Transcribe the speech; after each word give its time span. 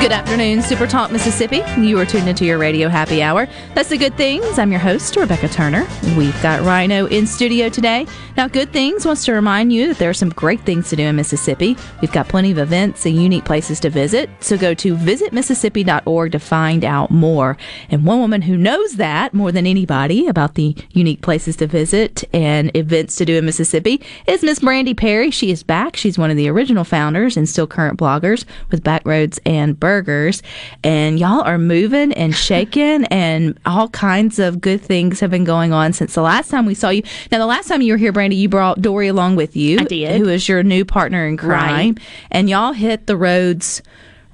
Good 0.00 0.12
afternoon, 0.12 0.62
Super 0.62 0.86
Talk 0.86 1.10
Mississippi. 1.10 1.60
You 1.76 1.98
are 1.98 2.06
tuned 2.06 2.28
into 2.28 2.44
your 2.44 2.56
radio 2.56 2.88
happy 2.88 3.20
hour. 3.20 3.48
That's 3.74 3.88
the 3.88 3.98
good 3.98 4.16
things. 4.16 4.56
I'm 4.56 4.70
your 4.70 4.80
host, 4.80 5.16
Rebecca 5.16 5.48
Turner. 5.48 5.88
We've 6.16 6.40
got 6.40 6.62
Rhino 6.62 7.06
in 7.06 7.26
studio 7.26 7.68
today. 7.68 8.06
Now, 8.36 8.46
Good 8.46 8.72
Things 8.72 9.04
wants 9.04 9.24
to 9.24 9.32
remind 9.32 9.72
you 9.72 9.88
that 9.88 9.98
there 9.98 10.08
are 10.08 10.14
some 10.14 10.28
great 10.28 10.60
things 10.60 10.88
to 10.90 10.96
do 10.96 11.02
in 11.02 11.16
Mississippi. 11.16 11.76
We've 12.00 12.12
got 12.12 12.28
plenty 12.28 12.52
of 12.52 12.58
events 12.58 13.04
and 13.06 13.20
unique 13.20 13.44
places 13.44 13.80
to 13.80 13.90
visit. 13.90 14.30
So 14.38 14.56
go 14.56 14.72
to 14.74 14.94
visitmississippi.org 14.96 16.30
to 16.30 16.38
find 16.38 16.84
out 16.84 17.10
more. 17.10 17.56
And 17.90 18.06
one 18.06 18.20
woman 18.20 18.42
who 18.42 18.56
knows 18.56 18.94
that 18.94 19.34
more 19.34 19.50
than 19.50 19.66
anybody 19.66 20.28
about 20.28 20.54
the 20.54 20.76
unique 20.92 21.22
places 21.22 21.56
to 21.56 21.66
visit 21.66 22.22
and 22.32 22.70
events 22.76 23.16
to 23.16 23.24
do 23.24 23.36
in 23.36 23.44
Mississippi 23.44 24.00
is 24.28 24.44
Miss 24.44 24.60
Brandy 24.60 24.94
Perry. 24.94 25.32
She 25.32 25.50
is 25.50 25.64
back. 25.64 25.96
She's 25.96 26.16
one 26.16 26.30
of 26.30 26.36
the 26.36 26.48
original 26.48 26.84
founders 26.84 27.36
and 27.36 27.48
still 27.48 27.66
current 27.66 27.98
bloggers 27.98 28.44
with 28.70 28.84
Backroads 28.84 29.40
and 29.44 29.80
Burgers. 29.88 30.42
And 30.84 31.18
y'all 31.18 31.40
are 31.40 31.56
moving 31.56 32.12
and 32.12 32.34
shaking, 32.48 33.04
and 33.06 33.58
all 33.64 33.88
kinds 33.88 34.38
of 34.38 34.60
good 34.60 34.82
things 34.82 35.20
have 35.20 35.30
been 35.30 35.44
going 35.44 35.72
on 35.72 35.94
since 35.94 36.14
the 36.14 36.20
last 36.20 36.50
time 36.50 36.66
we 36.66 36.74
saw 36.74 36.90
you. 36.90 37.02
Now, 37.32 37.38
the 37.38 37.46
last 37.46 37.68
time 37.68 37.80
you 37.80 37.94
were 37.94 37.96
here, 37.96 38.12
Brandy, 38.12 38.36
you 38.36 38.50
brought 38.50 38.82
Dory 38.82 39.08
along 39.08 39.36
with 39.36 39.56
you. 39.56 39.78
I 39.78 39.84
did. 39.84 40.20
Who 40.20 40.28
is 40.28 40.46
your 40.46 40.62
new 40.62 40.84
partner 40.84 41.26
in 41.26 41.38
crime. 41.38 41.94
Right. 41.94 41.98
And 42.30 42.50
y'all 42.50 42.72
hit 42.72 43.06
the 43.06 43.16
roads 43.16 43.80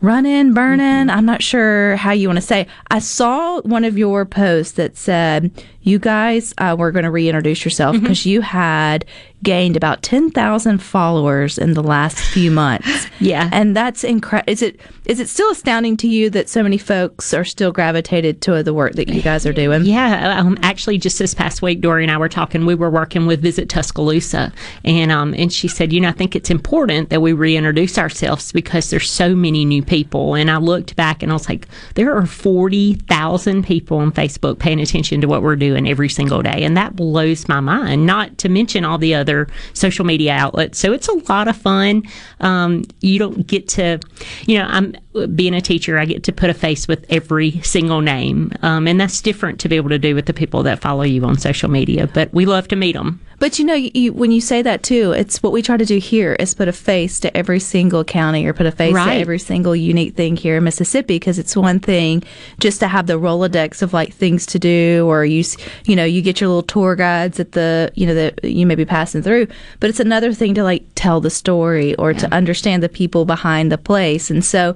running, 0.00 0.55
burning. 0.55 1.06
Mm-hmm. 1.06 1.11
I'm 1.11 1.24
not 1.24 1.42
sure 1.42 1.96
how 1.96 2.11
you 2.12 2.28
want 2.28 2.39
to 2.39 2.42
say. 2.42 2.66
I 2.91 2.98
saw 2.98 3.61
one 3.62 3.84
of 3.84 3.96
your 3.96 4.24
posts 4.24 4.72
that 4.72 4.96
said 4.96 5.50
you 5.84 5.98
guys 5.98 6.52
uh, 6.58 6.74
were 6.78 6.90
going 6.90 7.04
to 7.04 7.10
reintroduce 7.10 7.64
yourself 7.64 8.00
because 8.00 8.27
you 8.27 8.40
had 8.40 9.04
gained 9.44 9.77
about 9.77 10.02
10,000 10.02 10.78
followers 10.78 11.58
in 11.58 11.74
the 11.74 11.82
last 11.82 12.18
few 12.18 12.50
months. 12.50 13.06
Yeah. 13.20 13.48
And 13.52 13.77
that's 13.77 14.05
incredible. 14.05 14.52
Is 14.52 14.60
it 14.60 14.78
is 15.06 15.20
it 15.20 15.28
still 15.28 15.50
astounding 15.50 15.96
to 15.98 16.08
you 16.08 16.30
that 16.30 16.48
so 16.48 16.62
many 16.62 16.77
folks 16.77 17.32
are 17.32 17.44
still 17.44 17.72
gravitated 17.72 18.42
to 18.42 18.62
the 18.62 18.74
work 18.74 18.94
that 18.94 19.08
you 19.08 19.22
guys 19.22 19.46
are 19.46 19.52
doing? 19.52 19.84
Yeah, 19.84 20.38
um, 20.38 20.58
actually, 20.62 20.98
just 20.98 21.18
this 21.18 21.32
past 21.32 21.62
week, 21.62 21.80
Dory 21.80 22.02
and 22.02 22.10
I 22.10 22.18
were 22.18 22.28
talking. 22.28 22.66
We 22.66 22.74
were 22.74 22.90
working 22.90 23.27
with 23.27 23.40
Visit 23.40 23.68
Tuscaloosa, 23.68 24.52
and 24.84 25.12
um, 25.12 25.32
and 25.38 25.52
she 25.52 25.68
said, 25.68 25.92
you 25.92 26.00
know, 26.00 26.08
I 26.08 26.12
think 26.12 26.34
it's 26.34 26.50
important 26.50 27.10
that 27.10 27.22
we 27.22 27.32
reintroduce 27.32 27.98
ourselves 27.98 28.52
because 28.52 28.90
there's 28.90 29.10
so 29.10 29.34
many 29.34 29.64
new 29.64 29.82
people. 29.82 30.34
And 30.34 30.50
I 30.50 30.56
looked 30.56 30.96
back 30.96 31.22
and 31.22 31.30
I 31.30 31.34
was 31.34 31.48
like, 31.48 31.68
there 31.94 32.14
are 32.14 32.27
forty 32.27 32.94
thousand 32.94 33.64
people 33.64 33.98
on 33.98 34.12
Facebook 34.12 34.58
paying 34.58 34.80
attention 34.80 35.20
to 35.20 35.28
what 35.28 35.42
we're 35.42 35.56
doing 35.56 35.73
every 35.77 36.08
single 36.08 36.42
day, 36.42 36.62
and 36.62 36.77
that 36.77 36.97
blows 36.97 37.48
my 37.48 37.61
mind. 37.61 38.06
Not 38.06 38.39
to 38.39 38.48
mention 38.48 38.84
all 38.84 38.98
the 38.98 39.14
other 39.14 39.48
social 39.72 40.05
media 40.05 40.33
outlets. 40.33 40.79
So 40.79 40.92
it's 40.92 41.08
a 41.08 41.14
lot 41.29 41.48
of 41.48 41.57
fun. 41.57 42.02
Um, 42.40 42.85
you 43.01 43.18
don't 43.18 43.46
get 43.46 43.68
to, 43.68 43.98
you 44.46 44.58
know, 44.58 44.67
I'm 44.67 44.96
being 45.35 45.55
a 45.55 45.61
teacher. 45.61 45.98
I 45.98 46.05
get 46.05 46.23
to 46.24 46.33
put 46.33 46.51
a 46.51 46.55
face 46.55 46.89
with 46.89 47.05
every 47.11 47.61
single 47.62 48.01
name, 48.01 48.52
um, 48.62 48.86
and 48.89 49.01
that's 49.01 49.20
different 49.20 49.61
to 49.61 49.68
be 49.68 49.77
able 49.77 49.90
to 49.90 49.98
do 49.98 50.14
with 50.14 50.27
the 50.27 50.33
people 50.33 50.62
that 50.64 50.80
follow 50.80 51.02
you 51.02 51.24
on 51.24 51.39
social 51.39 51.70
media. 51.70 52.06
But 52.06 52.33
we 52.33 52.46
love 52.46 52.68
to 52.68 52.77
meet 52.77 52.95
them. 52.95 53.20
But 53.39 53.58
you 53.58 53.64
know, 53.64 53.74
you, 53.74 54.12
when 54.12 54.30
you 54.30 54.40
say 54.40 54.62
that 54.62 54.83
too, 54.83 55.12
it's 55.12 55.42
what 55.42 55.52
we 55.52 55.62
try 55.62 55.77
to 55.77 55.84
do 55.84 55.98
here 55.98 56.34
is 56.34 56.55
put 56.55 56.68
a 56.68 56.72
face 56.72 57.20
to 57.20 57.36
every 57.36 57.61
single 57.61 58.05
county 58.05 58.46
or 58.46 58.52
put 58.52 58.67
a 58.67 58.72
face 58.72 58.95
to 58.95 59.12
every 59.12 59.39
single 59.39 59.74
unique 59.74 60.14
thing 60.14 60.36
here 60.36 60.56
in 60.56 60.64
Mississippi 60.64 61.17
because 61.17 61.39
it's 61.39 61.56
one 61.56 61.80
thing 61.80 62.23
just 62.61 62.80
to 62.80 62.89
have 62.89 63.06
the 63.06 63.18
Rolodex 63.18 63.83
of 63.83 63.92
like 63.92 64.12
things 64.14 64.46
to 64.46 64.58
do 64.58 65.06
or 65.08 65.24
you, 65.24 65.44
you 65.84 65.96
know, 65.96 66.05
you 66.05 66.23
get 66.23 66.40
your 66.40 66.48
little 66.48 66.62
tour 66.62 66.94
guides 66.96 67.40
at 67.40 67.52
the, 67.52 67.92
you 67.94 68.06
know, 68.06 68.14
that 68.14 68.44
you 68.44 68.67
may 68.67 68.74
be 68.74 68.84
passing 68.84 69.23
through, 69.23 69.46
but 69.80 69.90
it's 69.90 70.00
another 70.00 70.33
thing 70.33 70.55
to 70.55 70.62
like 70.62 70.84
tell 70.94 71.20
the 71.20 71.30
story 71.30 71.94
or 71.96 72.14
to 72.14 72.33
understand 72.33 72.83
the 72.83 72.89
people 72.89 73.24
behind 73.24 73.70
the 73.70 73.78
place. 73.78 74.30
And 74.30 74.44
so 74.44 74.74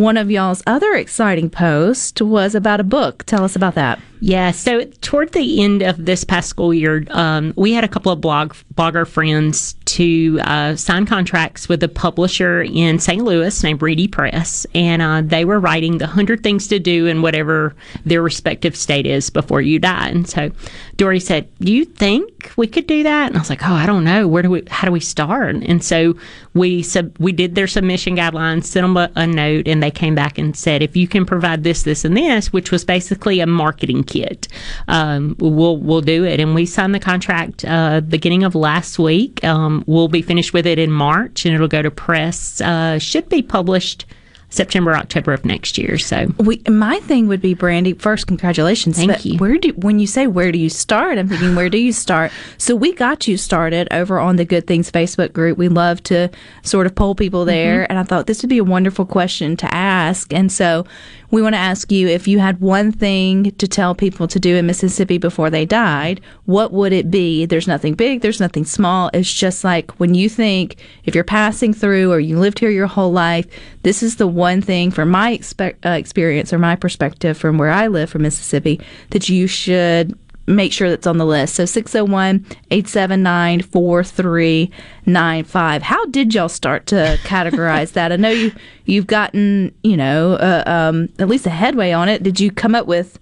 one 0.00 0.16
of 0.16 0.30
y'all's 0.30 0.62
other 0.66 0.94
exciting 0.94 1.50
posts 1.50 2.20
was 2.20 2.54
about 2.54 2.80
a 2.80 2.84
book. 2.84 3.24
Tell 3.24 3.44
us 3.44 3.56
about 3.56 3.74
that. 3.74 4.00
Yeah. 4.20 4.50
So 4.50 4.84
toward 5.00 5.32
the 5.32 5.62
end 5.62 5.82
of 5.82 6.04
this 6.04 6.24
past 6.24 6.48
school 6.48 6.74
year, 6.74 7.04
um, 7.10 7.52
we 7.56 7.72
had 7.72 7.84
a 7.84 7.88
couple 7.88 8.10
of 8.10 8.20
blog 8.20 8.54
blogger 8.74 9.06
friends 9.06 9.74
to 9.84 10.38
uh, 10.42 10.76
sign 10.76 11.06
contracts 11.06 11.68
with 11.68 11.82
a 11.82 11.88
publisher 11.88 12.62
in 12.62 12.98
St. 12.98 13.22
Louis 13.22 13.62
named 13.62 13.80
Reedy 13.80 14.08
Press, 14.08 14.66
and 14.74 15.02
uh, 15.02 15.22
they 15.24 15.44
were 15.44 15.60
writing 15.60 15.98
the 15.98 16.06
hundred 16.06 16.42
things 16.42 16.68
to 16.68 16.78
do 16.78 17.06
in 17.06 17.22
whatever 17.22 17.74
their 18.04 18.22
respective 18.22 18.76
state 18.76 19.06
is 19.06 19.30
before 19.30 19.60
you 19.60 19.78
die. 19.78 20.08
And 20.08 20.28
so 20.28 20.50
Dory 20.96 21.20
said, 21.20 21.48
"Do 21.60 21.72
you 21.72 21.84
think 21.84 22.52
we 22.56 22.66
could 22.66 22.86
do 22.86 23.04
that?" 23.04 23.28
And 23.28 23.36
I 23.36 23.40
was 23.40 23.50
like, 23.50 23.62
"Oh, 23.66 23.72
I 23.72 23.86
don't 23.86 24.04
know. 24.04 24.26
Where 24.26 24.42
do 24.42 24.50
we? 24.50 24.62
How 24.68 24.86
do 24.86 24.92
we 24.92 25.00
start?" 25.00 25.54
And 25.54 25.82
so 25.82 26.16
we 26.54 26.82
sub- 26.82 27.16
we 27.18 27.32
did 27.32 27.54
their 27.54 27.68
submission 27.68 28.16
guidelines, 28.16 28.64
sent 28.64 28.84
them 28.84 28.96
a, 28.96 29.10
a 29.14 29.26
note, 29.26 29.68
and 29.68 29.80
they 29.82 29.87
came 29.90 30.14
back 30.14 30.38
and 30.38 30.56
said, 30.56 30.82
"If 30.82 30.96
you 30.96 31.08
can 31.08 31.24
provide 31.24 31.64
this, 31.64 31.82
this, 31.82 32.04
and 32.04 32.16
this," 32.16 32.52
which 32.52 32.70
was 32.70 32.84
basically 32.84 33.40
a 33.40 33.46
marketing 33.46 34.04
kit, 34.04 34.48
um, 34.88 35.36
we'll 35.38 35.76
we'll 35.76 36.00
do 36.00 36.24
it. 36.24 36.40
And 36.40 36.54
we 36.54 36.66
signed 36.66 36.94
the 36.94 37.00
contract 37.00 37.64
uh, 37.64 38.00
beginning 38.00 38.44
of 38.44 38.54
last 38.54 38.98
week. 38.98 39.42
Um, 39.44 39.84
we'll 39.86 40.08
be 40.08 40.22
finished 40.22 40.52
with 40.52 40.66
it 40.66 40.78
in 40.78 40.90
March, 40.90 41.44
and 41.44 41.54
it'll 41.54 41.68
go 41.68 41.82
to 41.82 41.90
press. 41.90 42.60
Uh, 42.60 42.98
should 42.98 43.28
be 43.28 43.42
published 43.42 44.06
September, 44.50 44.94
October 44.96 45.32
of 45.34 45.44
next 45.44 45.76
year. 45.76 45.98
So 45.98 46.26
We, 46.38 46.62
my 46.68 47.00
thing 47.00 47.28
would 47.28 47.42
be 47.42 47.52
Brandy. 47.54 47.92
First, 47.92 48.26
congratulations. 48.26 48.96
Thank 48.96 49.24
you. 49.24 49.38
Where 49.38 49.58
do 49.58 49.70
when 49.76 49.98
you 49.98 50.06
say 50.06 50.26
where 50.26 50.50
do 50.50 50.58
you 50.58 50.70
start? 50.70 51.18
I'm 51.18 51.28
thinking 51.28 51.54
where 51.54 51.68
do 51.68 51.76
you 51.78 51.92
start? 51.92 52.32
So 52.56 52.74
we 52.74 52.92
got 52.94 53.28
you 53.28 53.36
started 53.36 53.88
over 53.92 54.18
on 54.18 54.36
the 54.36 54.44
Good 54.46 54.66
Things 54.66 54.90
Facebook 54.90 55.32
group. 55.34 55.58
We 55.58 55.68
love 55.68 56.02
to 56.04 56.30
sort 56.62 56.86
of 56.86 56.94
poll 56.94 57.14
people 57.14 57.44
there, 57.44 57.82
Mm-hmm. 57.82 57.90
and 57.90 57.98
I 57.98 58.02
thought 58.04 58.26
this 58.26 58.42
would 58.42 58.48
be 58.48 58.58
a 58.58 58.64
wonderful 58.64 59.04
question 59.04 59.56
to 59.58 59.74
ask. 59.74 60.32
And 60.32 60.50
so 60.50 60.86
we 61.30 61.42
want 61.42 61.54
to 61.54 61.58
ask 61.58 61.92
you 61.92 62.08
if 62.08 62.26
you 62.26 62.38
had 62.38 62.60
one 62.60 62.90
thing 62.90 63.50
to 63.52 63.68
tell 63.68 63.94
people 63.94 64.26
to 64.28 64.40
do 64.40 64.56
in 64.56 64.66
Mississippi 64.66 65.18
before 65.18 65.50
they 65.50 65.66
died, 65.66 66.20
what 66.46 66.72
would 66.72 66.92
it 66.92 67.10
be? 67.10 67.44
There's 67.44 67.68
nothing 67.68 67.94
big. 67.94 68.22
There's 68.22 68.40
nothing 68.40 68.64
small. 68.64 69.10
It's 69.12 69.32
just 69.32 69.62
like 69.62 69.90
when 70.00 70.14
you 70.14 70.28
think 70.28 70.76
if 71.04 71.14
you're 71.14 71.24
passing 71.24 71.74
through 71.74 72.10
or 72.12 72.20
you 72.20 72.38
lived 72.38 72.58
here 72.58 72.70
your 72.70 72.86
whole 72.86 73.12
life, 73.12 73.46
this 73.82 74.02
is 74.02 74.16
the 74.16 74.26
one 74.26 74.62
thing 74.62 74.90
from 74.90 75.10
my 75.10 75.36
expe- 75.36 75.76
uh, 75.84 75.90
experience 75.90 76.52
or 76.52 76.58
my 76.58 76.76
perspective 76.76 77.36
from 77.36 77.58
where 77.58 77.70
I 77.70 77.88
live 77.88 78.08
from 78.08 78.22
Mississippi 78.22 78.80
that 79.10 79.28
you 79.28 79.46
should 79.46 80.18
make 80.48 80.72
sure 80.72 80.90
that's 80.90 81.06
on 81.06 81.18
the 81.18 81.26
list. 81.26 81.54
So 81.54 81.64
601 81.64 82.44
879 82.70 83.62
4395. 83.62 85.82
How 85.82 86.06
did 86.06 86.34
y'all 86.34 86.48
start 86.48 86.86
to 86.86 87.18
categorize 87.22 87.92
that? 87.92 88.10
I 88.12 88.16
know 88.16 88.30
you, 88.30 88.50
you've 88.86 89.06
gotten, 89.06 89.72
you 89.84 89.96
know, 89.96 90.32
uh, 90.34 90.64
um, 90.66 91.10
at 91.18 91.28
least 91.28 91.46
a 91.46 91.50
headway 91.50 91.92
on 91.92 92.08
it. 92.08 92.22
Did 92.22 92.40
you 92.40 92.50
come 92.50 92.74
up 92.74 92.86
with, 92.86 93.18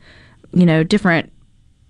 you 0.53 0.65
know, 0.65 0.85
different. 0.85 1.33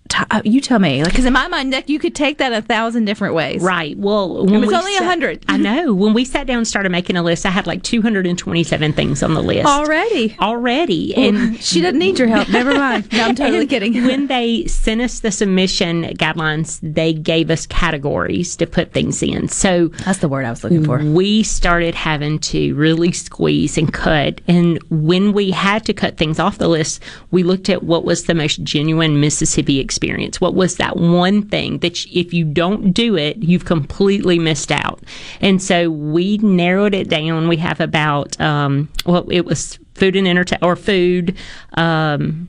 T- 0.08 0.24
uh, 0.30 0.42
you 0.44 0.60
tell 0.60 0.78
me, 0.78 1.02
because 1.02 1.24
in 1.24 1.32
my 1.32 1.48
mind, 1.48 1.70
Nick, 1.70 1.88
you 1.88 1.98
could 1.98 2.14
take 2.14 2.38
that 2.38 2.52
a 2.52 2.62
thousand 2.62 3.04
different 3.06 3.34
ways. 3.34 3.60
Right. 3.62 3.96
Well, 3.98 4.44
when 4.44 4.54
It 4.54 4.58
was 4.60 4.68
we 4.68 4.74
only 4.76 4.92
sat- 4.92 5.00
100. 5.02 5.44
I 5.48 5.56
know. 5.56 5.92
When 5.94 6.14
we 6.14 6.24
sat 6.24 6.46
down 6.46 6.58
and 6.58 6.68
started 6.68 6.90
making 6.92 7.16
a 7.16 7.22
list, 7.22 7.44
I 7.44 7.50
had 7.50 7.66
like 7.66 7.82
227 7.82 8.92
things 8.92 9.22
on 9.22 9.34
the 9.34 9.42
list 9.42 9.66
Already. 9.66 10.36
already. 10.40 11.14
And 11.16 11.56
she 11.60 11.80
doesn't 11.80 11.98
need 11.98 12.18
your 12.18 12.28
help. 12.28 12.48
Never 12.48 12.74
mind. 12.74 13.12
No, 13.12 13.24
I'm 13.24 13.34
totally 13.34 13.66
kidding. 13.66 13.94
When 14.06 14.28
they 14.28 14.66
sent 14.66 15.00
us 15.00 15.20
the 15.20 15.30
submission 15.32 16.04
guidelines, 16.04 16.78
they 16.82 17.12
gave 17.12 17.50
us 17.50 17.66
categories 17.66 18.56
to 18.56 18.66
put 18.66 18.92
things 18.92 19.22
in. 19.22 19.48
So 19.48 19.88
That's 20.04 20.18
the 20.18 20.28
word 20.28 20.44
I 20.44 20.50
was 20.50 20.62
looking 20.62 20.84
for. 20.84 20.98
we 20.98 21.42
started 21.42 21.94
having 21.94 22.38
to 22.40 22.74
really 22.74 23.12
squeeze 23.12 23.76
and 23.76 23.92
cut. 23.92 24.40
And 24.46 24.78
when 24.90 25.32
we 25.32 25.50
had 25.50 25.84
to 25.86 25.92
cut 25.92 26.16
things 26.16 26.38
off 26.38 26.58
the 26.58 26.68
list, 26.68 27.02
we 27.30 27.42
looked 27.42 27.68
at 27.68 27.82
what 27.82 28.04
was 28.04 28.24
the 28.24 28.34
most 28.34 28.62
genuine 28.62 29.20
Mississippi 29.20 29.80
experience. 29.80 29.95
What 30.40 30.54
was 30.54 30.76
that 30.76 30.96
one 30.96 31.42
thing 31.48 31.78
that 31.78 32.04
if 32.06 32.32
you 32.32 32.44
don't 32.44 32.92
do 32.92 33.16
it, 33.16 33.38
you've 33.38 33.64
completely 33.64 34.38
missed 34.38 34.70
out. 34.72 35.02
And 35.40 35.62
so 35.62 35.90
we 35.90 36.38
narrowed 36.38 36.94
it 36.94 37.08
down. 37.08 37.48
We 37.48 37.56
have 37.58 37.80
about, 37.80 38.38
um, 38.40 38.88
well, 39.04 39.26
it 39.30 39.44
was 39.44 39.78
food 39.94 40.16
and 40.16 40.28
entertain 40.28 40.58
or 40.62 40.76
food. 40.76 41.36
Um, 41.74 42.48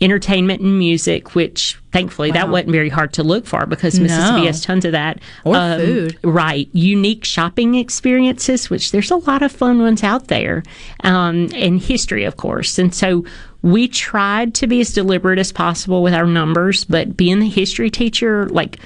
entertainment 0.00 0.60
and 0.60 0.78
music, 0.78 1.34
which 1.34 1.76
thankfully 1.90 2.30
that 2.30 2.46
Wow. 2.46 2.52
wasn't 2.52 2.70
very 2.72 2.88
hard 2.88 3.12
to 3.14 3.24
look 3.24 3.46
for 3.46 3.66
because 3.66 3.98
Mississippi 3.98 4.40
No. 4.42 4.46
has 4.46 4.60
tons 4.60 4.84
of 4.84 4.92
that. 4.92 5.18
Or 5.44 5.54
food. 5.56 6.16
Right. 6.22 6.68
Unique 6.72 7.24
shopping 7.24 7.74
experiences, 7.74 8.70
which 8.70 8.92
there's 8.92 9.10
a 9.10 9.16
lot 9.16 9.42
of 9.42 9.50
fun 9.50 9.80
ones 9.80 10.04
out 10.04 10.28
there, 10.28 10.62
um, 11.02 11.48
and 11.54 11.80
history, 11.80 12.22
of 12.24 12.36
course. 12.36 12.78
And 12.78 12.94
so 12.94 13.24
we 13.66 13.88
tried 13.88 14.54
to 14.54 14.68
be 14.68 14.80
as 14.80 14.92
deliberate 14.92 15.40
as 15.40 15.50
possible 15.50 16.00
with 16.00 16.14
our 16.14 16.24
numbers, 16.24 16.84
but 16.84 17.16
being 17.16 17.40
the 17.40 17.48
history 17.48 17.90
teacher, 17.90 18.48
like, 18.50 18.78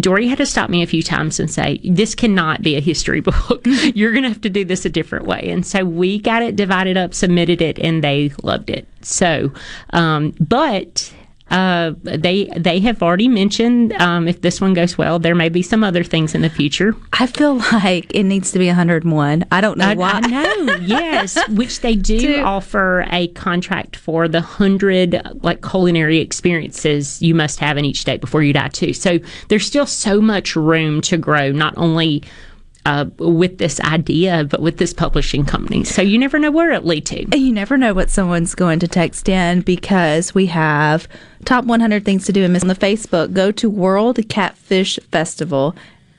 Dory 0.00 0.28
had 0.28 0.38
to 0.38 0.46
stop 0.46 0.70
me 0.70 0.82
a 0.82 0.86
few 0.86 1.02
times 1.02 1.38
and 1.38 1.50
say, 1.50 1.78
This 1.84 2.14
cannot 2.14 2.62
be 2.62 2.76
a 2.76 2.80
history 2.80 3.20
book. 3.20 3.60
You're 3.66 4.12
going 4.12 4.22
to 4.22 4.30
have 4.30 4.40
to 4.40 4.48
do 4.48 4.64
this 4.64 4.86
a 4.86 4.88
different 4.88 5.26
way. 5.26 5.50
And 5.50 5.66
so 5.66 5.84
we 5.84 6.18
got 6.18 6.42
it 6.42 6.56
divided 6.56 6.96
up, 6.96 7.12
submitted 7.12 7.60
it, 7.60 7.78
and 7.78 8.02
they 8.02 8.32
loved 8.42 8.70
it. 8.70 8.88
So, 9.02 9.52
um, 9.90 10.32
but 10.40 11.12
uh, 11.50 11.92
they 12.02 12.46
they 12.56 12.80
have 12.80 13.02
already 13.02 13.28
mentioned 13.28 13.92
um, 13.94 14.26
if 14.26 14.40
this 14.40 14.60
one 14.60 14.72
goes 14.72 14.96
well, 14.96 15.18
there 15.18 15.34
may 15.34 15.48
be 15.48 15.62
some 15.62 15.84
other 15.84 16.02
things 16.02 16.34
in 16.34 16.40
the 16.40 16.48
future. 16.48 16.96
I 17.12 17.26
feel 17.26 17.56
like 17.72 18.12
it 18.14 18.24
needs 18.24 18.50
to 18.52 18.58
be 18.58 18.66
101. 18.66 19.44
I 19.52 19.60
don't 19.60 19.78
know 19.78 19.88
I, 19.88 19.94
why. 19.94 20.10
I 20.14 20.20
know, 20.20 20.74
yes, 20.80 21.38
which 21.50 21.80
they 21.80 21.94
do 21.94 22.42
offer 22.42 23.06
a 23.10 23.28
contract 23.28 23.96
for 23.96 24.26
the 24.26 24.40
hundred 24.40 25.20
like 25.42 25.62
culinary 25.62 26.18
experiences 26.18 27.20
you 27.20 27.34
must 27.34 27.60
have 27.60 27.76
in 27.76 27.84
each 27.84 28.00
state 28.00 28.20
before 28.20 28.42
you 28.42 28.52
die 28.52 28.68
too. 28.68 28.92
So 28.92 29.18
there's 29.48 29.66
still 29.66 29.86
so 29.86 30.20
much 30.20 30.56
room 30.56 31.00
to 31.02 31.16
grow, 31.16 31.52
not 31.52 31.74
only. 31.76 32.22
Uh, 32.86 33.06
with 33.16 33.56
this 33.56 33.80
idea, 33.80 34.44
but 34.44 34.60
with 34.60 34.76
this 34.76 34.92
publishing 34.92 35.46
company. 35.46 35.84
So 35.84 36.02
you 36.02 36.18
never 36.18 36.38
know 36.38 36.50
where 36.50 36.70
it 36.70 36.84
leads 36.84 37.08
to. 37.12 37.38
You 37.38 37.50
never 37.50 37.78
know 37.78 37.94
what 37.94 38.10
someone's 38.10 38.54
going 38.54 38.78
to 38.80 38.88
text 38.88 39.26
in 39.26 39.62
because 39.62 40.34
we 40.34 40.44
have 40.46 41.08
top 41.46 41.64
100 41.64 42.04
things 42.04 42.26
to 42.26 42.32
do 42.32 42.44
and 42.44 42.52
miss 42.52 42.62
on 42.62 42.68
the 42.68 42.74
Facebook. 42.74 43.32
Go 43.32 43.50
to 43.52 43.70
World 43.70 44.18
Catfish 44.28 44.98
Festival 45.10 45.74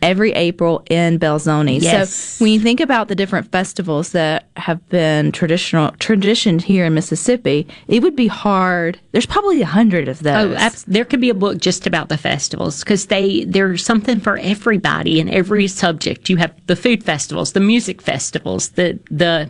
every 0.05 0.31
April 0.33 0.83
in 0.89 1.19
Belzoni. 1.19 1.81
Yes. 1.81 2.13
So 2.13 2.45
when 2.45 2.53
you 2.53 2.59
think 2.59 2.79
about 2.79 3.07
the 3.07 3.15
different 3.15 3.51
festivals 3.51 4.11
that 4.11 4.47
have 4.55 4.87
been 4.89 5.31
traditional 5.31 5.91
tradition 5.93 6.59
here 6.59 6.85
in 6.85 6.93
Mississippi, 6.93 7.67
it 7.87 8.03
would 8.03 8.15
be 8.15 8.27
hard. 8.27 8.99
There's 9.11 9.25
probably 9.25 9.61
a 9.61 9.65
hundred 9.65 10.07
of 10.07 10.19
those. 10.19 10.51
Oh, 10.51 10.55
abs- 10.55 10.83
there 10.83 11.05
could 11.05 11.21
be 11.21 11.29
a 11.29 11.33
book 11.33 11.57
just 11.57 11.87
about 11.87 12.09
the 12.09 12.17
festivals 12.17 12.81
because 12.81 13.07
they 13.07 13.45
there's 13.45 13.83
something 13.83 14.19
for 14.19 14.37
everybody 14.37 15.19
in 15.19 15.27
every 15.29 15.67
subject. 15.67 16.29
You 16.29 16.37
have 16.37 16.53
the 16.67 16.75
food 16.75 17.03
festivals, 17.03 17.53
the 17.53 17.59
music 17.59 18.01
festivals, 18.01 18.69
the 18.69 18.99
the 19.09 19.49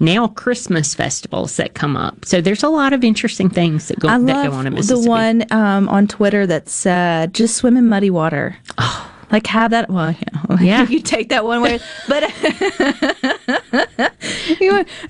now 0.00 0.28
Christmas 0.28 0.94
festivals 0.94 1.56
that 1.56 1.74
come 1.74 1.96
up. 1.96 2.24
So 2.26 2.40
there's 2.40 2.62
a 2.62 2.68
lot 2.68 2.92
of 2.92 3.02
interesting 3.02 3.48
things 3.48 3.88
that 3.88 3.98
go 3.98 4.08
I 4.08 4.18
that 4.18 4.50
go 4.50 4.52
on 4.52 4.66
in 4.66 4.74
the 4.74 5.00
one 5.00 5.44
um, 5.50 5.88
on 5.88 6.06
Twitter 6.06 6.46
that 6.46 6.68
said, 6.68 7.32
"Just 7.32 7.56
swim 7.56 7.76
in 7.76 7.88
muddy 7.88 8.10
water." 8.10 8.56
Like 9.32 9.46
have 9.48 9.70
that. 9.72 9.90
Well, 9.90 10.12
you 10.12 10.16
know, 10.48 10.56
Yeah. 10.62 10.88
you 10.88 11.00
take 11.00 11.28
that 11.30 11.44
one 11.44 11.60
way, 11.62 11.78
but 12.08 12.24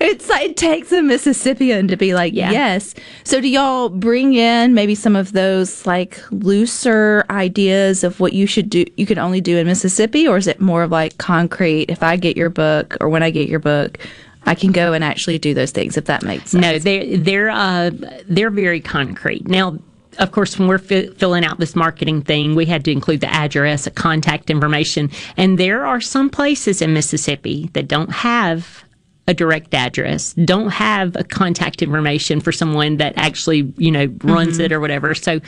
it's 0.01 0.29
like 0.29 0.45
it 0.45 0.57
takes 0.57 0.91
a 0.91 1.01
Mississippian 1.01 1.87
to 1.87 1.97
be 1.97 2.13
like, 2.13 2.33
Yeah. 2.33 2.51
yes. 2.51 2.93
So 3.23 3.41
do 3.41 3.47
y'all 3.47 3.89
bring 3.89 4.33
in 4.33 4.73
maybe 4.73 4.95
some 4.95 5.15
of 5.15 5.33
those 5.33 5.85
like 5.85 6.21
looser 6.31 7.25
ideas 7.29 8.03
of 8.03 8.19
what 8.19 8.33
you 8.33 8.47
should 8.47 8.69
do? 8.69 8.85
You 8.97 9.05
can 9.05 9.17
only 9.17 9.41
do 9.41 9.57
in 9.57 9.67
Mississippi, 9.67 10.27
or 10.27 10.37
is 10.37 10.47
it 10.47 10.59
more 10.59 10.83
of 10.83 10.91
like 10.91 11.17
concrete? 11.17 11.89
If 11.89 12.03
I 12.03 12.15
get 12.15 12.37
your 12.37 12.49
book, 12.49 12.97
or 13.01 13.09
when 13.09 13.23
I 13.23 13.29
get 13.29 13.47
your 13.49 13.59
book. 13.59 13.97
I 14.47 14.53
can 14.53 14.71
go 14.71 14.93
and 14.93 15.03
actually 15.03 15.39
do 15.39 15.55
those 15.55 15.71
things 15.71 15.97
if 15.97 16.05
that 16.05 16.21
makes 16.21 16.51
sense. 16.51 16.61
No, 16.61 16.77
they're 16.77 17.17
they're 17.17 17.49
uh, 17.49 17.89
they're 18.27 18.51
very 18.51 18.79
concrete. 18.79 19.47
Now, 19.47 19.79
of 20.19 20.31
course, 20.31 20.57
when 20.57 20.67
we're 20.67 20.77
fi- 20.77 21.09
filling 21.09 21.45
out 21.45 21.59
this 21.59 21.75
marketing 21.75 22.21
thing, 22.21 22.55
we 22.55 22.65
had 22.65 22.85
to 22.85 22.91
include 22.91 23.21
the 23.21 23.33
address, 23.33 23.87
a 23.87 23.91
contact 23.91 24.49
information, 24.49 25.09
and 25.37 25.57
there 25.57 25.85
are 25.85 26.01
some 26.01 26.29
places 26.29 26.81
in 26.81 26.93
Mississippi 26.93 27.69
that 27.73 27.87
don't 27.87 28.11
have 28.11 28.83
a 29.27 29.33
direct 29.33 29.73
address, 29.73 30.33
don't 30.33 30.69
have 30.69 31.15
a 31.15 31.23
contact 31.23 31.81
information 31.81 32.39
for 32.39 32.51
someone 32.51 32.97
that 32.97 33.13
actually 33.17 33.73
you 33.77 33.91
know 33.91 34.13
runs 34.23 34.59
it 34.59 34.71
or 34.71 34.79
whatever. 34.79 35.13
So. 35.15 35.39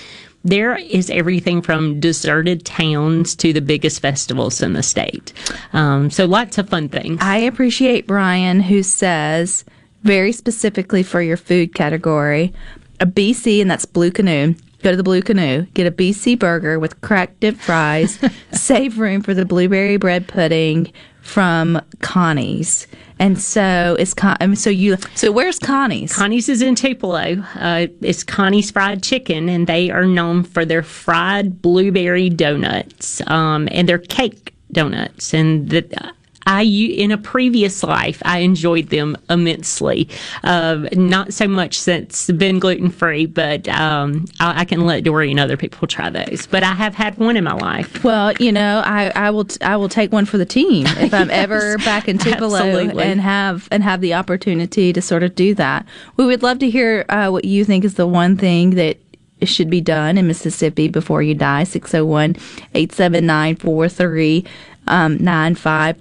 There 0.44 0.78
is 0.78 1.10
everything 1.10 1.62
from 1.62 2.00
deserted 2.00 2.63
towns 2.63 3.36
to 3.38 3.52
the 3.52 3.60
biggest 3.60 4.02
festivals 4.02 4.62
in 4.62 4.74
the 4.74 4.84
state. 4.84 5.34
Um, 5.74 6.10
so 6.10 6.25
lots 6.25 6.58
of 6.58 6.70
fun 6.70 6.88
things. 6.88 7.20
I 7.22 7.38
appreciate 7.38 8.08
Brian 8.08 8.62
who 8.62 8.81
says 8.81 9.66
very 10.04 10.31
specifically 10.31 11.04
for 11.04 11.22
your 11.22 11.36
food 11.36 11.75
category, 11.75 12.54
a 13.00 13.06
BC 13.06 13.62
and 13.62 13.70
that's 13.70 13.86
Blue 13.86 14.12
Canoe. 14.12 14.56
Go 14.84 14.92
to 14.92 14.98
the 14.98 15.04
Blue 15.04 15.22
Canoe, 15.22 15.64
get 15.74 15.88
a 15.88 15.92
BC 15.92 16.38
burger 16.38 16.78
with 16.78 17.02
cracked 17.02 17.40
dip 17.40 17.56
fries, 17.56 18.20
save 18.52 19.00
room 19.00 19.22
for 19.22 19.34
the 19.34 19.44
blueberry 19.44 19.98
bread 19.98 20.28
pudding 20.28 20.92
from 21.22 21.82
Connie's. 22.00 22.88
And 23.20 23.40
so 23.40 23.96
it's 24.00 24.14
Con- 24.14 24.38
I 24.40 24.46
mean, 24.46 24.56
so 24.56 24.70
you 24.70 24.98
so 25.16 25.32
where's 25.32 25.58
Connie's? 25.58 26.16
Connie's 26.16 26.48
is 26.48 26.62
in 26.62 26.76
Tupelo. 26.76 27.44
Uh, 27.56 27.88
it's 28.02 28.24
Connie's 28.24 28.70
Fried 28.70 29.02
Chicken, 29.02 29.50
and 29.50 29.66
they 29.66 29.90
are 29.90 30.06
known 30.06 30.44
for 30.44 30.64
their 30.64 30.84
fried 30.84 31.62
blueberry 31.62 32.30
donuts 32.30 33.22
um, 33.28 33.68
and 33.72 33.90
their 33.90 33.98
cake 33.98 34.54
donuts. 34.72 35.34
And 35.34 35.70
the, 35.70 36.14
I, 36.48 36.64
in 36.64 37.12
a 37.12 37.18
previous 37.18 37.84
life, 37.84 38.22
I 38.24 38.40
enjoyed 38.40 38.88
them 38.88 39.18
immensely. 39.30 40.08
Uh, 40.46 40.88
not 40.94 41.34
so 41.34 41.46
much 41.46 41.78
since 41.78 42.32
been 42.32 42.58
gluten 42.58 42.90
free, 42.90 43.26
but 43.26 43.68
um, 43.68 44.26
I, 44.40 44.62
I 44.62 44.66
can 44.66 44.86
let 44.86 45.04
Dory 45.04 45.30
and 45.30 45.40
other 45.42 45.58
people 45.58 45.90
try 45.90 46.10
those. 46.10 46.48
But 46.48 46.64
I 46.64 46.74
have 46.74 46.96
had 46.96 47.18
one 47.18 47.36
in 47.36 47.44
my 47.44 47.54
life. 47.54 48.02
Well, 48.02 48.32
you 48.40 48.54
know, 48.54 48.82
I, 48.86 49.12
I 49.14 49.30
will 49.30 49.44
t- 49.46 49.62
I 49.62 49.76
will 49.76 49.90
take 49.90 50.14
one 50.14 50.26
for 50.26 50.38
the 50.38 50.46
team 50.46 50.86
if 50.88 51.14
I'm 51.14 51.30
ever 51.32 51.78
back 51.80 52.08
in 52.08 52.18
Tupelo 52.18 52.60
absolutely. 52.60 53.04
and 53.04 53.20
have 53.20 53.68
and 53.70 53.84
have 53.84 54.00
the 54.00 54.14
opportunity 54.14 54.94
to 54.94 55.02
sort 55.02 55.24
of 55.24 55.36
do 55.36 55.54
that. 55.56 55.86
We 56.16 56.26
would 56.26 56.44
love 56.44 56.60
to 56.60 56.70
hear 56.70 57.06
uh, 57.10 57.30
what 57.30 57.44
you 57.44 57.66
think 57.66 57.84
is 57.84 57.96
the 57.96 58.08
one 58.08 58.38
thing 58.38 58.72
that 58.72 58.98
should 59.45 59.69
be 59.69 59.81
done 59.81 60.18
in 60.18 60.28
Mississippi 60.28 60.88
before 60.88 61.22
you 61.22 61.36
die. 61.36 61.63
601-879-4395. 61.63 64.45
um, 64.88 65.18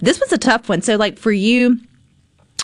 This 0.00 0.20
was 0.20 0.32
a 0.32 0.38
tough 0.38 0.68
one. 0.68 0.82
So 0.82 0.96
like 0.96 1.18
for 1.18 1.32
you, 1.32 1.80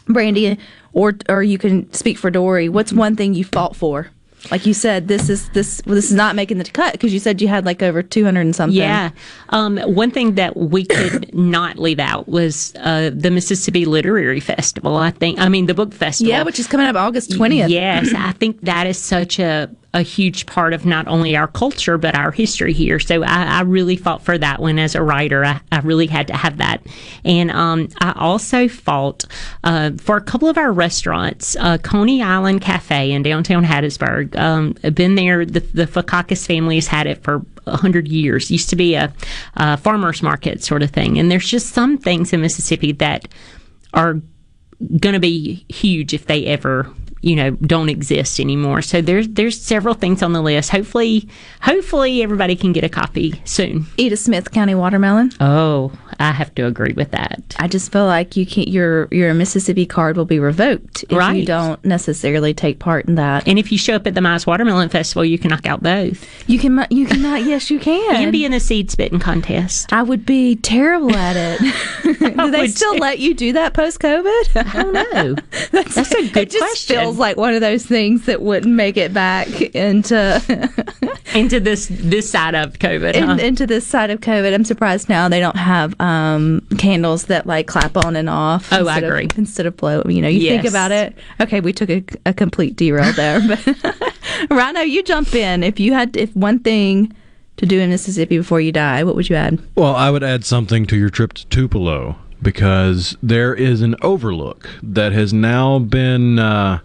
Brandy, 0.06 0.58
or 0.92 1.14
or 1.28 1.42
you 1.42 1.58
can 1.58 1.92
speak 1.92 2.18
for 2.18 2.30
Dory. 2.30 2.68
What's 2.68 2.92
one 2.92 3.16
thing 3.16 3.34
you 3.34 3.44
fought 3.44 3.74
for? 3.76 4.10
Like 4.50 4.66
you 4.66 4.74
said, 4.74 5.06
this 5.06 5.30
is 5.30 5.48
this 5.50 5.80
well, 5.86 5.94
this 5.94 6.06
is 6.06 6.16
not 6.16 6.34
making 6.34 6.58
the 6.58 6.64
cut 6.64 6.90
because 6.92 7.14
you 7.14 7.20
said 7.20 7.40
you 7.40 7.46
had 7.46 7.64
like 7.64 7.80
over 7.80 8.02
two 8.02 8.24
hundred 8.24 8.40
and 8.40 8.56
something. 8.56 8.76
Yeah. 8.76 9.10
Um, 9.50 9.78
one 9.78 10.10
thing 10.10 10.34
that 10.34 10.56
we 10.56 10.84
could 10.84 11.32
not 11.32 11.78
leave 11.78 12.00
out 12.00 12.28
was 12.28 12.74
uh, 12.80 13.12
the 13.14 13.30
Mississippi 13.30 13.84
Literary 13.84 14.40
Festival. 14.40 14.96
I 14.96 15.12
think, 15.12 15.38
I 15.38 15.48
mean, 15.48 15.66
the 15.66 15.74
book 15.74 15.94
festival. 15.94 16.30
Yeah, 16.30 16.42
which 16.42 16.58
is 16.58 16.66
coming 16.66 16.88
up 16.88 16.96
August 16.96 17.30
20th. 17.30 17.68
Yes, 17.68 18.12
I 18.16 18.32
think 18.32 18.60
that 18.62 18.88
is 18.88 18.98
such 18.98 19.38
a 19.38 19.70
a 19.94 20.02
huge 20.02 20.46
part 20.46 20.72
of 20.72 20.86
not 20.86 21.06
only 21.06 21.36
our 21.36 21.46
culture 21.46 21.98
but 21.98 22.14
our 22.14 22.30
history 22.30 22.72
here. 22.72 22.98
So 22.98 23.22
I, 23.22 23.58
I 23.58 23.60
really 23.60 23.96
fought 23.96 24.22
for 24.22 24.38
that 24.38 24.60
one 24.60 24.78
as 24.78 24.94
a 24.94 25.02
writer. 25.02 25.44
I, 25.44 25.60
I 25.70 25.80
really 25.80 26.06
had 26.06 26.28
to 26.28 26.36
have 26.36 26.58
that, 26.58 26.82
and 27.24 27.50
um, 27.50 27.88
I 28.00 28.12
also 28.16 28.68
fought 28.68 29.24
uh, 29.64 29.92
for 29.98 30.16
a 30.16 30.22
couple 30.22 30.48
of 30.48 30.56
our 30.56 30.72
restaurants. 30.72 31.56
Uh, 31.56 31.78
Coney 31.78 32.22
Island 32.22 32.62
Cafe 32.62 33.12
in 33.12 33.22
downtown 33.22 33.64
Hattiesburg. 33.64 34.36
Um, 34.36 34.72
been 34.94 35.14
there. 35.14 35.44
The, 35.44 35.60
the 35.60 35.86
Fokakis 35.86 36.46
family 36.46 36.76
has 36.76 36.86
had 36.86 37.06
it 37.06 37.22
for 37.22 37.44
a 37.66 37.76
hundred 37.76 38.08
years. 38.08 38.50
Used 38.50 38.70
to 38.70 38.76
be 38.76 38.94
a, 38.94 39.12
a 39.56 39.76
farmers 39.76 40.22
market 40.22 40.64
sort 40.64 40.82
of 40.82 40.90
thing, 40.90 41.18
and 41.18 41.30
there's 41.30 41.48
just 41.48 41.74
some 41.74 41.98
things 41.98 42.32
in 42.32 42.40
Mississippi 42.40 42.92
that 42.92 43.28
are 43.92 44.20
going 44.98 45.12
to 45.12 45.20
be 45.20 45.64
huge 45.68 46.14
if 46.14 46.26
they 46.26 46.46
ever 46.46 46.92
you 47.22 47.34
know 47.34 47.50
don't 47.52 47.88
exist 47.88 48.38
anymore 48.38 48.82
so 48.82 49.00
there's 49.00 49.28
there's 49.28 49.60
several 49.60 49.94
things 49.94 50.22
on 50.22 50.32
the 50.32 50.42
list 50.42 50.70
hopefully 50.70 51.28
hopefully 51.62 52.22
everybody 52.22 52.54
can 52.54 52.72
get 52.72 52.84
a 52.84 52.88
copy 52.88 53.40
soon 53.44 53.86
Edith 53.96 54.20
Smith 54.20 54.50
County 54.50 54.74
watermelon. 54.74 55.32
oh 55.40 55.92
i 56.18 56.32
have 56.32 56.54
to 56.54 56.66
agree 56.66 56.92
with 56.92 57.10
that 57.12 57.56
I 57.58 57.68
just 57.68 57.92
feel 57.92 58.06
like 58.06 58.36
you 58.36 58.44
can't. 58.44 58.66
Your 58.66 59.06
your 59.12 59.32
Mississippi 59.34 59.86
card 59.86 60.16
will 60.16 60.24
be 60.24 60.40
revoked 60.40 61.04
if 61.08 61.34
you 61.34 61.44
don't 61.44 61.82
necessarily 61.84 62.52
take 62.52 62.80
part 62.80 63.06
in 63.06 63.14
that. 63.16 63.46
and 63.46 63.56
if 63.56 63.70
you 63.70 63.78
show 63.78 63.94
up 63.94 64.06
at 64.06 64.14
the 64.14 64.20
Mize 64.20 64.46
Watermelon 64.46 64.88
Festival, 64.88 65.24
you 65.24 65.38
can 65.38 65.50
knock 65.50 65.66
out 65.66 65.80
both. 65.82 66.26
You 66.48 66.58
can. 66.58 66.84
You 66.90 67.06
cannot. 67.06 67.44
Yes, 67.44 67.70
you 67.70 67.78
can. 67.78 68.14
You 68.16 68.26
can 68.26 68.30
be 68.32 68.44
in 68.44 68.50
the 68.50 68.58
seed 68.58 68.90
spitting 68.90 69.20
contest. 69.20 69.92
I 69.92 70.02
would 70.02 70.26
be 70.26 70.56
terrible 70.56 71.14
at 71.14 71.36
it. 71.36 71.60
do 72.36 72.50
they 72.50 72.66
still 72.68 72.94
too. 72.94 73.00
let 73.00 73.20
you 73.20 73.34
do 73.34 73.52
that 73.52 73.74
post 73.74 74.00
COVID? 74.00 74.56
I 74.74 74.82
don't 74.82 74.92
know. 74.92 75.36
That's 75.70 75.96
a 75.96 76.28
good 76.30 76.50
question. 76.50 77.11
Feels 77.12 77.18
like 77.18 77.36
one 77.36 77.54
of 77.54 77.60
those 77.60 77.84
things 77.86 78.26
that 78.26 78.42
wouldn't 78.42 78.74
make 78.74 78.96
it 78.96 79.12
back 79.14 79.48
into 79.74 80.40
Into 81.34 81.60
this 81.60 81.86
this 81.90 82.30
side 82.30 82.54
of 82.54 82.74
COVID. 82.78 83.14
in, 83.14 83.22
huh? 83.24 83.36
into 83.40 83.66
this 83.66 83.86
side 83.86 84.10
of 84.10 84.20
COVID. 84.20 84.52
I'm 84.52 84.64
surprised 84.64 85.08
now 85.08 85.28
they 85.30 85.40
don't 85.40 85.56
have 85.56 85.98
um, 85.98 86.60
candles 86.76 87.24
that 87.26 87.46
like 87.46 87.66
clap 87.66 87.96
on 87.96 88.16
and 88.16 88.28
off. 88.28 88.70
Oh, 88.70 88.76
I 88.76 88.96
instead 88.96 89.04
of- 89.04 89.08
agree. 89.10 89.28
instead 89.36 89.66
of 89.66 89.76
blow, 89.78 90.02
you 90.06 90.20
know, 90.20 90.28
you 90.28 90.40
think 90.50 90.66
about 90.66 90.92
it. 90.92 91.16
Okay, 91.40 91.60
we 91.60 91.72
took 91.72 91.88
a, 91.88 92.04
a 92.26 92.34
complete 92.34 92.76
derail 92.76 93.12
there, 93.16 93.40
but 93.40 94.12
Rhino, 94.50 94.80
you 94.80 95.02
jump 95.02 95.34
in. 95.34 95.62
If 95.62 95.80
you 95.80 95.94
had 95.94 96.16
if 96.18 96.36
one 96.36 96.58
thing 96.58 97.14
to 97.56 97.64
do 97.64 97.80
in 97.80 97.88
Mississippi 97.88 98.36
before 98.36 98.60
you 98.60 98.70
die, 98.72 99.02
what 99.04 99.14
would 99.14 99.30
you 99.30 99.36
add? 99.36 99.58
Well, 99.74 99.96
I 99.96 100.10
would 100.10 100.22
add 100.22 100.44
something 100.44 100.84
to 100.86 100.96
your 100.98 101.08
trip 101.08 101.32
to 101.34 101.46
Tupelo 101.46 102.16
because 102.42 103.16
there 103.22 103.54
is 103.54 103.80
an 103.80 103.96
overlook 104.02 104.68
that 104.82 105.12
has 105.12 105.32
now 105.32 105.78
been. 105.78 106.38
Uh, 106.38 106.80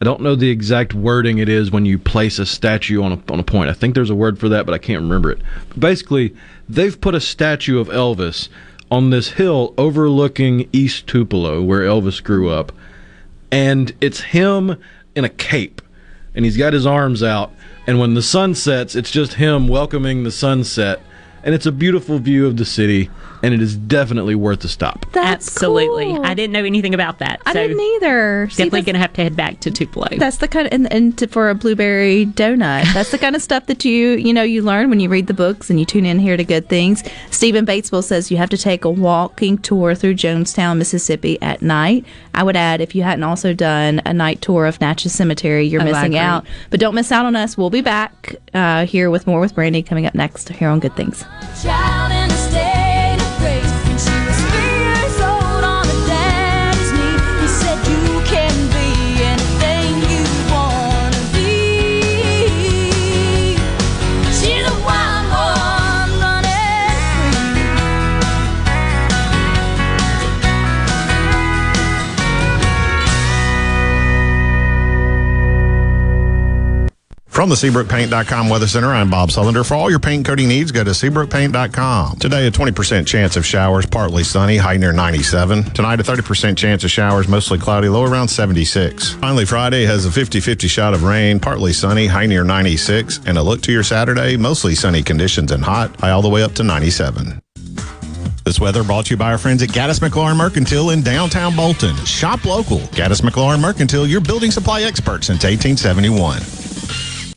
I 0.00 0.04
don't 0.04 0.20
know 0.20 0.34
the 0.34 0.50
exact 0.50 0.92
wording 0.92 1.38
it 1.38 1.48
is 1.48 1.70
when 1.70 1.86
you 1.86 1.98
place 1.98 2.38
a 2.38 2.44
statue 2.44 3.02
on 3.02 3.12
a, 3.12 3.32
on 3.32 3.40
a 3.40 3.44
point. 3.44 3.70
I 3.70 3.72
think 3.72 3.94
there's 3.94 4.10
a 4.10 4.14
word 4.14 4.38
for 4.38 4.50
that, 4.50 4.66
but 4.66 4.74
I 4.74 4.78
can't 4.78 5.00
remember 5.00 5.30
it. 5.30 5.40
But 5.70 5.80
basically, 5.80 6.36
they've 6.68 7.00
put 7.00 7.14
a 7.14 7.20
statue 7.20 7.78
of 7.78 7.88
Elvis 7.88 8.48
on 8.90 9.08
this 9.08 9.30
hill 9.30 9.74
overlooking 9.78 10.68
East 10.70 11.06
Tupelo, 11.06 11.62
where 11.62 11.80
Elvis 11.80 12.22
grew 12.22 12.50
up. 12.50 12.72
And 13.50 13.94
it's 14.00 14.20
him 14.20 14.76
in 15.14 15.24
a 15.24 15.30
cape, 15.30 15.80
and 16.34 16.44
he's 16.44 16.58
got 16.58 16.74
his 16.74 16.84
arms 16.84 17.22
out. 17.22 17.52
And 17.86 17.98
when 17.98 18.14
the 18.14 18.22
sun 18.22 18.54
sets, 18.54 18.94
it's 18.94 19.10
just 19.10 19.34
him 19.34 19.66
welcoming 19.66 20.24
the 20.24 20.30
sunset. 20.30 21.00
And 21.42 21.54
it's 21.54 21.66
a 21.66 21.72
beautiful 21.72 22.18
view 22.18 22.46
of 22.46 22.58
the 22.58 22.64
city, 22.64 23.08
and 23.42 23.52
it 23.54 23.60
is 23.62 23.76
definitely 23.76 24.34
worth 24.34 24.64
a 24.64 24.68
stop. 24.68 25.06
That's 25.12 25.46
Absolutely. 25.48 26.06
cool. 26.06 26.24
I 26.24 26.34
didn't 26.34 26.52
know 26.52 26.64
anything 26.64 26.94
about 26.94 27.18
that. 27.18 27.40
I 27.46 27.52
so 27.52 27.66
didn't 27.66 27.80
either. 27.80 28.48
See, 28.50 28.64
Definitely 28.64 28.82
going 28.82 28.94
to 28.94 29.00
have 29.00 29.12
to 29.14 29.22
head 29.22 29.36
back 29.36 29.60
to 29.60 29.70
Tupelo. 29.70 30.08
That's 30.16 30.38
the 30.38 30.48
kind 30.48 30.66
of, 30.66 30.72
and, 30.72 30.92
and 30.92 31.16
to, 31.18 31.26
for 31.26 31.50
a 31.50 31.54
blueberry 31.54 32.26
donut. 32.26 32.92
That's 32.94 33.10
the 33.10 33.18
kind 33.18 33.36
of 33.36 33.42
stuff 33.42 33.66
that 33.66 33.84
you 33.84 34.12
you 34.12 34.32
know 34.32 34.42
you 34.42 34.62
learn 34.62 34.90
when 34.90 35.00
you 35.00 35.08
read 35.08 35.26
the 35.26 35.34
books 35.34 35.70
and 35.70 35.78
you 35.78 35.86
tune 35.86 36.06
in 36.06 36.18
here 36.18 36.36
to 36.36 36.44
good 36.44 36.68
things. 36.68 37.02
Stephen 37.30 37.66
Batesville 37.66 38.04
says 38.04 38.30
you 38.30 38.36
have 38.36 38.50
to 38.50 38.58
take 38.58 38.84
a 38.84 38.90
walking 38.90 39.58
tour 39.58 39.94
through 39.94 40.14
Jonestown, 40.14 40.78
Mississippi 40.78 41.40
at 41.42 41.62
night. 41.62 42.04
I 42.34 42.42
would 42.42 42.56
add 42.56 42.80
if 42.80 42.94
you 42.94 43.02
hadn't 43.02 43.24
also 43.24 43.52
done 43.54 44.00
a 44.04 44.12
night 44.12 44.40
tour 44.42 44.66
of 44.66 44.80
Natchez 44.80 45.12
Cemetery, 45.12 45.66
you're 45.66 45.82
Oh, 45.82 45.84
missing 45.84 46.16
out. 46.16 46.46
But 46.70 46.80
don't 46.80 46.94
miss 46.94 47.12
out 47.12 47.26
on 47.26 47.36
us. 47.36 47.56
We'll 47.56 47.70
be 47.70 47.80
back 47.80 48.36
uh, 48.54 48.86
here 48.86 49.10
with 49.10 49.26
more 49.26 49.40
with 49.40 49.54
Brandy 49.54 49.82
coming 49.82 50.06
up 50.06 50.14
next 50.14 50.48
here 50.48 50.68
on 50.68 50.80
Good 50.80 50.94
Things. 50.96 51.24
From 77.36 77.50
the 77.50 77.54
SeabrookPaint.com 77.54 78.48
Weather 78.48 78.66
Center, 78.66 78.88
I'm 78.94 79.10
Bob 79.10 79.28
Sullender. 79.28 79.62
For 79.62 79.74
all 79.74 79.90
your 79.90 79.98
paint 79.98 80.24
coating 80.24 80.48
needs, 80.48 80.72
go 80.72 80.82
to 80.82 80.92
SeabrookPaint.com. 80.92 82.16
Today, 82.16 82.46
a 82.46 82.50
20% 82.50 83.06
chance 83.06 83.36
of 83.36 83.44
showers, 83.44 83.84
partly 83.84 84.24
sunny, 84.24 84.56
high 84.56 84.78
near 84.78 84.94
97. 84.94 85.64
Tonight, 85.64 86.00
a 86.00 86.02
30% 86.02 86.56
chance 86.56 86.82
of 86.82 86.90
showers, 86.90 87.28
mostly 87.28 87.58
cloudy, 87.58 87.90
low 87.90 88.04
around 88.04 88.28
76. 88.28 89.10
Finally, 89.10 89.44
Friday 89.44 89.84
has 89.84 90.06
a 90.06 90.10
50 90.10 90.40
50 90.40 90.66
shot 90.66 90.94
of 90.94 91.02
rain, 91.02 91.38
partly 91.38 91.74
sunny, 91.74 92.06
high 92.06 92.24
near 92.24 92.42
96. 92.42 93.20
And 93.26 93.36
a 93.36 93.42
look 93.42 93.60
to 93.64 93.70
your 93.70 93.82
Saturday, 93.82 94.38
mostly 94.38 94.74
sunny 94.74 95.02
conditions 95.02 95.52
and 95.52 95.62
hot, 95.62 95.94
high 96.00 96.12
all 96.12 96.22
the 96.22 96.30
way 96.30 96.42
up 96.42 96.52
to 96.52 96.62
97. 96.62 97.38
This 98.46 98.58
weather 98.58 98.82
brought 98.82 99.04
to 99.06 99.10
you 99.10 99.18
by 99.18 99.32
our 99.32 99.38
friends 99.38 99.62
at 99.62 99.68
Gaddis 99.68 100.00
McLaurin 100.00 100.38
Mercantile 100.38 100.88
in 100.88 101.02
downtown 101.02 101.54
Bolton. 101.54 101.96
Shop 102.06 102.46
local. 102.46 102.78
Gaddis 102.96 103.20
McLaurin 103.20 103.60
Mercantile, 103.60 104.06
your 104.06 104.22
building 104.22 104.50
supply 104.50 104.84
expert 104.84 105.22
since 105.22 105.44
1871. 105.44 106.65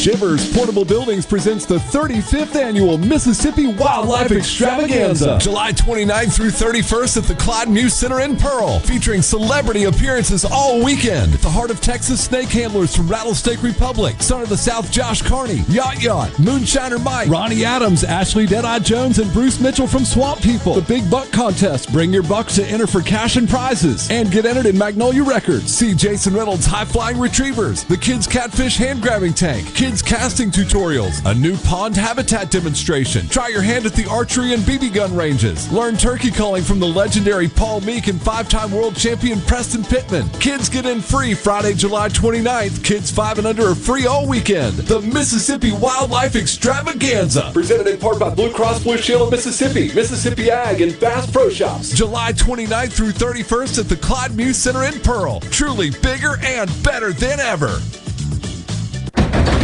Shivers 0.00 0.50
Portable 0.56 0.86
Buildings 0.86 1.26
presents 1.26 1.66
the 1.66 1.76
35th 1.76 2.56
annual 2.56 2.96
Mississippi 2.96 3.66
Wildlife 3.66 4.32
Extravaganza, 4.32 5.36
July 5.38 5.72
29th 5.72 6.34
through 6.34 6.48
31st 6.48 7.18
at 7.18 7.24
the 7.24 7.34
Clyde 7.34 7.68
Muse 7.68 7.92
Center 7.92 8.20
in 8.20 8.34
Pearl, 8.34 8.78
featuring 8.78 9.20
celebrity 9.20 9.84
appearances 9.84 10.46
all 10.46 10.82
weekend. 10.82 11.34
The 11.34 11.50
heart 11.50 11.70
of 11.70 11.82
Texas 11.82 12.24
snake 12.24 12.48
handlers 12.48 12.96
from 12.96 13.08
Rattlesnake 13.08 13.62
Republic, 13.62 14.22
Son 14.22 14.40
of 14.40 14.48
the 14.48 14.56
South 14.56 14.90
Josh 14.90 15.20
Carney, 15.20 15.64
Yacht 15.68 16.02
Yacht, 16.02 16.30
Moonshiner 16.38 17.04
Mike, 17.04 17.28
Ronnie 17.28 17.66
Adams, 17.66 18.02
Ashley 18.02 18.46
Deadeye 18.46 18.78
Jones, 18.78 19.18
and 19.18 19.30
Bruce 19.34 19.60
Mitchell 19.60 19.86
from 19.86 20.06
Swamp 20.06 20.40
People. 20.40 20.72
The 20.76 20.80
Big 20.80 21.10
Buck 21.10 21.30
Contest. 21.30 21.92
Bring 21.92 22.10
your 22.10 22.22
bucks 22.22 22.54
to 22.54 22.64
enter 22.64 22.86
for 22.86 23.02
cash 23.02 23.36
and 23.36 23.46
prizes 23.46 24.10
and 24.10 24.30
get 24.30 24.46
entered 24.46 24.64
in 24.64 24.78
Magnolia 24.78 25.24
Records. 25.24 25.70
See 25.74 25.92
Jason 25.92 26.32
Reynolds 26.32 26.64
High 26.64 26.86
Flying 26.86 27.20
Retrievers, 27.20 27.84
the 27.84 27.98
Kids 27.98 28.26
Catfish 28.26 28.78
Hand 28.78 29.02
Grabbing 29.02 29.34
Tank, 29.34 29.66
Kids 29.74 29.89
Casting 29.90 30.52
Tutorials, 30.52 31.20
a 31.28 31.34
new 31.34 31.56
pond 31.56 31.96
habitat 31.96 32.48
demonstration. 32.48 33.26
Try 33.26 33.48
your 33.48 33.60
hand 33.60 33.86
at 33.86 33.92
the 33.92 34.08
archery 34.08 34.54
and 34.54 34.62
BB 34.62 34.94
gun 34.94 35.12
ranges. 35.16 35.70
Learn 35.72 35.96
turkey 35.96 36.30
calling 36.30 36.62
from 36.62 36.78
the 36.78 36.86
legendary 36.86 37.48
Paul 37.48 37.80
Meek 37.80 38.06
and 38.06 38.22
five 38.22 38.48
time 38.48 38.70
world 38.70 38.94
champion 38.94 39.40
Preston 39.40 39.82
Pittman. 39.82 40.28
Kids 40.38 40.68
get 40.68 40.86
in 40.86 41.00
free 41.00 41.34
Friday, 41.34 41.74
July 41.74 42.08
29th. 42.08 42.84
Kids 42.84 43.10
5 43.10 43.38
and 43.38 43.48
under 43.48 43.66
are 43.66 43.74
free 43.74 44.06
all 44.06 44.28
weekend. 44.28 44.74
The 44.74 45.00
Mississippi 45.00 45.72
Wildlife 45.72 46.36
Extravaganza. 46.36 47.50
Presented 47.52 47.88
in 47.88 47.98
part 47.98 48.20
by 48.20 48.32
Blue 48.32 48.52
Cross 48.52 48.84
Blue 48.84 48.96
Shield 48.96 49.22
of 49.22 49.32
Mississippi, 49.32 49.92
Mississippi 49.92 50.52
Ag, 50.52 50.82
and 50.82 50.98
Bass 51.00 51.28
Pro 51.28 51.50
Shops. 51.50 51.90
July 51.90 52.32
29th 52.32 52.92
through 52.92 53.10
31st 53.10 53.80
at 53.80 53.88
the 53.88 53.96
Clyde 53.96 54.36
Muse 54.36 54.56
Center 54.56 54.84
in 54.84 55.00
Pearl. 55.00 55.40
Truly 55.50 55.90
bigger 55.90 56.36
and 56.44 56.70
better 56.84 57.12
than 57.12 57.40
ever. 57.40 57.80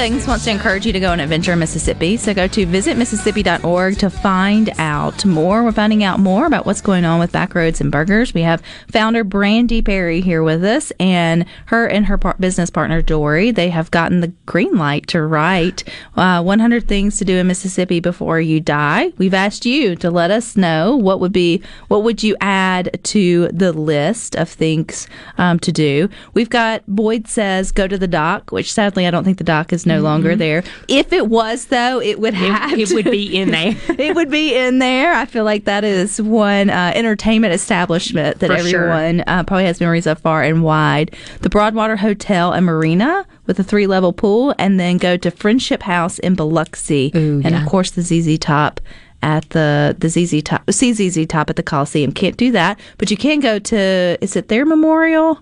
Things 0.00 0.26
wants 0.26 0.44
to 0.44 0.50
encourage 0.50 0.86
you 0.86 0.94
to 0.94 0.98
go 0.98 1.12
on 1.12 1.20
adventure 1.20 1.52
in 1.52 1.58
Mississippi. 1.58 2.16
So 2.16 2.32
go 2.32 2.48
to 2.48 2.66
visitmississippi.org 2.66 3.98
to 3.98 4.08
find 4.08 4.70
out 4.78 5.26
more. 5.26 5.62
We're 5.62 5.72
finding 5.72 6.02
out 6.04 6.18
more 6.18 6.46
about 6.46 6.64
what's 6.64 6.80
going 6.80 7.04
on 7.04 7.20
with 7.20 7.32
Backroads 7.32 7.82
and 7.82 7.92
Burgers. 7.92 8.32
We 8.32 8.40
have 8.40 8.62
founder 8.90 9.24
Brandy 9.24 9.82
Perry 9.82 10.22
here 10.22 10.42
with 10.42 10.64
us, 10.64 10.90
and 10.98 11.44
her 11.66 11.86
and 11.86 12.06
her 12.06 12.16
par- 12.16 12.36
business 12.40 12.70
partner 12.70 13.02
Dory. 13.02 13.50
They 13.50 13.68
have 13.68 13.90
gotten 13.90 14.20
the 14.20 14.32
green 14.46 14.78
light 14.78 15.06
to 15.08 15.20
write 15.20 15.84
uh, 16.16 16.42
100 16.42 16.88
things 16.88 17.18
to 17.18 17.26
do 17.26 17.36
in 17.36 17.46
Mississippi 17.46 18.00
before 18.00 18.40
you 18.40 18.58
die. 18.58 19.12
We've 19.18 19.34
asked 19.34 19.66
you 19.66 19.96
to 19.96 20.10
let 20.10 20.30
us 20.30 20.56
know 20.56 20.96
what 20.96 21.20
would 21.20 21.32
be 21.32 21.62
what 21.88 22.04
would 22.04 22.22
you 22.22 22.38
add 22.40 22.98
to 23.02 23.48
the 23.48 23.74
list 23.74 24.34
of 24.34 24.48
things 24.48 25.08
um, 25.36 25.58
to 25.58 25.70
do. 25.70 26.08
We've 26.32 26.48
got 26.48 26.84
Boyd 26.86 27.28
says 27.28 27.70
go 27.70 27.86
to 27.86 27.98
the 27.98 28.08
dock, 28.08 28.50
which 28.50 28.72
sadly 28.72 29.06
I 29.06 29.10
don't 29.10 29.24
think 29.24 29.36
the 29.36 29.44
dock 29.44 29.74
is 29.74 29.89
no 29.96 30.00
longer 30.00 30.36
there. 30.36 30.62
If 30.88 31.12
it 31.12 31.28
was 31.28 31.66
though, 31.66 32.00
it 32.00 32.20
would 32.20 32.34
have 32.34 32.78
it 32.78 32.88
to- 32.88 32.94
would 32.94 33.10
be 33.10 33.36
in 33.36 33.50
there. 33.50 33.76
it 33.98 34.14
would 34.14 34.30
be 34.30 34.54
in 34.54 34.78
there. 34.78 35.12
I 35.12 35.24
feel 35.26 35.44
like 35.44 35.64
that 35.64 35.84
is 35.84 36.20
one 36.20 36.70
uh, 36.70 36.92
entertainment 36.94 37.52
establishment 37.54 38.38
that 38.40 38.50
For 38.50 38.58
sure. 38.58 38.90
everyone 38.90 39.24
uh, 39.26 39.44
probably 39.44 39.64
has 39.64 39.80
memories 39.80 40.06
of 40.06 40.18
far 40.20 40.42
and 40.42 40.62
wide. 40.62 41.14
The 41.42 41.50
Broadwater 41.50 41.96
Hotel 41.96 42.52
and 42.52 42.64
Marina 42.66 43.26
with 43.46 43.58
a 43.58 43.64
three 43.64 43.86
level 43.86 44.12
pool, 44.12 44.54
and 44.58 44.78
then 44.78 44.96
go 44.96 45.16
to 45.16 45.30
Friendship 45.30 45.82
House 45.82 46.18
in 46.20 46.34
Biloxi, 46.34 47.10
and 47.14 47.44
yeah. 47.44 47.62
of 47.62 47.68
course 47.68 47.90
the 47.90 48.02
ZZ 48.02 48.38
Top. 48.38 48.80
At 49.22 49.50
the 49.50 49.94
the 49.98 50.08
ZZ 50.08 50.42
Top, 50.42 50.64
CZZ 50.64 51.28
Top 51.28 51.50
at 51.50 51.56
the 51.56 51.62
Coliseum. 51.62 52.10
Can't 52.10 52.38
do 52.38 52.52
that, 52.52 52.80
but 52.96 53.10
you 53.10 53.18
can 53.18 53.40
go 53.40 53.58
to. 53.58 54.16
Is 54.22 54.34
it 54.34 54.48
their 54.48 54.64
memorial, 54.64 55.38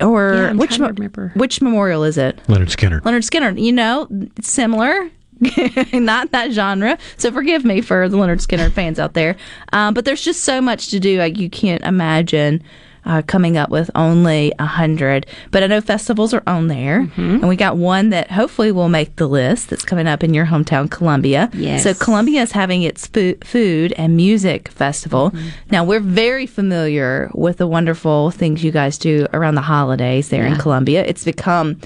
or 0.00 0.34
Yeah, 0.34 0.50
I'm 0.50 0.56
which 0.58 0.74
to 0.76 0.82
mo- 0.82 0.88
remember. 0.88 1.32
which 1.36 1.60
memorial 1.62 2.04
is 2.04 2.16
it? 2.18 2.36
Lynyrd 2.48 2.74
Skynyrd. 2.74 3.02
Lynyrd 3.02 3.28
Skynyrd. 3.28 3.62
You 3.62 3.72
know, 3.72 4.08
similar. 4.40 5.10
Not 5.92 6.30
that 6.30 6.52
genre. 6.52 6.96
So 7.16 7.30
forgive 7.32 7.64
me 7.64 7.80
for 7.80 8.08
the 8.08 8.16
Lynyrd 8.16 8.44
Skynyrd 8.46 8.72
fans 8.72 8.98
out 8.98 9.14
there. 9.14 9.36
Um, 9.72 9.92
but 9.94 10.04
there's 10.04 10.22
just 10.22 10.44
so 10.44 10.60
much 10.60 10.88
to 10.90 11.00
do. 11.00 11.18
Like 11.18 11.38
you 11.38 11.50
can't 11.50 11.82
imagine 11.82 12.62
uh, 13.06 13.22
coming 13.26 13.56
up 13.56 13.70
with 13.70 13.90
only 13.94 14.52
a 14.58 14.66
hundred. 14.66 15.26
But 15.50 15.62
I 15.62 15.66
know 15.66 15.80
festivals 15.80 16.32
are 16.34 16.42
on 16.46 16.68
there, 16.68 17.08
and 17.16 17.48
we 17.48 17.56
got 17.56 17.76
one 17.76 18.10
that 18.10 18.30
hopefully 18.30 18.72
will 18.72 18.88
make 18.88 19.16
the 19.16 19.26
list. 19.28 19.70
That's 19.70 19.84
coming 19.84 20.06
up 20.06 20.22
in 20.24 20.34
your 20.34 20.46
hometown, 20.46 20.90
Columbia. 20.90 21.50
Yes. 21.52 21.82
So 21.84 21.94
Columbia 21.94 22.42
is 22.42 22.52
having 22.52 22.82
its 22.82 23.06
food 23.06 23.92
and 23.96 24.16
music 24.16 24.68
festival. 24.68 25.32
Now 25.70 25.84
we're 25.84 26.00
very 26.00 26.46
familiar 26.46 27.30
with 27.34 27.58
the 27.58 27.66
wonderful 27.66 28.30
things 28.30 28.64
you 28.64 28.70
guys 28.70 28.98
do 28.98 29.26
around 29.32 29.54
the 29.56 29.62
holidays 29.62 30.28
there 30.28 30.46
in 30.46 30.56
Columbia. 30.56 31.04
It's 31.04 31.24
become 31.24 31.80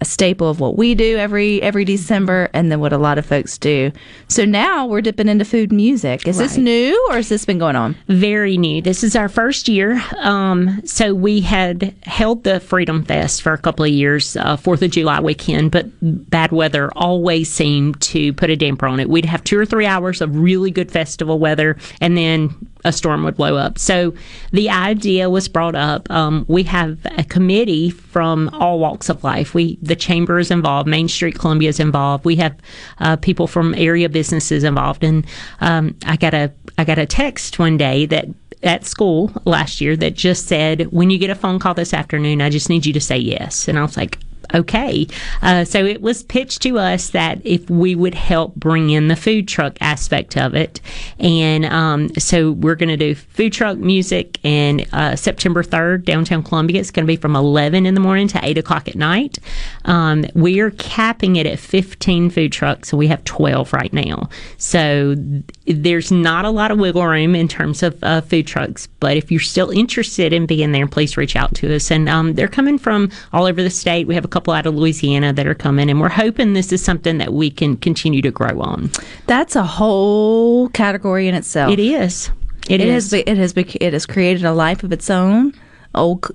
a 0.00 0.04
staple 0.04 0.48
of 0.48 0.60
what 0.60 0.76
we 0.76 0.94
do 0.94 1.16
every 1.16 1.62
every 1.62 1.84
December, 1.84 2.50
and 2.52 2.70
then 2.70 2.80
what 2.80 2.92
a 2.92 2.98
lot 2.98 3.18
of 3.18 3.26
folks 3.26 3.58
do. 3.58 3.92
So 4.28 4.44
now 4.44 4.86
we're 4.86 5.00
dipping 5.02 5.28
into 5.28 5.44
food 5.44 5.70
and 5.70 5.76
music. 5.76 6.26
Is 6.26 6.38
this 6.38 6.56
new, 6.56 7.06
or 7.10 7.16
has 7.16 7.28
this 7.28 7.44
been 7.44 7.58
going 7.58 7.76
on? 7.76 7.96
very 8.08 8.56
new. 8.56 8.80
This 8.80 9.04
is 9.04 9.16
our 9.16 9.28
first 9.28 9.68
year. 9.68 10.02
Um, 10.18 10.80
so 10.84 11.14
we 11.14 11.40
had 11.40 11.94
held 12.02 12.44
the 12.44 12.60
Freedom 12.60 13.04
Fest 13.04 13.42
for 13.42 13.52
a 13.52 13.58
couple 13.58 13.84
of 13.84 13.90
years, 13.90 14.36
uh, 14.36 14.56
Fourth 14.56 14.82
of 14.82 14.90
July 14.90 15.20
weekend, 15.20 15.70
but 15.70 15.86
bad 16.02 16.52
weather 16.52 16.90
always 16.96 17.50
seemed 17.50 18.00
to 18.00 18.32
put 18.32 18.50
a 18.50 18.56
damper 18.56 18.86
on 18.86 19.00
it. 19.00 19.08
We'd 19.08 19.24
have 19.26 19.44
two 19.44 19.58
or 19.58 19.66
three 19.66 19.86
hours 19.86 20.20
of 20.20 20.36
really 20.36 20.70
good 20.70 20.90
festival 20.90 21.38
weather, 21.38 21.76
and 22.00 22.16
then 22.16 22.54
a 22.84 22.92
storm 22.92 23.24
would 23.24 23.36
blow 23.36 23.56
up. 23.56 23.78
So 23.78 24.14
the 24.52 24.70
idea 24.70 25.30
was 25.30 25.48
brought 25.48 25.74
up. 25.74 26.10
Um, 26.10 26.44
we 26.48 26.62
have 26.64 26.98
a 27.16 27.24
committee 27.24 27.90
from 27.90 28.48
all 28.50 28.78
walks 28.78 29.08
of 29.08 29.24
life. 29.24 29.54
We 29.54 29.78
the 29.82 29.96
chamber 29.96 30.38
is 30.38 30.50
involved, 30.50 30.88
Main 30.88 31.08
Street 31.08 31.38
Columbia 31.38 31.68
is 31.68 31.80
involved. 31.80 32.24
We 32.24 32.36
have 32.36 32.56
uh, 32.98 33.16
people 33.16 33.46
from 33.46 33.74
area 33.74 34.08
businesses 34.08 34.64
involved, 34.64 35.04
and 35.04 35.26
um, 35.60 35.96
I 36.06 36.16
got 36.16 36.34
a 36.34 36.52
I 36.78 36.84
got 36.84 36.98
a 36.98 37.06
text 37.06 37.58
one 37.58 37.76
day 37.76 38.06
that 38.06 38.26
at 38.62 38.84
school 38.84 39.30
last 39.44 39.80
year 39.80 39.94
that 39.96 40.14
just 40.14 40.46
said, 40.46 40.90
when 40.90 41.10
you 41.10 41.18
get 41.18 41.30
a 41.30 41.34
phone 41.34 41.58
call 41.58 41.74
this 41.74 41.92
afternoon, 41.92 42.40
I 42.40 42.48
just 42.48 42.70
need 42.70 42.86
you 42.86 42.92
to 42.94 43.00
say 43.00 43.18
yes. 43.18 43.68
And 43.68 43.78
I 43.78 43.82
was 43.82 43.96
like, 43.96 44.18
okay. 44.52 45.06
Uh, 45.42 45.64
so 45.64 45.84
it 45.84 46.02
was 46.02 46.22
pitched 46.22 46.62
to 46.62 46.78
us 46.78 47.10
that 47.10 47.40
if 47.44 47.68
we 47.70 47.94
would 47.94 48.14
help 48.14 48.54
bring 48.54 48.90
in 48.90 49.08
the 49.08 49.16
food 49.16 49.48
truck 49.48 49.76
aspect 49.80 50.36
of 50.36 50.54
it. 50.54 50.80
And 51.18 51.64
um, 51.66 52.08
so 52.18 52.52
we're 52.52 52.74
going 52.74 52.88
to 52.88 52.96
do 52.96 53.14
food 53.14 53.52
truck 53.52 53.78
music 53.78 54.38
and 54.44 54.86
uh, 54.92 55.16
September 55.16 55.62
3rd, 55.62 56.04
downtown 56.04 56.42
Columbia. 56.42 56.80
It's 56.80 56.90
going 56.90 57.04
to 57.04 57.10
be 57.10 57.16
from 57.16 57.36
11 57.36 57.86
in 57.86 57.94
the 57.94 58.00
morning 58.00 58.28
to 58.28 58.40
8 58.42 58.58
o'clock 58.58 58.88
at 58.88 58.94
night. 58.94 59.38
Um, 59.84 60.24
we 60.34 60.60
are 60.60 60.70
capping 60.72 61.36
it 61.36 61.46
at 61.46 61.58
15 61.58 62.30
food 62.30 62.52
trucks, 62.52 62.92
and 62.92 62.98
we 62.98 63.06
have 63.08 63.24
12 63.24 63.72
right 63.72 63.92
now. 63.92 64.28
So 64.58 65.14
th- 65.14 65.44
there's 65.66 66.10
not 66.10 66.44
a 66.44 66.50
lot 66.50 66.70
of 66.70 66.78
wiggle 66.78 67.06
room 67.06 67.34
in 67.34 67.48
terms 67.48 67.82
of 67.82 68.02
uh, 68.02 68.20
food 68.20 68.46
trucks. 68.46 68.86
But 69.00 69.16
if 69.16 69.30
you're 69.30 69.40
still 69.40 69.70
interested 69.70 70.32
in 70.32 70.46
being 70.46 70.72
there, 70.72 70.86
please 70.86 71.16
reach 71.16 71.36
out 71.36 71.54
to 71.56 71.74
us. 71.74 71.90
And 71.90 72.08
um, 72.08 72.34
they're 72.34 72.48
coming 72.48 72.78
from 72.78 73.10
all 73.32 73.44
over 73.44 73.62
the 73.62 73.70
state. 73.70 74.06
We 74.06 74.14
have 74.14 74.24
a 74.24 74.28
couple 74.28 74.43
out 74.52 74.66
of 74.66 74.74
Louisiana 74.74 75.32
that 75.32 75.46
are 75.46 75.54
coming, 75.54 75.88
and 75.88 76.00
we're 76.00 76.08
hoping 76.08 76.52
this 76.52 76.72
is 76.72 76.84
something 76.84 77.18
that 77.18 77.32
we 77.32 77.50
can 77.50 77.76
continue 77.76 78.22
to 78.22 78.30
grow 78.30 78.60
on. 78.60 78.90
That's 79.26 79.56
a 79.56 79.64
whole 79.64 80.68
category 80.70 81.28
in 81.28 81.34
itself. 81.34 81.72
It 81.72 81.80
is. 81.80 82.30
It, 82.68 82.80
It 82.80 82.88
has 82.88 83.12
it 83.12 83.36
has 83.36 83.52
bec 83.52 83.76
it 83.76 83.92
has 83.92 84.06
created 84.06 84.44
a 84.44 84.52
life 84.52 84.82
of 84.84 84.92
its 84.92 85.10
own. 85.10 85.54
Old, 85.94 86.30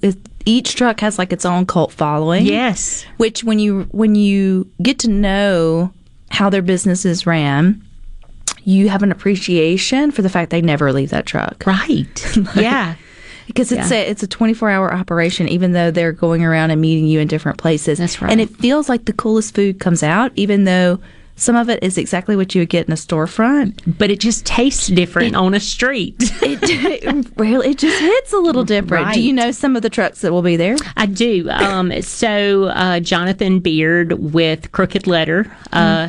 each 0.46 0.76
truck 0.76 1.00
has 1.02 1.18
like 1.18 1.34
its 1.34 1.46
own 1.46 1.66
cult 1.66 1.92
following. 1.92 2.46
Yes. 2.46 3.06
Which 3.18 3.44
when 3.44 3.60
you 3.60 3.88
when 3.92 4.16
you 4.16 4.70
get 4.82 5.00
to 5.00 5.10
know 5.10 5.92
how 6.30 6.50
their 6.50 6.62
business 6.62 7.04
is 7.06 7.26
ran, 7.26 7.84
you 8.64 8.90
have 8.90 9.04
an 9.04 9.12
appreciation 9.12 10.12
for 10.12 10.22
the 10.22 10.30
fact 10.30 10.52
they 10.52 10.62
never 10.62 10.94
leave 10.94 11.10
that 11.10 11.26
truck. 11.26 11.64
Right. 11.66 12.38
yeah. 12.56 12.96
Because 13.50 13.72
it's 13.72 13.90
Yeah. 13.90 13.98
a 13.98 14.10
it's 14.10 14.22
a 14.22 14.28
24 14.28 14.70
hour 14.70 14.94
operation, 14.94 15.50
even 15.50 15.72
though 15.72 15.90
they're 15.90 16.12
going 16.14 16.46
around 16.46 16.70
and 16.70 16.80
meeting 16.80 17.08
you 17.08 17.20
in 17.20 17.28
different 17.28 17.58
places. 17.58 17.98
That's 17.98 18.22
right. 18.22 18.32
And 18.32 18.40
it 18.40 18.50
feels 18.52 18.88
like 18.88 19.06
the 19.06 19.14
coolest 19.14 19.56
food 19.56 19.80
comes 19.80 20.04
out, 20.04 20.32
even 20.36 20.66
though 20.66 21.00
some 21.40 21.56
of 21.56 21.70
it 21.70 21.82
is 21.82 21.98
exactly 21.98 22.36
what 22.36 22.54
you 22.54 22.62
would 22.62 22.70
get 22.70 22.86
in 22.88 22.94
a 22.94 22.98
storefront. 22.98 23.98
But 23.98 24.12
it 24.12 24.20
just 24.20 24.46
tastes 24.46 24.88
different 24.88 25.36
on 25.36 25.54
a 25.54 25.60
street. 25.60 26.16
It, 26.42 26.60
it 26.64 27.28
really 27.38 27.70
it 27.70 27.78
just 27.78 28.00
hits 28.00 28.34
a 28.34 28.38
little 28.38 28.64
different. 28.64 29.14
Do 29.14 29.22
you 29.22 29.34
know 29.34 29.52
some 29.52 29.76
of 29.76 29.82
the 29.82 29.90
trucks 29.90 30.22
that 30.22 30.32
will 30.32 30.42
be 30.42 30.58
there? 30.58 30.76
I 30.98 31.06
do. 31.06 31.50
Um, 31.50 32.02
so 32.02 32.66
uh, 32.66 33.00
Jonathan 33.00 33.60
Beard 33.60 34.14
with 34.14 34.72
Crooked 34.72 35.08
Letter, 35.08 35.52
uh, 35.72 36.08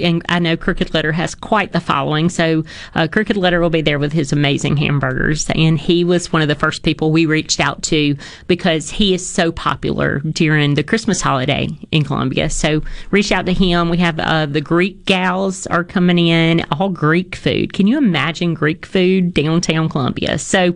and 0.00 0.22
I 0.28 0.38
know 0.38 0.56
Crooked 0.56 0.92
Letter 0.92 1.12
has 1.12 1.34
quite 1.34 1.72
the 1.72 1.80
following. 1.80 2.28
So 2.28 2.64
uh, 2.94 3.06
Crooked 3.10 3.36
Letter 3.36 3.60
will 3.60 3.70
be 3.70 3.82
there 3.82 3.98
with 3.98 4.12
his 4.12 4.32
amazing 4.32 4.76
hamburgers, 4.76 5.48
and 5.54 5.78
he 5.78 6.04
was 6.04 6.32
one 6.32 6.42
of 6.42 6.48
the 6.48 6.54
first 6.54 6.82
people 6.82 7.12
we 7.12 7.26
reached 7.26 7.60
out 7.60 7.82
to 7.84 8.16
because 8.48 8.90
he 8.90 9.14
is 9.14 9.26
so 9.26 9.52
popular 9.52 10.18
during 10.20 10.74
the 10.74 10.82
Christmas 10.82 11.20
holiday 11.20 11.68
in 11.92 12.02
Columbia. 12.02 12.50
So 12.50 12.82
reach 13.10 13.30
out 13.30 13.46
to 13.46 13.52
him. 13.52 13.88
We 13.88 13.98
have 13.98 14.18
uh, 14.18 14.46
the 14.46 14.63
Greek 14.64 15.04
gals 15.04 15.66
are 15.68 15.84
coming 15.84 16.26
in, 16.26 16.64
all 16.72 16.88
Greek 16.88 17.36
food. 17.36 17.72
Can 17.72 17.86
you 17.86 17.98
imagine 17.98 18.54
Greek 18.54 18.86
food 18.86 19.34
downtown 19.34 19.88
Columbia? 19.88 20.38
So 20.38 20.74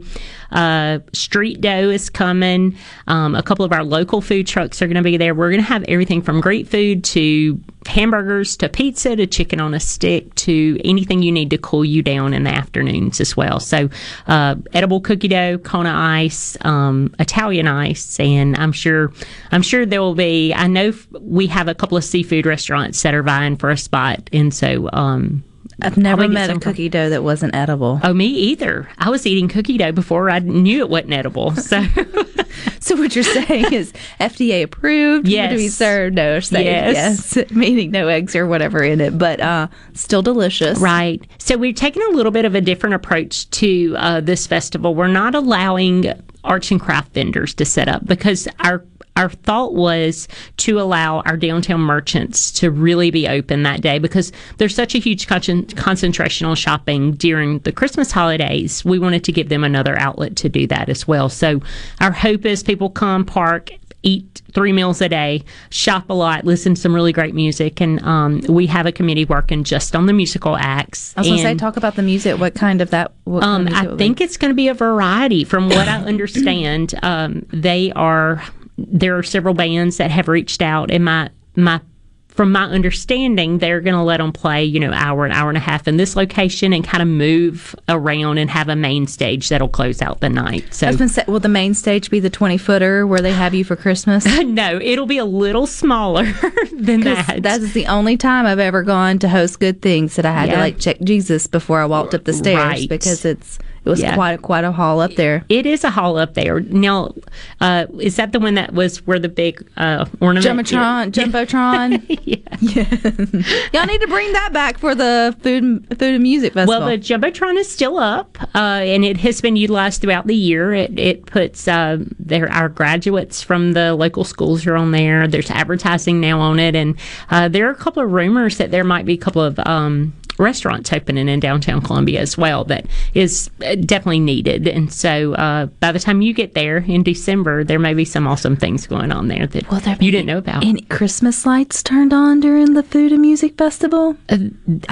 uh, 0.51 1.01
street 1.12 1.61
dough 1.61 1.90
is 1.90 2.09
coming. 2.11 2.77
Um, 3.07 3.35
a 3.35 3.42
couple 3.42 3.64
of 3.64 3.72
our 3.72 3.85
local 3.85 4.20
food 4.20 4.46
trucks 4.46 4.81
are 4.81 4.87
going 4.87 4.96
to 4.96 5.03
be 5.03 5.16
there. 5.16 5.35
We're 5.35 5.51
going 5.51 5.62
to 5.62 5.68
have 5.68 5.85
everything 5.88 6.22
from 6.22 6.40
Greek 6.40 6.66
food 6.66 7.05
to 7.05 7.61
hamburgers 7.87 8.57
to 8.59 8.68
pizza 8.68 9.16
to 9.16 9.27
chicken 9.27 9.61
on 9.61 9.72
a 9.72 9.81
stick 9.81 10.35
to 10.35 10.79
anything 10.85 11.22
you 11.22 11.33
need 11.33 11.51
to 11.51 11.59
cool 11.59 11.85
you 11.85 12.03
down 12.03 12.35
in 12.35 12.44
the 12.44 12.51
afternoons 12.51 13.20
as 13.20 13.37
well. 13.37 13.61
So, 13.61 13.88
uh, 14.27 14.57
edible 14.74 15.01
cookie 15.01 15.29
dough, 15.29 15.59
Kona 15.59 15.92
ice, 15.92 16.57
um, 16.62 17.14
Italian 17.18 17.66
ice, 17.66 18.20
and 18.20 18.57
I'm 18.57 18.72
sure, 18.72 19.12
I'm 19.53 19.62
sure 19.62 19.87
there 19.87 20.03
will 20.03 20.14
be. 20.14 20.53
I 20.53 20.66
know 20.66 20.92
we 21.20 21.46
have 21.46 21.68
a 21.68 21.74
couple 21.74 21.96
of 21.96 22.05
seafood 22.05 22.46
restaurants 22.46 23.03
that 23.03 23.14
are 23.14 23.22
vying 23.22 23.57
for 23.57 23.70
a 23.70 23.77
spot, 23.78 24.28
and 24.32 24.52
so. 24.52 24.88
Um, 24.92 25.44
I've 25.80 25.96
never 25.96 26.26
met 26.26 26.50
a 26.50 26.58
cookie 26.58 26.88
dough 26.88 27.10
that 27.10 27.22
wasn't 27.22 27.54
edible. 27.54 28.00
Oh, 28.02 28.12
me 28.12 28.26
either. 28.26 28.88
I 28.98 29.10
was 29.10 29.24
eating 29.28 29.46
cookie 29.46 29.78
dough 29.78 29.92
before 29.92 30.28
I 30.28 30.40
knew 30.40 30.80
it 30.80 30.90
wasn't 30.90 31.12
edible. 31.12 31.52
So, 31.54 31.84
So 32.80 32.96
what 32.96 33.14
you're 33.14 33.22
saying 33.22 33.72
is 33.72 33.92
FDA 34.18 34.62
approved 34.62 35.28
yes. 35.28 35.52
to 35.52 35.56
be 35.56 35.68
served, 35.68 36.16
no 36.16 36.40
safe, 36.40 36.64
Yes. 36.64 37.36
yes, 37.36 37.50
meaning 37.52 37.90
no 37.90 38.08
eggs 38.08 38.34
or 38.34 38.46
whatever 38.46 38.82
in 38.82 39.00
it, 39.00 39.18
but 39.18 39.40
uh, 39.40 39.68
still 39.92 40.22
delicious. 40.22 40.78
right. 40.80 41.24
So, 41.38 41.56
we're 41.56 41.72
taking 41.72 42.02
a 42.02 42.10
little 42.10 42.32
bit 42.32 42.44
of 42.44 42.54
a 42.54 42.60
different 42.60 42.94
approach 42.94 43.48
to 43.50 43.94
uh, 43.98 44.20
this 44.20 44.46
festival. 44.46 44.94
We're 44.94 45.06
not 45.08 45.34
allowing 45.34 46.12
arts 46.44 46.70
and 46.70 46.80
craft 46.80 47.12
vendors 47.12 47.54
to 47.54 47.64
set 47.64 47.88
up 47.88 48.04
because 48.06 48.48
our 48.60 48.84
our 49.18 49.28
thought 49.28 49.74
was 49.74 50.28
to 50.59 50.81
allow 50.81 51.20
our 51.20 51.37
downtown 51.37 51.81
merchants 51.81 52.52
to 52.52 52.70
really 52.70 53.11
be 53.11 53.28
open 53.28 53.64
that 53.64 53.83
day 53.83 53.98
because 53.98 54.33
there's 54.57 54.74
such 54.74 54.94
a 54.94 54.98
huge 54.98 55.26
con- 55.26 55.66
concentration 55.66 56.46
on 56.46 56.57
shopping 56.57 57.12
during 57.12 57.59
the 57.61 57.72
Christmas 57.72 58.12
holidays. 58.12 58.85
We 58.85 58.98
wanted 58.98 59.24
to 59.24 59.33
give 59.33 59.48
them 59.48 59.64
another 59.64 59.98
outlet 59.98 60.37
to 60.37 60.48
do 60.48 60.66
that 60.68 60.88
as 60.88 61.07
well. 61.07 61.28
So 61.28 61.61
our 62.00 62.12
hope 62.12 62.46
is 62.46 62.62
people 62.62 62.88
come 62.88 63.24
park 63.24 63.72
eat 64.02 64.42
three 64.52 64.72
meals 64.72 65.00
a 65.00 65.09
day, 65.09 65.44
shop 65.70 66.09
a 66.09 66.14
lot, 66.14 66.44
listen 66.44 66.74
to 66.74 66.81
some 66.81 66.94
really 66.94 67.12
great 67.12 67.35
music, 67.35 67.81
and 67.81 68.02
um, 68.02 68.40
we 68.48 68.66
have 68.66 68.87
a 68.87 68.92
committee 68.92 69.24
working 69.24 69.64
just 69.64 69.96
on 69.96 70.07
the 70.07 70.12
musical 70.12 70.57
acts. 70.57 71.14
I 71.16 71.20
was 71.20 71.28
going 71.28 71.38
to 71.38 71.42
say, 71.42 71.54
talk 71.57 71.76
about 71.76 71.96
the 71.96 72.02
music. 72.02 72.38
What 72.38 72.54
kind 72.54 72.81
of 72.81 72.90
that? 72.90 73.12
What 73.24 73.42
kind 73.42 73.68
um, 73.68 73.74
of 73.74 73.94
I 73.94 73.96
think 73.96 74.20
it's 74.20 74.37
going 74.37 74.50
to 74.50 74.54
be 74.54 74.68
a 74.68 74.74
variety. 74.74 75.44
From 75.44 75.68
what 75.68 75.88
I 75.88 75.96
understand, 76.04 76.94
um, 77.02 77.44
they 77.50 77.92
are 77.92 78.42
there 78.78 79.18
are 79.18 79.22
several 79.22 79.54
bands 79.54 79.96
that 79.98 80.10
have 80.10 80.28
reached 80.28 80.62
out, 80.62 80.90
and 80.90 81.04
my 81.04 81.30
my 81.56 81.80
from 82.28 82.52
my 82.52 82.62
understanding, 82.66 83.58
they're 83.58 83.80
going 83.80 83.96
to 83.96 84.02
let 84.02 84.18
them 84.18 84.32
play, 84.32 84.64
you 84.64 84.78
know, 84.78 84.92
hour 84.92 85.26
an 85.26 85.32
hour 85.32 85.48
and 85.50 85.56
a 85.56 85.60
half 85.60 85.88
in 85.88 85.96
this 85.96 86.14
location 86.14 86.72
and 86.72 86.84
kind 86.84 87.02
of 87.02 87.08
move 87.08 87.74
around 87.88 88.38
and 88.38 88.48
have 88.48 88.68
a 88.68 88.76
main 88.76 89.08
stage 89.08 89.48
that'll 89.48 89.68
close 89.68 90.00
out 90.00 90.20
the 90.20 90.28
night. 90.28 90.72
So 90.72 90.86
I 90.86 90.90
was 90.90 90.96
going 90.98 91.08
to 91.08 91.14
say, 91.14 91.24
will 91.26 91.40
the 91.40 91.48
main 91.48 91.74
stage 91.74 92.10
be 92.10 92.20
the 92.20 92.30
20 92.30 92.56
footer 92.56 93.08
where 93.08 93.18
they 93.20 93.32
have 93.32 93.54
you 93.54 93.64
for 93.64 93.74
Christmas? 93.74 94.24
no, 94.44 94.78
it'll 94.80 95.06
be 95.06 95.18
a 95.18 95.24
little 95.24 95.66
smaller 95.66 96.26
than 96.72 97.00
that. 97.00 97.42
That 97.42 97.60
is 97.60 97.72
the 97.72 97.86
only 97.86 98.16
time 98.16 98.46
I've 98.46 98.60
ever 98.60 98.84
gone 98.84 99.18
to 99.18 99.28
host 99.28 99.58
good 99.58 99.82
things 99.82 100.14
that 100.14 100.24
I 100.24 100.30
had 100.32 100.50
to 100.50 100.58
like 100.58 100.78
check 100.78 101.00
Jesus 101.00 101.48
before 101.48 101.80
I 101.80 101.86
walked 101.86 102.14
up 102.14 102.22
the 102.22 102.32
stairs 102.32 102.56
Right. 102.56 102.88
because 102.88 103.24
it's 103.24 103.58
it 103.88 103.90
was 103.90 104.03
Yeah. 104.03 104.14
quite 104.14 104.42
quite 104.42 104.64
a 104.64 104.70
haul 104.72 105.01
up 105.01 105.14
there. 105.14 105.44
It 105.48 105.64
is 105.64 105.83
a 105.83 105.88
hall 105.90 106.18
up 106.18 106.35
there. 106.35 106.61
Now, 106.61 107.14
uh, 107.62 107.87
is 108.01 108.16
that 108.16 108.33
the 108.33 108.38
one 108.38 108.53
that 108.55 108.74
was 108.74 108.98
where 109.07 109.18
the 109.18 109.31
big 109.31 109.66
uh, 109.79 110.05
ornament? 110.20 110.68
Jumbotron, 110.68 111.11
Jumbotron. 111.16 112.05
yeah. 112.24 113.68
Y'all 113.72 113.87
need 113.87 114.01
to 114.03 114.07
bring 114.09 114.31
that 114.35 114.53
back 114.53 114.77
for 114.79 114.94
the 114.94 115.35
food 115.42 115.87
food 115.98 116.14
and 116.14 116.22
music 116.22 116.53
festival. 116.53 116.81
Well, 116.81 116.90
the 116.90 116.98
jumbotron 116.98 117.57
is 117.57 117.70
still 117.70 117.98
up, 117.98 118.37
uh, 118.55 118.59
and 118.85 119.07
it 119.07 119.16
has 119.18 119.40
been 119.40 119.57
utilized 119.57 120.03
throughout 120.03 120.27
the 120.27 120.37
year. 120.37 120.74
It, 120.74 120.98
it 120.98 121.24
puts 121.27 121.66
uh, 121.66 121.98
their 122.18 122.53
our 122.53 122.68
graduates 122.68 123.42
from 123.42 123.72
the 123.72 123.94
local 123.94 124.24
schools 124.24 124.66
are 124.66 124.77
on 124.77 124.90
there. 124.90 125.27
There's 125.27 125.51
advertising 125.51 126.20
now 126.20 126.40
on 126.40 126.59
it, 126.59 126.74
and 126.77 126.94
uh, 127.31 127.48
there 127.48 127.66
are 127.68 127.70
a 127.70 127.74
couple 127.74 128.03
of 128.03 128.12
rumors 128.12 128.59
that 128.59 128.70
there 128.70 128.85
might 128.85 129.07
be 129.07 129.14
a 129.14 129.18
couple 129.18 129.40
of 129.40 129.59
um, 129.61 130.12
restaurants 130.38 130.92
opening 130.92 131.29
in 131.29 131.40
downtown 131.40 131.81
Columbia 131.83 132.20
as 132.20 132.37
well. 132.38 132.64
That 132.64 132.87
is 133.14 133.51
uh, 133.64 133.74
definitely 133.77 134.20
needed. 134.20 134.66
And 134.68 134.92
so, 134.92 135.35
uh, 135.35 135.66
by 135.66 135.92
the 135.92 135.98
time 135.98 136.22
you 136.22 136.33
get 136.33 136.55
there 136.55 136.79
in 136.79 137.03
December, 137.03 137.64
there 137.64 137.79
may 137.79 137.94
be 137.94 138.05
some 138.05 138.27
awesome 138.27 138.57
things 138.57 138.87
going 138.87 139.12
on 139.12 139.29
there 139.29 139.46
that 139.46 140.03
you 140.03 140.11
didn't 140.11 140.27
know 140.27 140.38
about. 140.38 140.64
Any 140.64 140.83
Christmas 140.83 141.44
lights 141.46 141.83
turned 141.83 142.12
on 142.12 142.40
during 142.40 142.74
the 142.74 142.83
food 142.83 143.12
and 143.12 143.20
music 143.20 143.57
festival? 143.59 144.16
I 144.29 144.37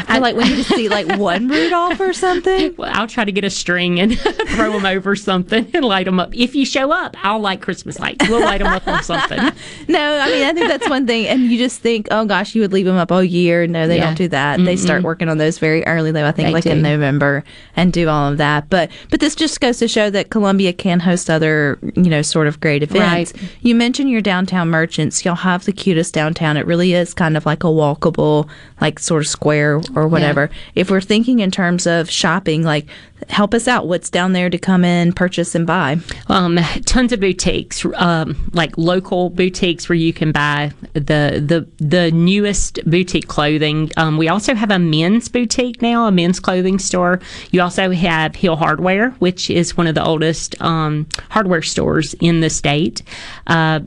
feel 0.02 0.20
like 0.20 0.36
we 0.36 0.44
need 0.44 0.56
to 0.56 0.64
see 0.64 0.88
like 0.88 1.18
one 1.18 1.48
Rudolph 1.56 2.00
or 2.00 2.12
something. 2.12 2.74
Well, 2.76 2.90
I'll 2.94 3.06
try 3.06 3.24
to 3.24 3.32
get 3.32 3.44
a 3.44 3.50
string 3.50 4.00
and 4.00 4.18
throw 4.48 4.72
them 4.72 4.86
over 4.86 5.14
something 5.16 5.70
and 5.74 5.84
light 5.84 6.04
them 6.06 6.18
up. 6.20 6.34
If 6.34 6.54
you 6.54 6.64
show 6.66 6.90
up, 6.92 7.16
I'll 7.24 7.40
light 7.40 7.62
Christmas 7.62 7.98
lights. 7.98 8.28
We'll 8.28 8.40
light 8.40 8.58
them 8.58 8.68
up 8.72 8.86
on 8.86 9.02
something. 9.02 9.38
No, 9.88 10.18
I 10.18 10.26
mean 10.30 10.44
I 10.44 10.52
think 10.52 10.68
that's 10.68 10.88
one 10.88 11.06
thing, 11.06 11.26
and 11.26 11.42
you 11.42 11.58
just 11.58 11.80
think, 11.80 12.08
oh 12.10 12.24
gosh, 12.24 12.54
you 12.54 12.60
would 12.62 12.72
leave 12.72 12.86
them 12.86 12.96
up 12.96 13.12
all 13.12 13.22
year. 13.22 13.66
No, 13.66 13.86
they 13.86 13.96
Yeah. 13.98 14.06
don't 14.06 14.14
do 14.16 14.28
that. 14.28 14.58
They 14.62 14.76
start 14.76 15.02
working 15.02 15.28
on 15.28 15.35
those 15.38 15.58
very 15.58 15.84
early, 15.86 16.12
though. 16.12 16.26
I 16.26 16.32
think 16.32 16.48
They 16.48 16.52
like 16.52 16.66
in. 16.66 16.82
November, 16.82 17.44
and 17.74 17.92
do 17.92 18.08
all 18.08 18.30
of 18.30 18.38
that. 18.38 18.68
But 18.68 18.90
but 19.10 19.20
this 19.20 19.34
just 19.34 19.60
goes 19.60 19.78
to 19.78 19.88
show 19.88 20.10
that 20.10 20.30
Columbia 20.30 20.72
can 20.72 21.00
host 21.00 21.30
other 21.30 21.78
you 21.94 22.10
know 22.10 22.22
sort 22.22 22.46
of 22.46 22.60
great 22.60 22.82
events. 22.82 23.32
Right. 23.34 23.50
You 23.62 23.74
mentioned 23.74 24.10
your 24.10 24.20
downtown 24.20 24.68
merchants. 24.68 25.24
Y'all 25.24 25.34
have 25.34 25.64
the 25.64 25.72
cutest 25.72 26.14
downtown. 26.14 26.56
It 26.56 26.66
really 26.66 26.92
is 26.94 27.14
kind 27.14 27.36
of 27.36 27.46
like 27.46 27.64
a 27.64 27.68
walkable, 27.68 28.48
like 28.80 28.98
sort 28.98 29.22
of 29.22 29.28
square 29.28 29.80
or 29.94 30.08
whatever. 30.08 30.50
If 30.74 30.90
we're 30.90 31.00
thinking 31.00 31.40
in 31.40 31.50
terms 31.50 31.86
of 31.86 32.10
shopping, 32.10 32.62
like 32.62 32.86
help 33.28 33.54
us 33.54 33.66
out. 33.66 33.86
What's 33.86 34.10
down 34.10 34.32
there 34.32 34.50
to 34.50 34.58
come 34.58 34.84
in, 34.84 35.12
purchase, 35.12 35.54
and 35.54 35.66
buy? 35.66 35.98
Um, 36.28 36.58
tons 36.84 37.12
of 37.12 37.20
boutiques, 37.20 37.84
um, 37.94 38.50
like 38.52 38.76
local 38.76 39.30
boutiques 39.30 39.88
where 39.88 39.96
you 39.96 40.12
can 40.12 40.32
buy 40.32 40.72
the 40.92 41.42
the 41.44 41.66
the 41.78 42.10
newest 42.12 42.78
boutique 42.88 43.28
clothing. 43.28 43.90
Um, 43.96 44.18
we 44.18 44.28
also 44.28 44.54
have 44.54 44.70
a 44.70 44.78
men's 44.78 45.25
boutique 45.28 45.82
now, 45.82 46.06
a 46.06 46.12
men's 46.12 46.40
clothing 46.40 46.78
store. 46.78 47.20
You 47.50 47.62
also 47.62 47.90
have 47.90 48.34
Hill 48.34 48.56
Hardware, 48.56 49.10
which 49.18 49.50
is 49.50 49.76
one 49.76 49.86
of 49.86 49.94
the 49.94 50.04
oldest 50.04 50.60
um, 50.60 51.06
hardware 51.30 51.62
stores 51.62 52.14
in 52.20 52.40
the 52.40 52.50
state. 52.50 53.02
Uh, 53.46 53.80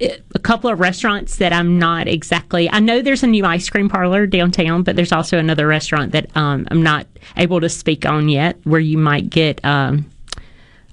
a 0.00 0.38
couple 0.38 0.70
of 0.70 0.78
restaurants 0.78 1.36
that 1.36 1.52
I'm 1.52 1.78
not 1.78 2.06
exactly. 2.06 2.70
I 2.70 2.78
know 2.78 3.02
there's 3.02 3.24
a 3.24 3.26
new 3.26 3.44
ice 3.44 3.68
cream 3.68 3.88
parlor 3.88 4.26
downtown, 4.26 4.82
but 4.84 4.94
there's 4.94 5.12
also 5.12 5.38
another 5.38 5.66
restaurant 5.66 6.12
that 6.12 6.34
um, 6.36 6.68
I'm 6.70 6.82
not 6.82 7.06
able 7.36 7.60
to 7.60 7.68
speak 7.68 8.06
on 8.06 8.28
yet, 8.28 8.56
where 8.64 8.80
you 8.80 8.96
might 8.96 9.28
get 9.28 9.64
um, 9.64 10.08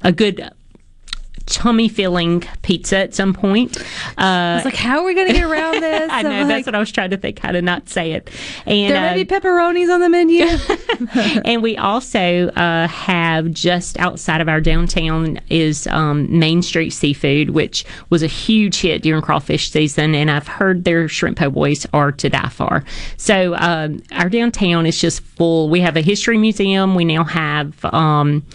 a 0.01 0.12
good 0.12 0.49
tummy 1.45 1.88
filling 1.88 2.41
pizza 2.62 2.97
at 2.97 3.13
some 3.13 3.34
point. 3.34 3.77
Uh, 4.17 4.21
I 4.21 4.55
was 4.55 4.65
like, 4.65 4.75
how 4.75 4.99
are 4.99 5.05
we 5.05 5.13
going 5.13 5.27
to 5.27 5.34
get 5.34 5.43
around 5.43 5.73
this? 5.81 6.12
I 6.12 6.21
know 6.21 6.29
I'm 6.29 6.47
that's 6.47 6.60
like, 6.60 6.65
what 6.65 6.75
I 6.75 6.79
was 6.79 6.91
trying 6.91 7.12
to 7.12 7.17
think 7.17 7.39
how 7.39 7.51
to 7.51 7.62
not 7.62 7.89
say 7.89 8.12
it. 8.12 8.29
And 8.65 8.93
there 8.93 9.08
uh, 9.08 9.12
may 9.13 9.23
be 9.23 9.25
pepperonis 9.25 9.93
on 9.93 10.01
the 10.01 10.10
menu. 10.10 10.45
and 11.45 11.62
we 11.62 11.77
also 11.77 12.47
uh, 12.49 12.88
have 12.88 13.51
just 13.51 13.99
outside 13.99 14.41
of 14.41 14.49
our 14.49 14.62
downtown 14.62 15.39
is 15.49 15.88
um, 15.88 16.39
Main 16.39 16.62
Street 16.62 16.91
Seafood, 16.91 17.51
which 17.51 17.86
was 18.10 18.23
a 18.23 18.27
huge 18.27 18.81
hit 18.81 19.03
during 19.03 19.21
crawfish 19.21 19.71
season, 19.71 20.15
and 20.15 20.31
I've 20.31 20.47
heard 20.47 20.84
their 20.84 21.08
shrimp 21.08 21.38
po' 21.38 21.49
boys 21.49 21.86
are 21.93 22.12
to 22.12 22.29
die 22.29 22.49
for. 22.49 22.84
So 23.17 23.55
um, 23.55 24.01
our 24.12 24.29
downtown 24.29 24.86
is 24.86 24.99
just 24.99 25.21
full. 25.21 25.69
We 25.69 25.81
have 25.81 25.97
a 25.97 26.01
history 26.01 26.38
museum. 26.38 26.95
We 26.95 27.05
now 27.05 27.23
have, 27.23 27.84
um, 27.86 28.45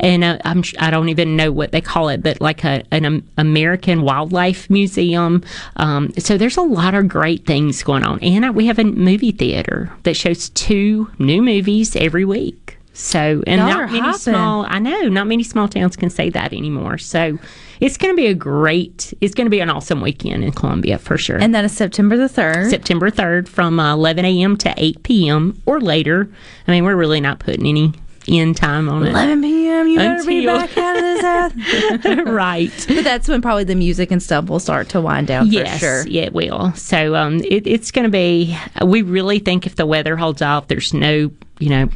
and 0.00 0.24
uh, 0.24 0.38
I'm 0.44 0.62
I 0.78 0.90
don't 0.90 1.08
even 1.08 1.36
know 1.36 1.52
what 1.52 1.72
they 1.72 1.80
call 1.80 2.08
it, 2.08 2.22
but 2.22 2.40
like 2.40 2.64
a, 2.64 2.82
an 2.90 3.26
American 3.36 4.02
Wildlife 4.02 4.68
Museum. 4.70 5.42
Um, 5.76 6.12
so 6.18 6.36
there's 6.38 6.56
a 6.56 6.62
lot 6.62 6.94
of 6.94 7.08
great 7.08 7.46
things 7.46 7.82
going 7.82 8.04
on, 8.04 8.18
and 8.20 8.54
we 8.54 8.66
have 8.66 8.78
a 8.78 8.84
movie 8.84 9.32
theater 9.32 9.92
that 10.04 10.16
shows 10.16 10.48
two 10.50 11.10
new 11.18 11.42
movies 11.42 11.96
every 11.96 12.24
week. 12.24 12.78
So, 12.96 13.42
and 13.48 13.58
Y'all 13.58 13.68
not 13.70 13.86
many 13.90 13.98
hopping. 13.98 14.18
small, 14.20 14.66
I 14.68 14.78
know, 14.78 15.08
not 15.08 15.26
many 15.26 15.42
small 15.42 15.66
towns 15.66 15.96
can 15.96 16.10
say 16.10 16.30
that 16.30 16.52
anymore. 16.52 16.96
So, 16.96 17.40
it's 17.80 17.96
going 17.96 18.12
to 18.14 18.16
be 18.16 18.28
a 18.28 18.34
great, 18.34 19.12
it's 19.20 19.34
going 19.34 19.46
to 19.46 19.50
be 19.50 19.58
an 19.58 19.68
awesome 19.68 20.00
weekend 20.00 20.44
in 20.44 20.52
Columbia 20.52 20.98
for 20.98 21.18
sure. 21.18 21.36
and 21.38 21.52
that 21.56 21.64
is 21.64 21.72
September 21.76 22.16
the 22.16 22.28
3rd. 22.28 22.70
September 22.70 23.10
3rd 23.10 23.48
from 23.48 23.80
uh, 23.80 23.92
11 23.94 24.24
a.m. 24.24 24.56
to 24.58 24.72
8 24.76 25.02
p.m. 25.02 25.60
or 25.66 25.80
later. 25.80 26.30
I 26.68 26.70
mean, 26.70 26.84
we're 26.84 26.94
really 26.94 27.20
not 27.20 27.40
putting 27.40 27.66
any 27.66 27.92
end 28.28 28.56
time 28.56 28.88
on 28.88 29.06
it. 29.06 29.10
11 29.10 29.42
p.m. 29.42 29.88
You 29.88 29.96
better 29.98 30.24
be 30.24 30.46
back 30.46 30.76
out 30.76 30.96
of 30.96 31.02
this 31.02 31.22
house. 31.22 32.26
right. 32.26 32.84
But 32.88 33.04
that's 33.04 33.28
when 33.28 33.42
probably 33.42 33.64
the 33.64 33.74
music 33.74 34.10
and 34.10 34.22
stuff 34.22 34.46
will 34.46 34.60
start 34.60 34.88
to 34.90 35.00
wind 35.00 35.26
down 35.26 35.50
yes, 35.50 35.72
for 35.74 35.78
sure. 35.78 36.06
yeah, 36.06 36.22
it 36.22 36.32
will. 36.32 36.72
So 36.74 37.14
um, 37.14 37.40
it, 37.40 37.66
it's 37.66 37.90
going 37.90 38.04
to 38.04 38.10
be. 38.10 38.56
We 38.84 39.02
really 39.02 39.38
think 39.38 39.66
if 39.66 39.76
the 39.76 39.86
weather 39.86 40.16
holds 40.16 40.42
off, 40.42 40.68
there's 40.68 40.94
no, 40.94 41.30
you 41.58 41.70
know, 41.70 41.88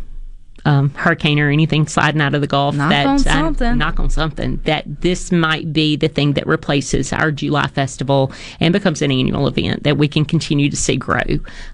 um, 0.68 0.90
hurricane 0.90 1.38
or 1.40 1.50
anything 1.50 1.87
sliding 1.87 2.20
out 2.20 2.35
of 2.35 2.40
the 2.40 2.46
Gulf. 2.46 2.74
Knock 2.76 2.90
that, 2.90 3.07
on 3.07 3.14
I- 3.14 3.16
something. 3.18 3.78
knock 3.78 3.98
on 3.98 4.11
something. 4.11 4.61
That 4.64 5.00
this 5.00 5.33
might 5.33 5.72
be 5.72 5.96
the 5.96 6.09
thing 6.09 6.35
that 6.35 6.46
replaces 6.46 7.12
our 7.12 7.31
July 7.33 7.66
festival 7.68 8.33
and 8.61 8.72
becomes 8.72 9.00
an 9.02 9.11
annual 9.11 9.46
event 9.48 9.85
that 9.85 9.96
we 9.96 10.09
can 10.09 10.24
continue 10.24 10.68
to 10.70 10.76
see 10.76 10.96
grow. 10.96 11.22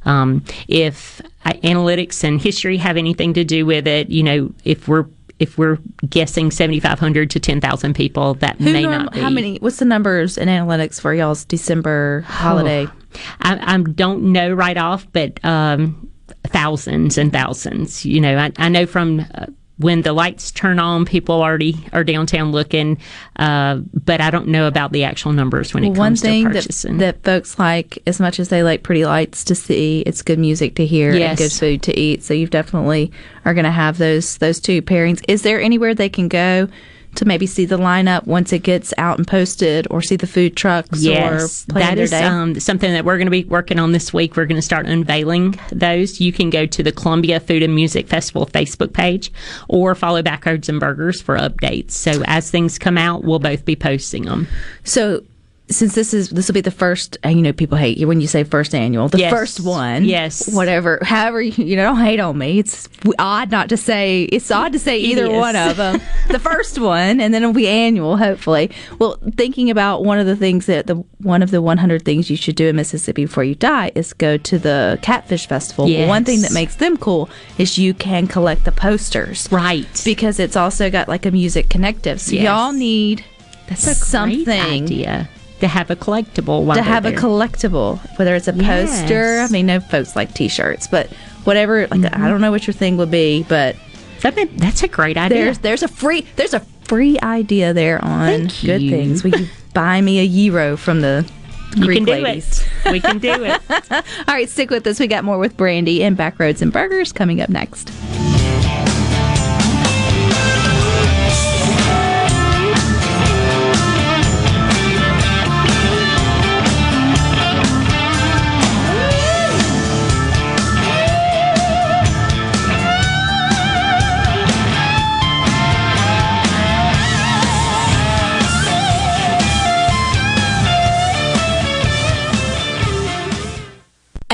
Um, 0.05 0.45
if 0.69 1.21
uh, 1.45 1.53
analytics 1.65 2.23
and 2.25 2.41
history 2.41 2.77
have 2.79 2.97
anything 2.97 3.35
to 3.35 3.45
do 3.45 3.67
with 3.67 3.87
it, 3.89 4.11
you 4.11 4.23
know, 4.23 4.55
if 4.65 4.87
we're 4.89 5.07
if 5.41 5.59
we're 5.59 5.79
guessing 6.09 6.53
7,500 6.53 7.29
to 7.31 7.41
10,000 7.41 7.95
people, 7.95 8.35
that 8.35 8.57
Who 8.59 8.73
may 8.73 8.85
norm- 8.85 9.03
not 9.07 9.13
be. 9.15 9.21
how 9.21 9.31
many? 9.31 9.57
What's 9.57 9.79
the 9.79 9.85
numbers 9.85 10.39
in 10.39 10.49
analytics 10.49 11.01
for 11.01 11.13
y'all's 11.13 11.45
December 11.45 12.21
holiday? 12.29 12.87
I, 13.41 13.75
I 13.75 13.79
don't 13.79 14.33
know 14.33 14.53
right 14.53 14.77
off, 14.77 15.09
but 15.13 15.45
um, 15.45 16.09
thousands 16.45 17.19
and 17.19 17.33
thousands. 17.33 18.05
You 18.05 18.21
know, 18.21 18.37
I, 18.39 18.53
I 18.59 18.69
know 18.69 18.87
from 18.87 19.21
uh, 19.35 19.47
when 19.79 20.03
the 20.03 20.13
lights 20.13 20.53
turn 20.53 20.79
on, 20.79 21.05
people 21.05 21.43
already 21.43 21.75
are 21.93 22.05
downtown 22.05 22.53
looking, 22.53 22.99
uh, 23.37 23.81
but 23.93 24.21
I 24.21 24.31
don't 24.31 24.47
know 24.49 24.69
about 24.69 24.93
the 24.93 25.03
actual 25.03 25.33
numbers 25.33 25.75
when 25.75 25.83
it 25.85 25.89
one 25.89 26.11
comes 26.11 26.23
thing 26.23 26.45
to 26.45 26.51
that, 26.51 26.63
purchasing. 26.63 26.99
that 26.99 27.25
folks 27.25 27.59
like 27.59 27.99
as 28.07 28.21
much 28.21 28.39
as 28.39 28.51
they 28.51 28.63
like 28.63 28.85
pretty 28.85 29.05
lights 29.05 29.43
to 29.45 29.55
see, 29.57 30.03
it's 30.07 30.23
good 30.23 30.39
music 30.39 30.77
to 30.77 30.87
hear 30.87 31.13
Yes. 31.13 31.31
and 31.31 31.39
good 31.39 31.53
food 31.53 31.83
to 31.83 31.99
eat. 31.99 32.23
So 32.23 32.35
you 32.35 32.47
definitely 32.47 33.11
are 33.45 33.53
going 33.55 33.65
to 33.65 33.71
have 33.73 33.99
those 33.99 34.39
those 34.39 34.61
two 34.61 34.81
pairings. 34.81 35.25
Is 35.27 35.43
there 35.43 35.61
anywhere 35.61 35.93
they 35.95 36.09
can 36.09 36.29
go 36.29 36.69
to 37.17 37.25
maybe 37.25 37.47
see 37.47 37.65
the 37.65 37.79
lineup 37.79 38.27
once 38.27 38.53
it 38.53 38.61
gets 38.61 38.93
out 38.99 39.19
and 39.19 39.27
posted, 39.27 39.87
or 39.91 40.03
see 40.03 40.17
the 40.17 40.27
food 40.27 40.57
trucks, 40.57 41.03
Yes, 41.03 41.65
that 41.69 41.99
is 41.99 42.13
um, 42.13 42.59
something 42.61 42.93
that 42.93 43.05
we're 43.05 43.17
going 43.17 43.27
to 43.27 43.31
be 43.31 43.45
working 43.45 43.79
on 43.79 43.93
this 43.93 44.13
week. 44.13 44.37
We're 44.37 44.47
going 44.47 44.57
to 44.57 44.63
start 44.63 44.87
unveiling 44.87 45.59
those. 45.71 46.21
You 46.21 46.33
can 46.33 46.51
go 46.51 46.67
to 46.67 46.83
the 46.83 46.93
Columbia 46.93 47.41
Food 47.41 47.63
and 47.63 47.75
Music 47.75 48.09
Festival 48.09 48.47
Facebook 48.47 48.93
page 48.93 49.33
or 49.69 49.95
follow 49.95 50.23
Backroads 50.23 50.69
and 50.69 50.81
Burgers 50.81 51.21
for 51.21 51.37
updates. 51.37 51.93
So 51.93 52.23
as 52.27 52.51
things 52.51 52.79
come 52.79 52.99
out, 52.99 53.25
we'll 53.25 53.39
both 53.39 53.65
be 53.65 53.77
posting 53.77 54.25
them. 54.25 54.47
So 54.85 55.23
since 55.71 55.95
this 55.95 56.13
is 56.13 56.29
this 56.29 56.47
will 56.47 56.53
be 56.53 56.61
the 56.61 56.71
first, 56.71 57.17
you 57.25 57.37
know, 57.37 57.53
people 57.53 57.79
hate 57.79 57.97
you 57.97 58.07
when 58.07 58.21
you 58.21 58.27
say 58.27 58.45
first 58.45 58.75
annual, 58.75 59.09
the 59.09 59.19
Yes. 59.19 59.31
first 59.33 59.61
one, 59.61 60.05
Yes. 60.05 60.53
whatever, 60.53 60.99
however, 61.03 61.41
you, 61.41 61.53
you 61.65 61.75
know, 61.75 61.85
don't 61.85 62.01
hate 62.05 62.21
on 62.21 62.37
me. 62.37 62.59
It's 62.59 62.87
odd 63.19 63.51
not 63.51 63.71
to 63.71 63.77
say. 63.79 64.25
It's 64.25 64.51
odd 64.51 64.73
to 64.75 64.79
say 64.79 64.99
either 64.99 65.25
is. 65.25 65.33
one 65.33 65.57
of 65.57 65.79
them. 65.79 66.03
the 66.29 66.39
first 66.39 66.79
one, 66.79 67.19
and 67.19 67.33
then 67.33 67.43
it'll 67.43 67.55
be 67.55 67.67
annual, 67.67 68.19
hopefully. 68.19 68.71
Well, 68.99 69.19
thinking 69.37 69.71
about 69.71 70.05
one 70.05 70.19
of 70.19 70.27
the 70.27 70.37
things 70.37 70.67
that 70.67 70.87
the 70.87 70.97
one 71.23 71.43
of 71.43 71.51
the 71.51 71.63
100 71.63 72.05
things 72.05 72.29
you 72.29 72.37
should 72.37 72.57
do 72.57 72.69
in 72.69 72.77
Mississippi 72.77 73.25
before 73.25 73.45
you 73.45 73.55
die 73.55 73.91
is 73.95 74.13
go 74.13 74.37
to 74.37 74.59
the 74.59 74.99
Catfish 75.01 75.47
Festival. 75.49 75.87
Well, 75.87 76.09
One 76.09 76.25
thing 76.27 76.43
that 76.43 76.53
makes 76.53 76.75
them 76.77 76.99
cool 76.99 77.31
is 77.57 77.79
you 77.79 77.95
can 77.95 78.27
collect 78.27 78.65
the 78.65 78.73
posters, 78.73 79.49
right? 79.51 79.87
Because 80.05 80.39
it's 80.39 80.57
also 80.57 80.91
got 80.91 81.09
like 81.09 81.25
a 81.25 81.31
music 81.31 81.71
connective. 81.71 82.21
So 82.21 82.33
Yes. 82.35 82.45
y'all 82.45 82.73
need 82.73 83.25
That's 83.69 83.87
a 83.87 83.95
something 83.95 84.45
great 84.45 84.61
idea 84.61 85.29
to 85.61 85.69
have 85.69 85.91
a 85.91 85.97
collectible. 85.97 86.73
to 86.75 86.83
have 86.83 87.07
a 87.07 87.13
collectible, 87.13 87.99
whether 88.19 88.35
it's 88.35 88.49
a 88.49 88.53
poster. 88.53 89.41
I 89.41 89.49
mean, 89.49 89.67
no 89.67 89.81
folks 89.81 90.17
like 90.17 90.35
T-shirts, 90.35 90.87
but 90.87 91.11
whatever. 91.45 91.87
Like 91.87 91.93
I 91.93 92.09
mm-hmm. 92.09 92.25
don't 92.25 92.41
know 92.41 92.51
what 92.51 92.67
your 92.67 92.75
thing 92.75 92.97
would 92.97 93.11
be, 93.11 93.45
but 93.45 93.77
that, 94.21 94.49
that's 94.57 94.83
a 94.83 94.89
great 94.89 95.17
idea. 95.17 95.45
There's 95.45 95.59
there's 95.59 95.83
a 95.83 95.89
free 95.89 96.27
there's 96.37 96.55
a 96.55 96.61
free 96.85 97.19
idea 97.21 97.73
there 97.73 98.03
on 98.05 98.49
good 98.63 98.81
things. 98.81 99.23
Will 99.23 99.39
you 99.39 99.49
buy 99.75 100.01
me 100.01 100.19
a 100.19 100.29
gyro 100.29 100.77
from 100.77 101.01
the 101.01 101.31
You 101.77 101.87
Greek 101.87 101.99
can 101.99 102.05
do 102.05 102.23
ladies? 102.23 102.65
it. 102.85 102.93
We 102.93 103.01
can 103.01 103.19
do 103.19 103.45
it. 103.45 103.61
All 103.91 104.03
right, 104.35 104.49
stick 104.49 104.71
with 104.71 104.87
us. 104.87 105.01
We 105.01 105.07
got 105.07 105.25
more 105.25 105.39
with 105.39 105.57
Brandy 105.57 106.03
and 106.03 106.17
Backroads 106.17 106.63
and 106.63 106.73
Burgers 106.73 107.13
coming 107.13 107.41
up 107.41 107.51
next. 107.51 107.91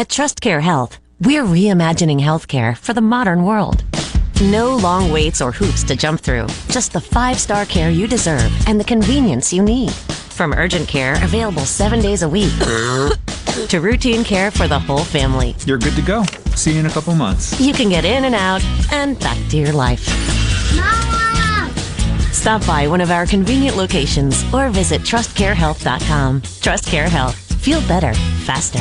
At 0.01 0.09
TrustCare 0.09 0.63
Health, 0.63 0.99
we're 1.21 1.43
reimagining 1.45 2.23
healthcare 2.23 2.75
for 2.75 2.95
the 2.95 3.03
modern 3.03 3.45
world. 3.45 3.85
No 4.41 4.75
long 4.75 5.13
waits 5.13 5.43
or 5.43 5.53
hoops 5.53 5.85
to 5.85 5.95
jump 5.95 6.23
through, 6.23 6.47
just 6.69 6.95
the 6.95 7.03
five 7.03 7.39
star 7.39 7.67
care 7.67 7.91
you 7.91 8.07
deserve 8.07 8.51
and 8.67 8.81
the 8.81 8.85
convenience 8.85 9.53
you 9.53 9.63
need. 9.63 9.93
From 9.93 10.55
urgent 10.55 10.89
care 10.89 11.23
available 11.23 11.67
seven 11.67 12.01
days 12.01 12.23
a 12.23 12.29
week 12.31 12.51
to 13.69 13.79
routine 13.83 14.25
care 14.25 14.51
for 14.51 14.67
the 14.67 14.79
whole 14.79 15.05
family, 15.05 15.55
You're 15.67 15.77
good 15.77 15.97
to 15.97 16.03
go. 16.03 16.25
See 16.57 16.73
you 16.73 16.81
in 16.81 16.87
a 16.87 16.91
couple 16.91 17.15
months. 17.15 17.61
you 17.61 17.75
can 17.75 17.91
get 17.91 18.07
in 18.07 18.25
and 18.25 18.35
out 18.35 18.65
and 18.93 19.21
back 19.21 19.37
to 19.51 19.59
your 19.59 19.75
life. 19.75 20.09
Stop 22.33 22.67
by 22.67 22.87
one 22.89 23.03
of 23.03 23.11
our 23.11 23.27
convenient 23.27 23.77
locations 23.77 24.51
or 24.55 24.71
visit 24.71 25.03
trustcarehealth.com. 25.03 26.41
TrustCare 26.41 27.07
Health. 27.07 27.37
Feel 27.61 27.83
better, 27.83 28.15
faster. 28.47 28.81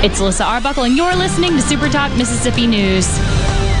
It's 0.00 0.20
Alyssa 0.20 0.46
Arbuckle, 0.46 0.84
and 0.84 0.96
you're 0.96 1.16
listening 1.16 1.56
to 1.56 1.60
Super 1.60 1.88
Talk 1.88 2.16
Mississippi 2.16 2.68
News. 2.68 3.04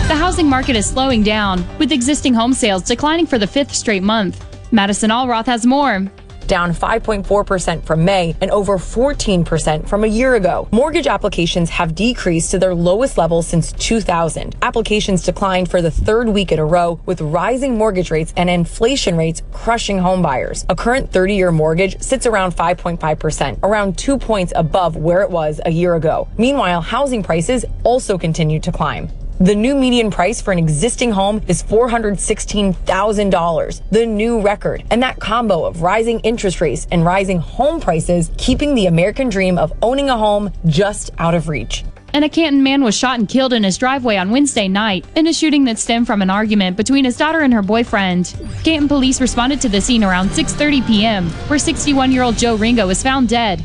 The 0.08 0.16
housing 0.16 0.48
market 0.48 0.74
is 0.74 0.84
slowing 0.84 1.22
down, 1.22 1.64
with 1.78 1.92
existing 1.92 2.34
home 2.34 2.52
sales 2.52 2.82
declining 2.82 3.24
for 3.24 3.38
the 3.38 3.46
fifth 3.46 3.72
straight 3.72 4.02
month. 4.02 4.44
Madison 4.72 5.10
Allroth 5.10 5.46
has 5.46 5.64
more. 5.64 6.10
Down 6.48 6.72
5.4% 6.72 7.84
from 7.84 8.04
May 8.04 8.34
and 8.40 8.50
over 8.50 8.78
14% 8.78 9.88
from 9.88 10.02
a 10.02 10.08
year 10.08 10.34
ago. 10.34 10.68
Mortgage 10.72 11.06
applications 11.06 11.70
have 11.70 11.94
decreased 11.94 12.50
to 12.50 12.58
their 12.58 12.74
lowest 12.74 13.16
level 13.16 13.42
since 13.42 13.70
2000. 13.72 14.56
Applications 14.62 15.22
declined 15.22 15.70
for 15.70 15.80
the 15.80 15.90
third 15.90 16.28
week 16.28 16.50
in 16.50 16.58
a 16.58 16.64
row 16.64 17.00
with 17.06 17.20
rising 17.20 17.76
mortgage 17.78 18.10
rates 18.10 18.32
and 18.36 18.50
inflation 18.50 19.16
rates 19.16 19.42
crushing 19.52 19.98
home 19.98 20.22
buyers. 20.22 20.66
A 20.68 20.74
current 20.74 21.12
30-year 21.12 21.52
mortgage 21.52 22.02
sits 22.02 22.26
around 22.26 22.56
5.5%, 22.56 23.60
around 23.62 23.96
2 23.96 24.18
points 24.18 24.52
above 24.56 24.96
where 24.96 25.22
it 25.22 25.30
was 25.30 25.60
a 25.64 25.70
year 25.70 25.94
ago. 25.94 26.26
Meanwhile, 26.38 26.80
housing 26.80 27.22
prices 27.22 27.64
also 27.84 28.18
continue 28.18 28.58
to 28.60 28.72
climb. 28.72 29.08
The 29.40 29.54
new 29.54 29.76
median 29.76 30.10
price 30.10 30.40
for 30.40 30.50
an 30.50 30.58
existing 30.58 31.12
home 31.12 31.40
is 31.46 31.62
$416,000, 31.62 33.82
the 33.92 34.04
new 34.04 34.40
record. 34.40 34.82
And 34.90 35.00
that 35.04 35.20
combo 35.20 35.64
of 35.64 35.82
rising 35.82 36.18
interest 36.20 36.60
rates 36.60 36.88
and 36.90 37.04
rising 37.04 37.38
home 37.38 37.80
prices 37.80 38.32
keeping 38.36 38.74
the 38.74 38.86
American 38.86 39.28
dream 39.28 39.56
of 39.56 39.72
owning 39.80 40.10
a 40.10 40.18
home 40.18 40.50
just 40.66 41.12
out 41.18 41.36
of 41.36 41.48
reach. 41.48 41.84
And 42.12 42.24
a 42.24 42.28
Canton 42.28 42.64
man 42.64 42.82
was 42.82 42.96
shot 42.96 43.20
and 43.20 43.28
killed 43.28 43.52
in 43.52 43.62
his 43.62 43.78
driveway 43.78 44.16
on 44.16 44.32
Wednesday 44.32 44.66
night 44.66 45.06
in 45.14 45.28
a 45.28 45.32
shooting 45.32 45.66
that 45.66 45.78
stemmed 45.78 46.08
from 46.08 46.20
an 46.20 46.30
argument 46.30 46.76
between 46.76 47.04
his 47.04 47.16
daughter 47.16 47.42
and 47.42 47.54
her 47.54 47.62
boyfriend. 47.62 48.34
Canton 48.64 48.88
police 48.88 49.20
responded 49.20 49.60
to 49.60 49.68
the 49.68 49.80
scene 49.80 50.02
around 50.02 50.30
6:30 50.30 50.84
p.m., 50.84 51.30
where 51.46 51.60
61-year-old 51.60 52.36
Joe 52.36 52.56
Ringo 52.56 52.88
was 52.88 53.04
found 53.04 53.28
dead. 53.28 53.64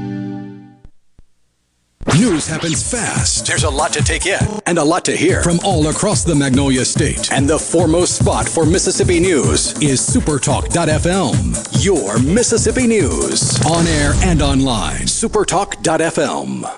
News 2.19 2.45
happens 2.45 2.83
fast. 2.83 3.45
There's 3.45 3.63
a 3.63 3.69
lot 3.69 3.93
to 3.93 4.03
take 4.03 4.25
in 4.25 4.39
and 4.65 4.77
a 4.77 4.83
lot 4.83 5.05
to 5.05 5.15
hear 5.15 5.41
from 5.43 5.59
all 5.63 5.87
across 5.87 6.25
the 6.25 6.35
Magnolia 6.35 6.83
State. 6.83 7.31
And 7.31 7.49
the 7.49 7.57
foremost 7.57 8.19
spot 8.19 8.49
for 8.49 8.65
Mississippi 8.65 9.21
news 9.21 9.81
is 9.81 10.01
supertalk.fm. 10.01 11.83
Your 11.85 12.19
Mississippi 12.19 12.85
news 12.85 13.65
on 13.65 13.87
air 13.87 14.11
and 14.23 14.41
online. 14.41 15.03
Supertalk.fm. 15.03 16.69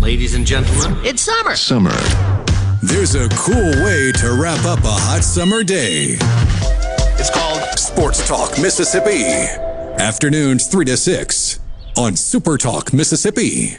Ladies 0.00 0.34
and 0.36 0.46
gentlemen, 0.46 1.04
it's 1.04 1.22
summer. 1.22 1.56
Summer. 1.56 1.98
There's 2.82 3.16
a 3.16 3.28
cool 3.30 3.84
way 3.84 4.12
to 4.12 4.38
wrap 4.40 4.64
up 4.64 4.78
a 4.84 4.92
hot 4.92 5.24
summer 5.24 5.64
day. 5.64 6.18
It's 7.18 7.30
called 7.30 7.62
Sports 7.78 8.26
Talk 8.28 8.60
Mississippi. 8.60 9.24
Afternoons 10.00 10.68
3 10.68 10.84
to 10.84 10.96
6 10.96 11.58
on 11.96 12.12
Supertalk 12.12 12.92
Mississippi. 12.92 13.78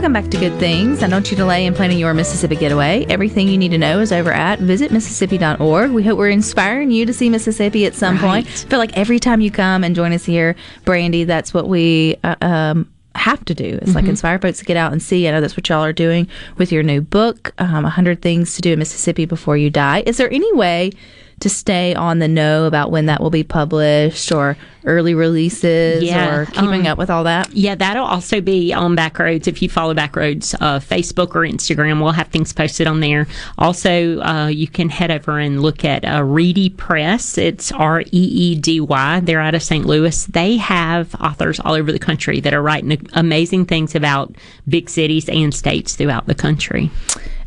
Welcome 0.00 0.14
back 0.14 0.30
to 0.30 0.38
Good 0.38 0.58
Things. 0.58 1.02
And 1.02 1.10
don't 1.12 1.30
you 1.30 1.36
delay 1.36 1.66
in 1.66 1.74
planning 1.74 1.98
your 1.98 2.14
Mississippi 2.14 2.56
getaway. 2.56 3.04
Everything 3.10 3.48
you 3.48 3.58
need 3.58 3.72
to 3.72 3.76
know 3.76 4.00
is 4.00 4.12
over 4.12 4.32
at 4.32 4.58
visitmississippi.org. 4.58 5.90
We 5.90 6.02
hope 6.02 6.16
we're 6.16 6.30
inspiring 6.30 6.90
you 6.90 7.04
to 7.04 7.12
see 7.12 7.28
Mississippi 7.28 7.84
at 7.84 7.94
some 7.94 8.18
point. 8.18 8.46
I 8.46 8.50
feel 8.50 8.78
like 8.78 8.96
every 8.96 9.18
time 9.20 9.42
you 9.42 9.50
come 9.50 9.84
and 9.84 9.94
join 9.94 10.14
us 10.14 10.24
here, 10.24 10.56
Brandy, 10.86 11.24
that's 11.24 11.52
what 11.52 11.68
we 11.68 12.16
uh, 12.24 12.34
um, 12.40 12.90
have 13.14 13.44
to 13.44 13.54
do. 13.54 13.78
It's 13.82 13.94
like 13.94 14.06
Mhm. 14.06 14.10
inspire 14.10 14.38
folks 14.38 14.60
to 14.60 14.64
get 14.64 14.78
out 14.78 14.92
and 14.92 15.02
see. 15.02 15.28
I 15.28 15.32
know 15.32 15.42
that's 15.42 15.54
what 15.54 15.68
y'all 15.68 15.84
are 15.84 15.92
doing 15.92 16.28
with 16.56 16.72
your 16.72 16.82
new 16.82 17.02
book, 17.02 17.52
um, 17.58 17.84
100 17.84 18.22
Things 18.22 18.54
to 18.54 18.62
Do 18.62 18.72
in 18.72 18.78
Mississippi 18.78 19.26
Before 19.26 19.58
You 19.58 19.68
Die. 19.68 20.02
Is 20.06 20.16
there 20.16 20.32
any 20.32 20.50
way 20.54 20.92
to 21.40 21.48
stay 21.48 21.94
on 21.94 22.18
the 22.18 22.28
know 22.28 22.66
about 22.66 22.90
when 22.90 23.06
that 23.06 23.20
will 23.20 23.30
be 23.30 23.42
published 23.42 24.30
or 24.30 24.56
early 24.84 25.14
releases 25.14 26.02
or 26.10 26.46
keeping 26.46 26.82
um, 26.82 26.86
up 26.86 26.98
with 26.98 27.10
all 27.10 27.24
that? 27.24 27.52
Yeah, 27.52 27.74
that'll 27.74 28.04
also 28.04 28.40
be 28.40 28.72
on 28.72 28.94
Backroads. 28.96 29.46
If 29.46 29.62
you 29.62 29.68
follow 29.68 29.94
Backroads, 29.94 30.54
uh, 30.60 30.78
Facebook 30.78 31.34
or 31.34 31.40
Instagram, 31.40 32.02
we'll 32.02 32.12
have 32.12 32.28
things 32.28 32.52
posted 32.52 32.86
on 32.86 33.00
there. 33.00 33.26
Also, 33.58 34.20
uh, 34.20 34.46
you 34.48 34.68
can 34.68 34.90
head 34.90 35.10
over 35.10 35.38
and 35.38 35.62
look 35.62 35.84
at 35.84 36.04
uh, 36.04 36.22
Reedy 36.22 36.70
Press. 36.70 37.38
It's 37.38 37.72
R 37.72 38.02
E 38.02 38.06
E 38.12 38.54
D 38.54 38.80
Y. 38.80 39.20
They're 39.20 39.40
out 39.40 39.54
of 39.54 39.62
St. 39.62 39.86
Louis. 39.86 40.26
They 40.26 40.58
have 40.58 41.14
authors 41.16 41.58
all 41.60 41.74
over 41.74 41.90
the 41.90 41.98
country 41.98 42.40
that 42.40 42.52
are 42.52 42.62
writing 42.62 43.06
amazing 43.14 43.66
things 43.66 43.94
about 43.94 44.34
big 44.68 44.90
cities 44.90 45.28
and 45.28 45.54
states 45.54 45.96
throughout 45.96 46.26
the 46.26 46.34
country. 46.34 46.90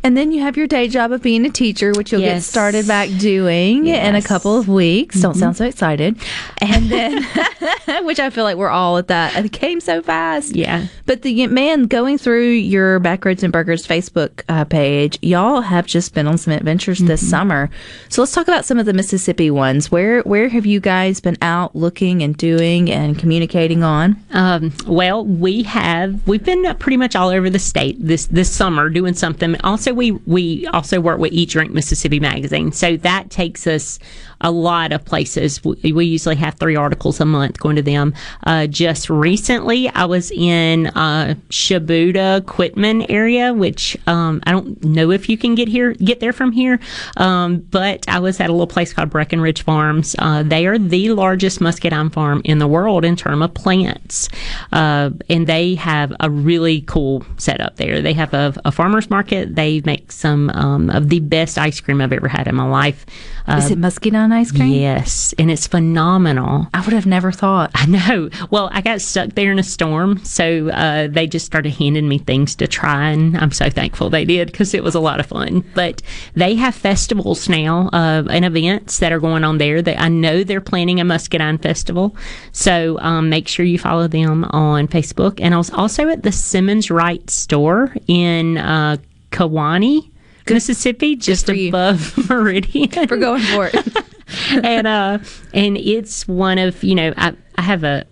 And 0.04 0.18
then 0.18 0.32
you 0.32 0.42
have 0.42 0.58
your 0.58 0.66
day 0.66 0.86
job 0.86 1.12
of 1.12 1.22
being 1.22 1.46
a 1.46 1.50
teacher, 1.50 1.92
which 1.92 2.12
you'll 2.12 2.20
get 2.20 2.42
started 2.42 2.86
back 2.86 3.08
doing 3.18 3.86
in 3.86 4.14
a 4.14 4.20
couple 4.20 4.54
of 4.58 4.68
weeks. 4.68 5.18
Don't 5.22 5.32
sound 5.32 5.56
so 5.56 5.64
excited. 5.64 6.18
And 6.58 6.90
then, 6.90 7.22
which 8.04 8.20
I 8.20 8.28
feel 8.28 8.44
like 8.44 8.58
we're 8.58 8.68
all 8.68 8.98
at 8.98 9.08
that. 9.08 9.34
It 9.42 9.50
came 9.52 9.80
so 9.80 10.02
fast. 10.02 10.54
Yeah. 10.54 10.88
But 11.06 11.22
the 11.22 11.46
man 11.46 11.84
going 11.84 12.18
through 12.18 12.50
your 12.50 13.00
Backroads 13.00 13.42
and 13.42 13.50
Burgers 13.50 13.86
Facebook 13.86 14.42
uh, 14.50 14.66
page, 14.66 15.18
y'all 15.22 15.62
have 15.62 15.86
just 15.86 16.12
been 16.14 16.26
on 16.26 16.36
some 16.36 16.52
adventures 16.52 16.98
this 16.98 17.26
summer. 17.26 17.70
So 18.10 18.20
let's 18.20 18.32
talk 18.32 18.46
about 18.46 18.66
some 18.66 18.78
of 18.78 18.84
the 18.84 18.92
Mississippi 18.92 19.50
ones. 19.50 19.90
Where 19.90 20.20
where 20.22 20.50
have 20.50 20.66
you 20.66 20.80
guys 20.80 21.20
been 21.20 21.38
out 21.40 21.74
looking 21.74 22.22
and 22.22 22.36
doing 22.36 22.90
and 22.90 23.18
communicating 23.18 23.82
on? 23.82 24.22
Um, 24.32 24.70
well, 24.86 25.24
we 25.24 25.62
have 25.62 26.26
we've 26.28 26.44
been 26.44 26.76
pretty 26.76 26.98
much 26.98 27.16
all 27.16 27.30
over 27.30 27.48
the 27.48 27.58
state 27.58 27.96
this 27.98 28.26
this 28.26 28.50
summer 28.50 28.90
doing 28.90 29.14
something. 29.14 29.58
Also, 29.62 29.93
we 29.94 30.12
we 30.12 30.66
also 30.68 31.00
work 31.00 31.18
with 31.18 31.32
Eat 31.32 31.50
Drink 31.50 31.72
Mississippi 31.72 32.20
magazine, 32.20 32.72
so 32.72 32.96
that 32.98 33.30
takes 33.30 33.66
us 33.66 33.98
a 34.44 34.50
lot 34.50 34.92
of 34.92 35.04
places. 35.04 35.64
We, 35.64 35.92
we 35.92 36.04
usually 36.04 36.36
have 36.36 36.54
three 36.54 36.76
articles 36.76 37.18
a 37.18 37.24
month 37.24 37.58
going 37.58 37.76
to 37.76 37.82
them. 37.82 38.14
Uh, 38.44 38.66
just 38.66 39.08
recently, 39.08 39.88
I 39.88 40.04
was 40.04 40.30
in 40.30 40.88
uh, 40.88 41.34
Shubuta 41.48 42.44
Quitman 42.44 43.10
area, 43.10 43.54
which 43.54 43.96
um, 44.06 44.42
I 44.46 44.52
don't 44.52 44.84
know 44.84 45.10
if 45.10 45.28
you 45.28 45.38
can 45.38 45.54
get 45.54 45.66
here 45.66 45.94
get 45.94 46.20
there 46.20 46.34
from 46.34 46.52
here, 46.52 46.78
um, 47.16 47.58
but 47.70 48.06
I 48.06 48.18
was 48.18 48.38
at 48.38 48.50
a 48.50 48.52
little 48.52 48.66
place 48.66 48.92
called 48.92 49.10
Breckenridge 49.10 49.62
Farms. 49.62 50.14
Uh, 50.18 50.42
they 50.42 50.66
are 50.66 50.78
the 50.78 51.10
largest 51.12 51.60
muscadine 51.62 52.10
farm 52.10 52.42
in 52.44 52.58
the 52.58 52.68
world 52.68 53.04
in 53.04 53.16
terms 53.16 53.42
of 53.42 53.54
plants, 53.54 54.28
uh, 54.72 55.10
and 55.30 55.46
they 55.46 55.74
have 55.76 56.12
a 56.20 56.28
really 56.28 56.82
cool 56.82 57.24
setup 57.38 57.76
there. 57.76 58.02
They 58.02 58.12
have 58.12 58.34
a, 58.34 58.52
a 58.66 58.70
farmers 58.70 59.08
market. 59.08 59.54
They 59.54 59.80
make 59.86 60.12
some 60.12 60.50
um, 60.50 60.90
of 60.90 61.08
the 61.08 61.20
best 61.20 61.56
ice 61.56 61.80
cream 61.80 62.02
I've 62.02 62.12
ever 62.12 62.28
had 62.28 62.46
in 62.46 62.54
my 62.54 62.68
life. 62.68 63.06
Is 63.46 63.70
it 63.70 63.78
muscadine 63.78 64.33
ice 64.34 64.52
cream? 64.52 64.72
Yes, 64.72 65.34
and 65.38 65.50
it's 65.50 65.66
phenomenal. 65.66 66.68
I 66.74 66.80
would 66.80 66.92
have 66.92 67.06
never 67.06 67.32
thought. 67.32 67.70
I 67.74 67.86
know. 67.86 68.30
Well, 68.50 68.68
I 68.72 68.80
got 68.80 69.00
stuck 69.00 69.30
there 69.30 69.50
in 69.50 69.58
a 69.58 69.62
storm, 69.62 70.22
so 70.24 70.68
uh, 70.70 71.08
they 71.08 71.26
just 71.26 71.46
started 71.46 71.72
handing 71.72 72.08
me 72.08 72.18
things 72.18 72.54
to 72.56 72.66
try, 72.66 73.10
and 73.10 73.36
I'm 73.36 73.52
so 73.52 73.70
thankful 73.70 74.10
they 74.10 74.24
did 74.24 74.50
because 74.52 74.74
it 74.74 74.84
was 74.84 74.94
a 74.94 75.00
lot 75.00 75.20
of 75.20 75.26
fun. 75.26 75.64
But 75.74 76.02
they 76.34 76.54
have 76.56 76.74
festivals 76.74 77.48
now 77.48 77.88
uh, 77.92 78.24
and 78.30 78.44
events 78.44 78.98
that 78.98 79.12
are 79.12 79.20
going 79.20 79.44
on 79.44 79.58
there. 79.58 79.82
That 79.82 80.00
I 80.00 80.08
know 80.08 80.44
they're 80.44 80.60
planning 80.60 81.00
a 81.00 81.04
muscadine 81.04 81.58
festival, 81.58 82.16
so 82.52 82.98
um, 83.00 83.28
make 83.28 83.48
sure 83.48 83.64
you 83.64 83.78
follow 83.78 84.08
them 84.08 84.44
on 84.44 84.88
Facebook. 84.88 85.40
And 85.40 85.54
I 85.54 85.58
was 85.58 85.70
also 85.70 86.08
at 86.08 86.22
the 86.22 86.32
Simmons 86.32 86.90
Wright 86.90 87.28
store 87.30 87.94
in 88.06 88.58
uh, 88.58 88.98
Kewanee. 89.30 90.10
Mississippi, 90.48 91.16
just 91.16 91.48
above 91.48 92.28
Meridian. 92.28 92.90
We're 93.08 93.16
going 93.16 93.40
for 93.40 93.70
it. 93.72 94.04
and 94.64 94.86
uh 94.86 95.18
and 95.52 95.76
it's 95.76 96.26
one 96.28 96.58
of 96.58 96.82
you 96.82 96.94
know 96.94 97.12
I 97.16 97.34
I 97.56 97.62
have 97.62 97.84
a 97.84 98.04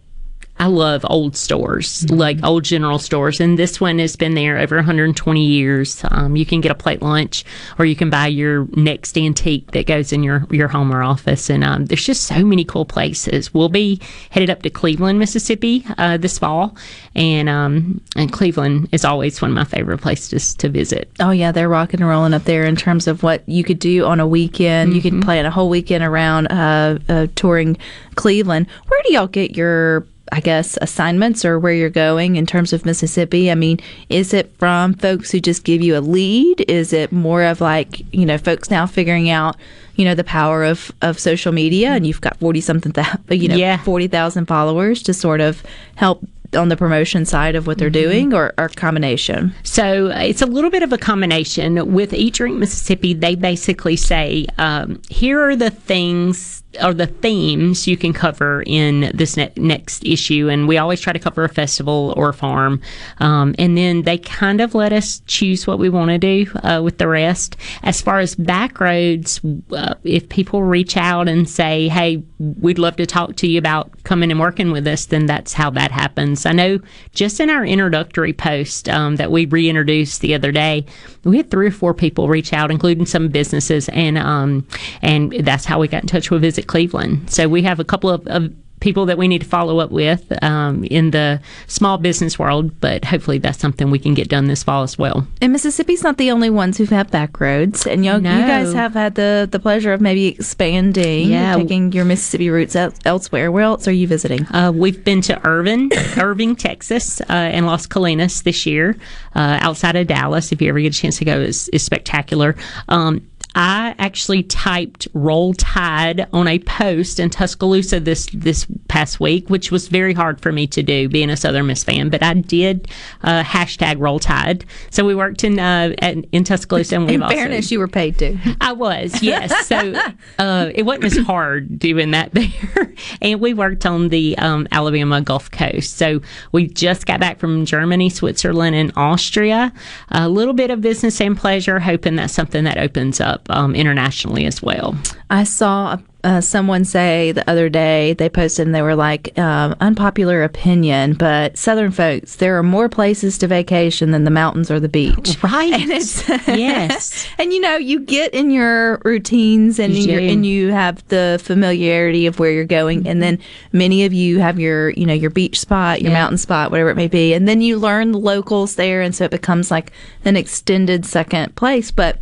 I 0.63 0.67
love 0.67 1.05
old 1.11 1.37
stores, 1.37 2.09
like 2.09 2.45
old 2.45 2.63
general 2.63 3.01
stores, 3.01 3.41
and 3.41 3.59
this 3.59 3.81
one 3.81 3.99
has 3.99 4.15
been 4.15 4.35
there 4.35 4.59
over 4.59 4.77
120 4.77 5.45
years. 5.45 6.05
Um, 6.09 6.37
you 6.37 6.47
can 6.47 6.61
get 6.61 6.71
a 6.71 6.77
plate 6.77 7.03
lunch, 7.03 7.45
or 7.81 7.85
you 7.85 7.97
can 7.97 8.11
buy 8.11 8.29
your 8.29 8.69
next 8.77 9.19
antique 9.19 9.73
that 9.73 9.89
goes 9.89 10.13
in 10.13 10.23
your 10.23 10.47
your 10.53 10.69
home 10.69 10.95
or 10.95 11.03
office. 11.03 11.51
And 11.51 11.65
um, 11.65 11.87
there's 11.87 12.07
just 12.07 12.29
so 12.29 12.45
many 12.45 12.65
cool 12.65 12.85
places. 12.85 13.53
We'll 13.53 13.71
be 13.71 14.01
headed 14.31 14.51
up 14.51 14.63
to 14.63 14.71
Cleveland, 14.71 15.19
Mississippi, 15.19 15.85
uh, 15.99 16.17
this 16.17 16.39
fall, 16.39 16.77
and 17.17 17.49
um, 17.49 18.01
and 18.15 18.31
Cleveland 18.31 18.89
is 18.93 19.05
always 19.05 19.43
one 19.43 19.51
of 19.51 19.57
my 19.57 19.65
favorite 19.65 19.99
places 19.99 20.55
to 20.55 20.69
visit. 20.69 21.11
Oh 21.19 21.33
yeah, 21.33 21.51
they're 21.51 21.69
rocking 21.69 22.03
and 22.03 22.09
rolling 22.09 22.35
up 22.35 22.45
there 22.45 22.67
in 22.67 22.77
terms 22.77 23.09
of 23.09 23.25
what 23.25 23.43
you 23.49 23.65
could 23.65 23.81
do 23.81 24.05
on 24.05 24.21
a 24.21 24.29
weekend. 24.29 24.95
You 24.95 25.03
could 25.03 25.23
plan 25.23 25.45
a 25.45 25.51
whole 25.51 25.69
weekend 25.69 26.05
around 26.05 26.47
uh, 26.53 27.01
uh, 27.09 27.27
touring 27.35 27.79
Cleveland. 28.15 28.69
Where 28.87 29.03
do 29.03 29.13
y'all 29.13 29.27
get 29.27 29.57
your 29.57 30.07
I 30.33 30.41
guess 30.41 30.79
assignments 30.81 31.45
or 31.45 31.59
where 31.59 31.75
you're 31.75 31.91
going 31.91 32.37
in 32.37 32.47
terms 32.47 32.73
of 32.73 32.87
Mississippi? 32.87 33.51
I 33.51 33.55
mean, 33.55 33.79
is 34.09 34.33
it 34.33 34.51
from 34.59 34.95
folks 34.95 35.31
who 35.31 35.41
just 35.41 35.63
give 35.63 35.83
you 35.83 35.95
a 35.97 36.01
lead? 36.01 36.65
Is 36.69 36.95
it 36.95 37.13
more 37.13 37.43
of 37.45 37.61
like, 37.61 38.01
you 38.15 38.25
know, 38.25 38.39
folks 38.39 38.71
now 38.71 38.87
figuring 38.87 39.29
out, 39.29 39.57
you 39.97 40.07
know, 40.07 40.15
the 40.15 40.25
power 40.25 40.65
of, 40.65 40.91
of 41.03 41.19
social 41.19 41.53
media 41.53 41.91
and 41.91 42.07
you've 42.07 42.23
got 42.23 42.39
40 42.39 42.63
something, 42.63 42.95
you 43.31 43.49
know, 43.49 43.57
Yeah. 43.57 43.77
40,000 43.83 44.47
followers 44.47 45.03
to 45.03 45.13
sort 45.13 45.43
of 45.43 45.63
help 45.97 46.27
on 46.55 46.69
the 46.69 46.77
promotion 46.77 47.25
side 47.25 47.55
of 47.55 47.67
what 47.67 47.79
they're 47.79 47.91
doing 47.91 48.35
or, 48.35 48.53
or 48.59 48.69
combination? 48.69 49.55
So 49.63 50.11
uh, 50.11 50.19
it's 50.21 50.43
a 50.43 50.47
little 50.47 50.71
bit 50.71 50.83
of 50.83 50.93
a 50.93 50.99
combination. 50.99 51.93
With 51.93 52.13
Eat 52.13 52.35
Drink 52.35 52.59
Mississippi, 52.59 53.15
they 53.15 53.35
basically 53.35 53.97
say, 53.97 54.47
um, 54.59 55.01
here 55.09 55.41
are 55.41 55.57
the 55.57 55.71
things 55.71 56.63
or 56.83 56.95
the 56.95 57.07
themes 57.07 57.87
you 57.87 57.97
can 57.97 58.13
cover 58.13 58.63
in 58.67 59.11
this 59.15 59.37
ne- 59.37 59.53
next 59.57 60.05
issue. 60.05 60.49
And 60.49 60.67
we 60.67 60.79
always 60.79 61.01
try 61.01 61.13
to 61.13 61.19
cover 61.19 61.45
a 61.45 61.49
festival 61.49 62.15
or 62.17 62.31
a 62.31 62.35
farm. 62.35 62.81
Um, 63.19 63.55
and 63.59 63.77
then 63.77 64.03
they 64.03 64.19
kind 64.19 64.61
of 64.61 64.75
let 64.75 64.93
us 64.93 65.21
choose 65.27 65.67
what 65.67 65.79
we 65.79 65.91
want 65.91 66.11
to 66.11 66.19
do 66.19 66.51
uh, 66.63 66.81
with 66.83 66.99
the 66.99 67.09
rest. 67.09 67.57
As 67.83 68.01
far 68.01 68.21
as 68.21 68.35
back 68.35 68.81
roads, 68.81 69.41
uh, 69.73 69.95
if 70.05 70.29
people 70.29 70.63
reach 70.63 70.97
out 70.97 71.29
and 71.29 71.49
say, 71.49 71.89
hey, 71.89 72.23
we'd 72.39 72.79
love 72.79 72.97
to 72.97 73.07
talk 73.07 73.37
to 73.37 73.47
you 73.47 73.59
about 73.59 73.91
coming 74.05 74.31
and 74.31 74.41
working 74.41 74.73
with 74.73 74.87
us, 74.87 75.07
then 75.07 75.27
that's 75.27 75.53
how 75.53 75.71
that 75.71 75.91
happens. 75.91 76.42
I 76.47 76.53
know 76.53 76.79
just 77.13 77.41
in 77.41 77.51
our 77.51 77.65
introductory 77.65 78.33
post 78.33 78.89
um, 78.89 79.17
that 79.17 79.31
we 79.31 79.47
reintroduced 79.47 80.21
the 80.21 80.35
other 80.35 80.53
day, 80.53 80.87
we 81.25 81.37
had 81.37 81.51
three 81.51 81.67
or 81.67 81.73
four 81.73 81.95
people 81.95 82.29
reach 82.29 82.53
out, 82.53 82.71
including 82.71 83.07
some 83.07 83.29
businesses, 83.29 83.89
and 83.91 84.19
um, 84.19 84.67
and 85.03 85.33
that's 85.33 85.65
how 85.65 85.79
we 85.79 85.89
got 85.89 86.03
in 86.03 86.09
touch 86.09 86.31
with 86.31 86.43
Visit 86.43 86.67
Cleveland. 86.67 87.31
So 87.31 87.49
we 87.49 87.63
have 87.63 87.81
a 87.81 87.85
couple 87.85 88.11
of, 88.11 88.27
of 88.27 88.53
people 88.83 89.07
that 89.07 89.17
we 89.17 89.29
need 89.29 89.41
to 89.41 89.47
follow 89.47 89.79
up 89.79 89.91
with 89.91 90.31
um, 90.43 90.85
in 90.85 91.13
the 91.13 91.41
small 91.69 91.97
business 91.99 92.39
world, 92.39 92.79
but 92.81 93.05
hopefully 93.05 93.39
that's 93.39 93.59
something 93.59 93.91
we 93.91 93.99
can 93.99 94.13
get 94.13 94.29
done 94.29 94.47
this 94.49 94.63
fall 94.63 94.83
as 94.83 94.99
well. 94.99 95.27
And 95.41 95.53
Mississippi's 95.53 96.03
not 96.03 96.19
the 96.19 96.31
only 96.33 96.51
ones 96.51 96.77
who've 96.77 96.91
had 96.91 97.11
back 97.11 97.41
roads, 97.41 97.87
and 97.87 98.05
you, 98.05 98.19
No. 98.19 98.37
you 98.39 98.45
guys 98.47 98.75
have 98.75 98.93
had 98.95 99.15
the, 99.15 99.49
the 99.51 99.61
pleasure 99.61 99.93
of 99.93 100.01
maybe 100.01 100.27
expanding, 100.29 101.31
Yeah. 101.31 101.57
taking 101.57 101.93
your 101.93 102.05
Mississippi 102.05 102.51
roots 102.51 102.75
el- 102.77 102.93
elsewhere. 103.05 103.51
Where 103.53 103.63
else 103.65 103.87
are 103.87 103.93
you 103.93 104.07
visiting? 104.09 104.45
Uh, 104.49 104.73
we've 104.75 105.03
been 105.05 105.21
to 105.23 105.41
Irvin, 105.47 105.89
Irving, 106.19 106.57
Texas, 106.57 107.21
uh, 107.23 107.25
and 107.33 107.67
Las 107.67 107.87
Colinas 107.87 108.43
this 108.43 108.67
year, 108.67 108.97
uh, 109.37 109.59
outside 109.63 109.95
of 109.97 110.09
Dallas. 110.09 110.51
If 110.53 110.61
you 110.61 110.69
ever 110.69 110.81
get 110.81 110.95
a 110.95 110.99
chance 110.99 111.19
to 111.19 111.25
go, 111.25 111.39
is 111.41 111.69
is 111.69 111.83
spectacular. 111.85 112.57
Um, 112.89 113.27
I 113.55 113.95
actually 113.99 114.43
typed 114.43 115.09
"Roll 115.13 115.53
Tide" 115.55 116.27
on 116.33 116.49
a 116.49 116.59
post 116.61 117.21
in 117.21 117.31
Tuscaloosa 117.31 118.01
this 118.01 118.27
this 118.33 118.67
past 118.89 119.21
week, 119.21 119.51
which 119.51 119.71
was 119.71 119.89
very 119.89 120.15
hard 120.15 120.41
for 120.41 120.53
me 120.53 120.67
to 120.69 120.83
do, 120.83 121.09
being 121.09 121.31
a 121.31 121.37
Southern 121.37 121.67
Miss 121.67 121.85
fan. 121.85 122.09
But 122.09 122.23
I 122.23 122.35
did 122.35 122.89
uh, 123.23 123.43
hashtag 123.43 123.99
Roll 123.99 124.19
Tide. 124.19 124.65
So 124.91 125.05
we 125.05 125.15
worked 125.15 125.45
in 125.45 125.59
uh, 125.59 125.95
at, 125.99 126.17
in 126.33 126.45
Tuscaloosa, 126.45 126.97
and 126.97 127.07
we've 127.07 127.17
In 127.17 127.23
also 127.23 127.37
fairness, 127.37 127.71
you 127.71 127.79
were 127.79 127.89
paid 127.89 128.19
to. 128.19 128.39
I 128.61 128.73
was, 128.73 129.23
yes. 129.23 129.53
So 129.73 129.95
uh, 130.39 130.71
it 130.75 130.83
wasn't 130.83 131.05
as 131.05 131.19
hard 131.19 131.79
doing 131.79 132.11
that 132.11 132.33
there. 132.35 132.93
and 133.23 133.41
we 133.41 133.55
worked 133.55 133.87
on 133.87 134.09
the 134.09 134.37
um, 134.39 134.67
Alabama 134.73 135.21
Gulf 135.21 135.51
Coast. 135.51 135.97
So 135.97 136.21
we 136.53 136.67
just 136.67 137.07
got 137.07 137.21
back 137.21 137.39
from 137.39 137.65
Germany, 137.65 138.11
Switzerland, 138.11 138.77
and 138.77 138.93
Austria. 138.97 139.73
A 140.11 140.29
little 140.29 140.55
bit 140.55 140.71
of 140.71 140.81
business 140.81 141.21
and 141.21 141.37
pleasure, 141.37 141.79
hoping 141.81 142.17
that's 142.17 142.35
something 142.35 142.65
that 142.65 142.77
opens 142.77 143.21
up 143.21 143.42
um, 143.51 143.75
internationally 143.75 144.47
as 144.47 144.63
well. 144.63 144.97
I 145.31 145.45
saw 145.45 145.99
uh, 146.25 146.41
someone 146.41 146.85
say 146.85 147.33
the 147.33 147.49
other 147.51 147.69
day 147.69 148.13
they 148.13 148.29
posted 148.29 148.67
and 148.67 148.75
they 148.75 148.83
were 148.83 148.95
like 148.95 149.37
um, 149.39 149.75
unpopular 149.81 150.45
opinion, 150.45 151.15
but 151.15 151.57
Southern 151.59 151.91
folks 151.91 152.37
there 152.37 152.57
are 152.59 152.63
more 152.63 152.89
places 152.89 153.39
to 153.39 153.49
vacation 153.49 154.13
than 154.13 154.23
the 154.25 154.31
mountains 154.31 154.71
or 154.71 154.79
the 154.79 154.89
beach. 154.89 155.37
Right. 155.43 155.73
And 155.73 155.91
it's 155.91 156.29
Yes. 156.49 157.27
and 157.39 157.53
you 157.53 157.61
know 157.61 157.77
you 157.77 157.99
get 158.01 158.33
in 158.35 158.51
your 158.53 159.01
routines 159.05 159.79
and 159.81 159.95
You 159.95 160.19
and 160.21 160.47
you 160.47 160.71
have 160.71 161.07
the 161.09 161.41
familiarity 161.43 162.27
of 162.27 162.39
where 162.39 162.51
you're 162.53 162.65
going, 162.65 163.09
and 163.09 163.21
then 163.23 163.39
many 163.73 164.05
of 164.05 164.13
you 164.13 164.39
have 164.39 164.61
your 164.61 164.91
you 164.91 165.07
know 165.07 165.15
your 165.15 165.31
beach 165.31 165.59
spot, 165.59 166.03
your 166.03 166.13
Yeah. 166.13 166.19
mountain 166.19 166.39
spot, 166.39 166.71
whatever 166.71 166.91
it 166.91 166.97
may 166.97 167.09
be, 167.09 167.33
and 167.35 167.49
then 167.49 167.61
you 167.61 167.79
learn 167.79 168.13
the 168.13 168.19
locals 168.19 168.77
there, 168.77 169.01
and 169.03 169.15
so 169.15 169.25
it 169.25 169.31
becomes 169.33 169.71
like 169.71 169.91
an 170.25 170.37
extended 170.37 171.05
second 171.07 171.57
place, 171.57 171.91
but. 171.91 172.19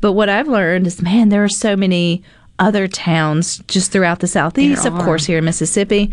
But 0.00 0.12
what 0.12 0.28
I've 0.28 0.48
learned 0.48 0.86
is, 0.86 1.02
man, 1.02 1.28
there 1.28 1.44
are 1.44 1.48
so 1.48 1.76
many 1.76 2.22
other 2.58 2.86
towns 2.88 3.58
just 3.68 3.90
throughout 3.90 4.20
the 4.20 4.26
southeast, 4.26 4.84
of 4.86 4.92
course, 5.04 5.24
here 5.24 5.38
in 5.38 5.44
Mississippi, 5.44 6.10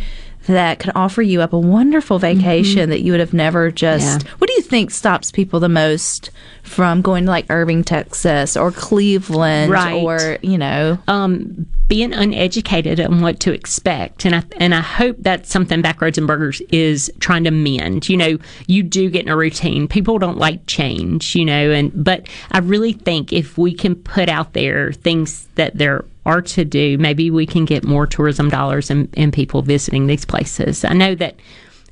that 0.47 0.79
could 0.79 0.91
offer 0.95 1.21
you 1.21 1.41
up 1.41 1.53
a 1.53 1.59
wonderful 1.59 2.19
vacation 2.19 2.89
that 2.89 3.01
you 3.01 3.11
would 3.13 3.19
have 3.19 3.33
never 3.33 3.71
just. 3.71 4.23
Yeah. 4.23 4.31
What 4.37 4.47
do 4.47 4.53
you 4.53 4.61
think 4.61 4.91
stops 4.91 5.31
people 5.31 5.59
the 5.59 5.69
most 5.69 6.31
from 6.63 7.01
going 7.01 7.25
to 7.25 7.31
like 7.31 7.45
Irving, 7.49 7.83
Texas, 7.83 8.57
or 8.57 8.71
Cleveland, 8.71 9.71
Right. 9.71 10.01
or 10.03 10.37
you 10.41 10.57
know? 10.57 10.97
um, 11.07 11.65
being 11.87 12.11
uneducated 12.13 12.99
on 12.99 13.21
what 13.21 13.39
to 13.39 13.53
expect, 13.53 14.25
and 14.25 14.35
I 14.35 14.43
and 14.57 14.75
I 14.75 14.81
hope 14.81 15.15
that's 15.19 15.49
something 15.49 15.81
Backroads 15.81 16.17
and 16.17 16.27
Burgers 16.27 16.61
is 16.69 17.09
trying 17.19 17.45
to 17.45 17.51
mend. 17.51 18.09
You 18.09 18.17
know, 18.17 18.37
you 18.67 18.83
do 18.83 19.09
get 19.09 19.23
in 19.25 19.29
a 19.31 19.37
routine. 19.37 19.87
People 19.87 20.19
don't 20.19 20.37
like 20.37 20.65
change, 20.67 21.33
you 21.33 21.45
know, 21.45 21.71
and 21.71 21.91
but 22.03 22.27
I 22.51 22.57
really 22.59 22.91
think 22.91 23.31
if 23.31 23.57
we 23.57 23.73
can 23.73 23.95
put 23.95 24.27
out 24.27 24.51
there 24.51 24.91
things 24.91 25.47
that 25.55 25.77
there 25.77 26.03
are 26.27 26.41
to 26.41 26.65
do, 26.65 26.97
maybe 26.97 27.31
we 27.31 27.45
can 27.45 27.65
get 27.65 27.83
more 27.83 28.05
tourism 28.05 28.49
dollars 28.49 28.91
and, 28.91 29.09
and 29.17 29.33
people 29.33 29.61
visiting 29.61 30.07
these 30.07 30.25
places. 30.25 30.85
I 30.85 30.93
know 30.93 31.15
that 31.15 31.35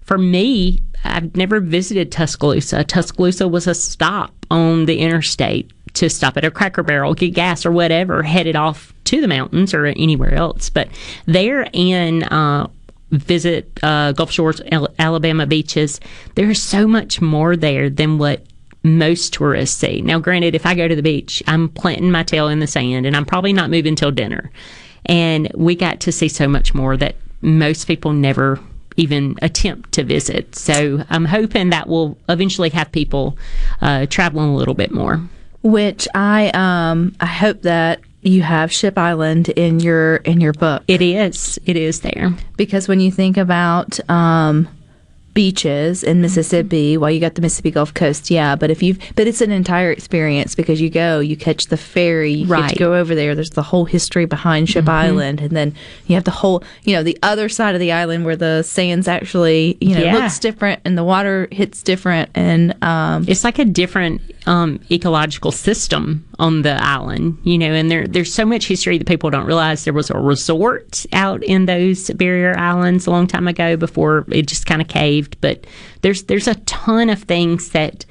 for 0.01 0.17
me, 0.17 0.83
I've 1.03 1.35
never 1.35 1.59
visited 1.59 2.11
Tuscaloosa. 2.11 2.83
Tuscaloosa 2.83 3.47
was 3.47 3.65
a 3.67 3.73
stop 3.73 4.33
on 4.51 4.85
the 4.85 4.99
interstate 4.99 5.71
to 5.93 6.09
stop 6.09 6.37
at 6.37 6.45
a 6.45 6.51
cracker 6.51 6.83
barrel, 6.83 7.13
get 7.13 7.33
gas 7.33 7.65
or 7.65 7.71
whatever, 7.71 8.21
headed 8.21 8.55
off 8.55 8.93
to 9.05 9.21
the 9.21 9.27
mountains 9.27 9.73
or 9.73 9.85
anywhere 9.85 10.33
else. 10.33 10.69
But 10.69 10.89
there 11.25 11.67
and 11.73 12.23
uh, 12.31 12.67
visit 13.11 13.71
uh, 13.81 14.11
Gulf 14.11 14.31
Shores, 14.31 14.61
Al- 14.71 14.93
Alabama 14.99 15.45
beaches, 15.45 15.99
there's 16.35 16.61
so 16.61 16.87
much 16.87 17.21
more 17.21 17.55
there 17.55 17.89
than 17.89 18.17
what 18.17 18.45
most 18.85 19.33
tourists 19.33 19.77
see. 19.77 20.01
Now, 20.01 20.19
granted, 20.19 20.55
if 20.55 20.65
I 20.65 20.75
go 20.75 20.87
to 20.87 20.95
the 20.95 21.01
beach, 21.01 21.43
I'm 21.47 21.69
planting 21.69 22.11
my 22.11 22.23
tail 22.23 22.47
in 22.47 22.59
the 22.59 22.67
sand 22.67 23.05
and 23.05 23.15
I'm 23.15 23.25
probably 23.25 23.51
not 23.51 23.69
moving 23.69 23.95
till 23.95 24.11
dinner. 24.11 24.51
And 25.07 25.51
we 25.55 25.75
got 25.75 25.99
to 26.01 26.11
see 26.11 26.29
so 26.29 26.47
much 26.47 26.73
more 26.73 26.95
that 26.97 27.15
most 27.41 27.85
people 27.85 28.13
never 28.13 28.59
even 28.97 29.35
attempt 29.41 29.91
to 29.93 30.03
visit. 30.03 30.55
So 30.55 31.03
I'm 31.09 31.25
hoping 31.25 31.69
that 31.71 31.89
will 31.89 32.17
eventually 32.29 32.69
have 32.69 32.91
people 32.91 33.37
uh, 33.81 34.05
traveling 34.05 34.49
a 34.49 34.55
little 34.55 34.73
bit 34.73 34.91
more. 34.91 35.21
Which 35.63 36.07
I 36.13 36.51
um 36.53 37.15
I 37.19 37.25
hope 37.25 37.63
that 37.63 37.99
you 38.21 38.41
have 38.43 38.71
Ship 38.71 38.97
Island 38.97 39.49
in 39.49 39.79
your 39.79 40.17
in 40.17 40.39
your 40.39 40.53
book. 40.53 40.83
It 40.87 41.01
is. 41.01 41.59
It 41.65 41.75
is 41.75 42.01
there. 42.01 42.33
because 42.55 42.87
when 42.87 42.99
you 42.99 43.11
think 43.11 43.37
about 43.37 43.99
um, 44.09 44.67
beaches 45.35 46.01
in 46.03 46.21
Mississippi, 46.21 46.97
well, 46.97 47.11
you 47.11 47.19
got 47.19 47.35
the 47.35 47.41
Mississippi 47.41 47.69
Gulf 47.69 47.93
Coast, 47.93 48.31
yeah. 48.31 48.55
But 48.55 48.71
if 48.71 48.81
you've, 48.81 48.97
but 49.15 49.27
it's 49.27 49.41
an 49.41 49.51
entire 49.51 49.91
experience 49.91 50.55
because 50.55 50.81
you 50.81 50.89
go, 50.89 51.19
you 51.19 51.37
catch 51.37 51.67
the 51.67 51.77
ferry, 51.77 52.31
you 52.31 52.45
get 52.47 52.51
Right. 52.51 52.69
to 52.69 52.75
go 52.79 52.95
over 52.95 53.13
there. 53.13 53.35
There's 53.35 53.51
the 53.51 53.61
whole 53.61 53.85
history 53.85 54.25
behind 54.25 54.69
Ship 54.69 54.87
Island, 54.89 55.41
and 55.41 55.51
then 55.51 55.75
you 56.07 56.15
have 56.15 56.23
the 56.23 56.31
whole, 56.31 56.63
you 56.85 56.95
know, 56.95 57.03
the 57.03 57.19
other 57.21 57.49
side 57.49 57.75
of 57.75 57.79
the 57.81 57.91
island 57.91 58.25
where 58.25 58.37
the 58.37 58.63
sands 58.63 59.07
actually, 59.07 59.77
you 59.81 59.93
know, 59.93 60.01
Yeah. 60.03 60.15
looks 60.17 60.39
different 60.39 60.79
and 60.85 60.97
the 60.97 61.03
water 61.03 61.47
hits 61.51 61.83
different, 61.83 62.29
and 62.33 62.73
um, 62.83 63.25
It's 63.27 63.43
like 63.43 63.59
a 63.59 63.65
different 63.65 64.21
um, 64.45 64.79
ecological 64.91 65.51
system 65.51 66.27
on 66.37 66.61
the 66.61 66.73
island, 66.83 67.37
you 67.43 67.57
know, 67.57 67.71
and 67.71 67.89
there 67.89 68.07
there's 68.07 68.33
so 68.33 68.45
much 68.45 68.67
history 68.67 68.97
that 68.97 69.07
people 69.07 69.29
don't 69.29 69.45
realize. 69.45 69.83
There 69.83 69.93
was 69.93 70.09
a 70.09 70.17
resort 70.17 71.05
out 71.13 71.43
in 71.43 71.65
those 71.65 72.09
barrier 72.11 72.57
islands 72.57 73.07
a 73.07 73.11
long 73.11 73.27
time 73.27 73.47
ago 73.47 73.75
before 73.75 74.25
it 74.29 74.47
just 74.47 74.65
kind 74.65 74.81
of 74.81 74.87
caved. 74.87 75.37
But 75.41 75.65
there's 76.01 76.23
there's 76.23 76.47
a 76.47 76.55
ton 76.55 77.09
of 77.09 77.23
things 77.23 77.69
that, 77.71 78.05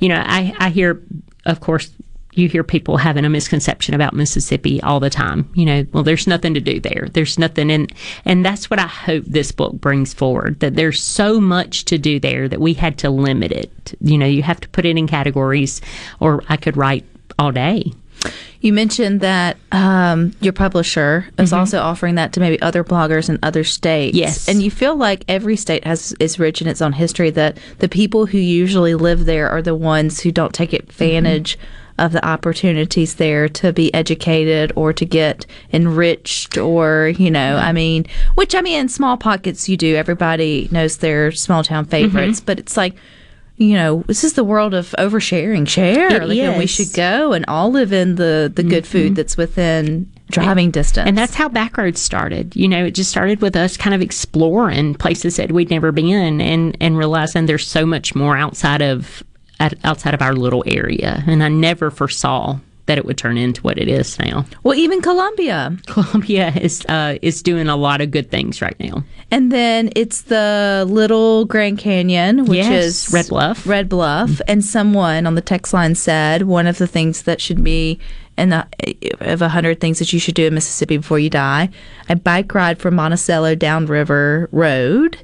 you 0.00 0.08
know, 0.08 0.22
I 0.24 0.54
I 0.58 0.70
hear, 0.70 1.02
of 1.46 1.60
course. 1.60 1.90
You 2.32 2.48
hear 2.48 2.62
people 2.62 2.96
having 2.96 3.24
a 3.24 3.28
misconception 3.30 3.94
about 3.94 4.14
Mississippi 4.14 4.80
all 4.82 5.00
the 5.00 5.10
time. 5.10 5.50
You 5.54 5.64
know, 5.66 5.86
well, 5.92 6.02
there's 6.04 6.26
nothing 6.26 6.54
to 6.54 6.60
do 6.60 6.78
there. 6.80 7.08
There's 7.12 7.38
nothing, 7.38 7.70
and 7.70 7.92
and 8.24 8.44
that's 8.44 8.70
what 8.70 8.78
I 8.78 8.86
hope 8.86 9.24
this 9.26 9.50
book 9.52 9.72
brings 9.74 10.14
forward. 10.14 10.60
That 10.60 10.76
there's 10.76 11.02
so 11.02 11.40
much 11.40 11.84
to 11.86 11.98
do 11.98 12.20
there 12.20 12.48
that 12.48 12.60
we 12.60 12.74
had 12.74 12.98
to 12.98 13.10
limit 13.10 13.50
it. 13.52 13.94
You 14.00 14.16
know, 14.18 14.26
you 14.26 14.42
have 14.42 14.60
to 14.60 14.68
put 14.68 14.84
it 14.86 14.96
in 14.96 15.06
categories, 15.08 15.80
or 16.20 16.42
I 16.48 16.56
could 16.56 16.76
write 16.76 17.04
all 17.38 17.50
day. 17.52 17.92
You 18.60 18.74
mentioned 18.74 19.22
that 19.22 19.56
um, 19.72 20.34
your 20.42 20.52
publisher 20.52 21.26
is 21.38 21.50
Mhm. 21.52 21.56
also 21.56 21.80
offering 21.80 22.16
that 22.16 22.34
to 22.34 22.40
maybe 22.40 22.60
other 22.60 22.84
bloggers 22.84 23.30
in 23.30 23.38
other 23.42 23.64
states. 23.64 24.14
Yes. 24.14 24.46
and 24.46 24.62
you 24.62 24.70
feel 24.70 24.94
like 24.94 25.24
every 25.26 25.56
state 25.56 25.82
has 25.84 26.14
is 26.20 26.38
rich 26.38 26.60
in 26.60 26.68
its 26.68 26.82
own 26.82 26.92
history. 26.92 27.30
That 27.30 27.56
the 27.78 27.88
people 27.88 28.26
who 28.26 28.36
usually 28.36 28.94
live 28.94 29.24
there 29.24 29.48
are 29.48 29.62
the 29.62 29.74
ones 29.74 30.20
who 30.20 30.30
don't 30.30 30.52
take 30.52 30.74
advantage 30.74 31.58
of 32.00 32.12
the 32.12 32.24
opportunities 32.26 33.14
there 33.16 33.48
to 33.48 33.72
be 33.72 33.92
educated 33.94 34.72
or 34.76 34.92
to 34.92 35.04
get 35.04 35.46
enriched 35.72 36.58
or 36.58 37.12
you 37.16 37.30
know 37.30 37.56
i 37.56 37.72
mean 37.72 38.04
which 38.34 38.54
i 38.54 38.60
mean 38.60 38.80
in 38.80 38.88
small 38.88 39.16
pockets 39.16 39.68
you 39.68 39.76
do 39.76 39.96
everybody 39.96 40.68
knows 40.70 40.98
their 40.98 41.30
small 41.30 41.62
town 41.62 41.84
mm-hmm. 41.84 41.90
favorites 41.90 42.40
but 42.40 42.58
it's 42.58 42.76
like 42.76 42.94
you 43.56 43.74
know, 43.74 44.02
this 44.06 44.24
is 44.24 44.32
the 44.32 44.42
world 44.42 44.72
of 44.72 44.94
oversharing. 44.98 45.68
Share, 45.68 46.24
like, 46.26 46.38
and 46.38 46.58
we 46.58 46.66
should 46.66 46.94
go 46.94 47.34
and 47.34 47.44
all 47.46 47.70
live 47.70 47.92
in 47.92 48.14
the 48.14 48.50
the 48.52 48.62
good 48.62 48.84
mm-hmm. 48.84 48.90
food 48.90 49.16
that's 49.16 49.36
within 49.36 50.10
driving 50.30 50.70
distance. 50.70 51.06
And 51.06 51.18
that's 51.18 51.34
how 51.34 51.48
Backroads 51.48 51.98
started. 51.98 52.56
You 52.56 52.68
know, 52.68 52.86
it 52.86 52.92
just 52.92 53.10
started 53.10 53.42
with 53.42 53.56
us 53.56 53.76
kind 53.76 53.94
of 53.94 54.00
exploring 54.00 54.94
places 54.94 55.36
that 55.36 55.52
we'd 55.52 55.70
never 55.70 55.92
been 55.92 56.40
and, 56.40 56.76
and 56.80 56.96
realizing 56.96 57.46
there's 57.46 57.66
so 57.66 57.84
much 57.84 58.14
more 58.14 58.36
outside 58.36 58.80
of 58.80 59.22
at, 59.60 59.74
outside 59.84 60.14
of 60.14 60.22
our 60.22 60.34
little 60.34 60.64
area. 60.66 61.22
And 61.26 61.44
I 61.44 61.48
never 61.48 61.90
foresaw 61.90 62.58
that 62.86 62.98
it 62.98 63.04
would 63.04 63.16
turn 63.16 63.38
into 63.38 63.62
what 63.62 63.78
it 63.78 63.86
is 63.86 64.18
now. 64.18 64.44
Well, 64.64 64.74
even 64.74 65.00
Columbia. 65.00 65.76
Columbia 65.86 66.52
is 66.60 66.84
uh, 66.86 67.18
is 67.22 67.40
doing 67.40 67.68
a 67.68 67.76
lot 67.76 68.00
of 68.00 68.10
good 68.10 68.32
things 68.32 68.60
right 68.60 68.74
now. 68.80 69.04
And 69.30 69.52
then 69.52 69.90
it's 69.94 70.22
the 70.22 70.84
little 70.88 71.44
Grand 71.44 71.78
Canyon, 71.78 72.46
which 72.46 72.56
Yes, 72.56 73.06
is 73.06 73.12
Red 73.12 73.28
Bluff. 73.28 73.64
Red 73.64 73.88
Bluff. 73.88 74.40
And 74.48 74.64
someone 74.64 75.24
on 75.24 75.36
the 75.36 75.40
text 75.40 75.72
line 75.72 75.94
said 75.94 76.42
one 76.42 76.66
of 76.66 76.78
the 76.78 76.88
things 76.88 77.22
that 77.22 77.40
should 77.40 77.62
be 77.62 78.00
in 78.36 78.48
the 78.48 78.66
of 79.20 79.40
a 79.40 79.50
hundred 79.50 79.80
things 79.80 80.00
that 80.00 80.12
you 80.12 80.18
should 80.18 80.34
do 80.34 80.46
in 80.46 80.54
Mississippi 80.54 80.96
before 80.96 81.20
you 81.20 81.30
die, 81.30 81.68
a 82.08 82.16
bike 82.16 82.52
ride 82.54 82.78
from 82.80 82.96
Monticello 82.96 83.54
downriver 83.54 84.48
road 84.50 85.16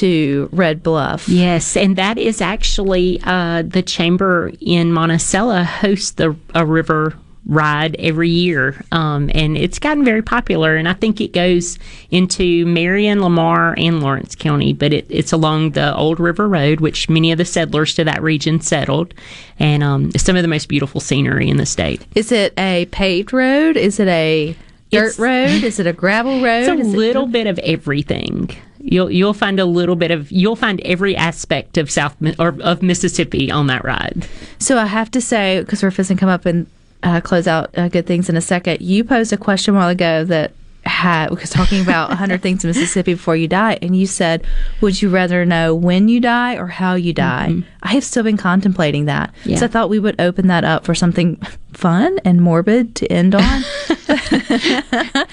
to 0.00 0.48
Red 0.52 0.82
Bluff. 0.82 1.28
Yes, 1.28 1.76
and 1.76 1.96
that 1.96 2.18
is 2.18 2.40
actually 2.40 3.20
uh, 3.24 3.62
the 3.62 3.82
chamber 3.82 4.52
in 4.60 4.92
Monticello 4.92 5.62
hosts 5.64 6.12
the 6.12 6.36
a 6.54 6.64
river 6.66 7.14
ride 7.48 7.94
every 8.00 8.28
year, 8.28 8.84
um, 8.90 9.30
and 9.32 9.56
it's 9.56 9.78
gotten 9.78 10.04
very 10.04 10.20
popular. 10.22 10.74
And 10.74 10.88
I 10.88 10.94
think 10.94 11.20
it 11.20 11.32
goes 11.32 11.78
into 12.10 12.66
Marion, 12.66 13.20
Lamar, 13.22 13.74
and 13.78 14.02
Lawrence 14.02 14.34
County, 14.34 14.72
but 14.72 14.92
it, 14.92 15.06
it's 15.08 15.32
along 15.32 15.70
the 15.70 15.94
Old 15.94 16.18
River 16.18 16.48
Road, 16.48 16.80
which 16.80 17.08
many 17.08 17.30
of 17.30 17.38
the 17.38 17.44
settlers 17.44 17.94
to 17.94 18.04
that 18.04 18.20
region 18.20 18.60
settled, 18.60 19.14
and 19.60 19.84
um, 19.84 20.10
it's 20.12 20.24
some 20.24 20.34
of 20.34 20.42
the 20.42 20.48
most 20.48 20.68
beautiful 20.68 21.00
scenery 21.00 21.48
in 21.48 21.56
the 21.56 21.66
state. 21.66 22.04
Is 22.16 22.32
it 22.32 22.52
a 22.58 22.86
paved 22.86 23.32
road? 23.32 23.76
Is 23.76 24.00
it 24.00 24.08
a 24.08 24.56
dirt 24.90 25.16
road? 25.16 25.62
Is 25.62 25.78
it 25.78 25.86
a 25.86 25.92
gravel 25.92 26.42
road? 26.42 26.62
It's 26.68 26.68
a 26.68 26.80
Is 26.80 26.94
it- 26.94 26.96
little 26.96 27.26
bit 27.26 27.46
of 27.46 27.60
everything. 27.60 28.50
You'll 28.88 29.10
you'll 29.10 29.34
find 29.34 29.58
a 29.58 29.64
little 29.64 29.96
bit 29.96 30.12
of 30.12 30.30
you'll 30.30 30.56
find 30.56 30.80
every 30.82 31.16
aspect 31.16 31.76
of 31.76 31.90
South 31.90 32.16
or 32.38 32.56
of 32.62 32.82
Mississippi 32.82 33.50
on 33.50 33.66
that 33.66 33.84
ride. 33.84 34.28
So 34.58 34.78
I 34.78 34.86
have 34.86 35.10
to 35.10 35.20
say, 35.20 35.60
because 35.60 35.82
we're 35.82 35.90
fixing 35.90 36.16
to 36.16 36.20
come 36.20 36.28
up 36.28 36.46
and 36.46 36.66
uh, 37.02 37.20
close 37.20 37.46
out 37.46 37.76
uh, 37.76 37.88
good 37.88 38.06
things 38.06 38.28
in 38.28 38.36
a 38.36 38.40
second. 38.40 38.80
You 38.80 39.02
posed 39.02 39.32
a 39.32 39.36
question 39.36 39.74
a 39.74 39.78
while 39.78 39.88
ago 39.88 40.24
that 40.24 40.52
had 40.86 41.30
was 41.30 41.50
talking 41.50 41.80
about 41.82 42.08
100 42.10 42.40
things 42.42 42.62
in 42.64 42.68
Mississippi 42.68 43.14
before 43.14 43.34
you 43.36 43.48
die, 43.48 43.78
and 43.82 43.96
you 43.96 44.06
said, 44.06 44.44
"Would 44.80 45.02
you 45.02 45.08
rather 45.10 45.44
know 45.44 45.74
when 45.74 46.08
you 46.08 46.20
die 46.20 46.54
or 46.56 46.66
how 46.68 46.94
you 46.94 47.12
die?" 47.12 47.54
I 47.82 47.88
have 47.92 48.04
still 48.04 48.22
been 48.22 48.36
contemplating 48.36 49.06
that, 49.06 49.34
Yeah. 49.44 49.58
so 49.58 49.64
I 49.66 49.68
thought 49.68 49.90
we 49.90 49.98
would 49.98 50.20
open 50.20 50.46
that 50.48 50.64
up 50.64 50.84
for 50.84 50.94
something 50.94 51.40
fun 51.72 52.18
and 52.24 52.40
morbid 52.40 52.94
to 52.96 53.06
end 53.12 53.34
on. 53.34 53.42
but 54.08 55.28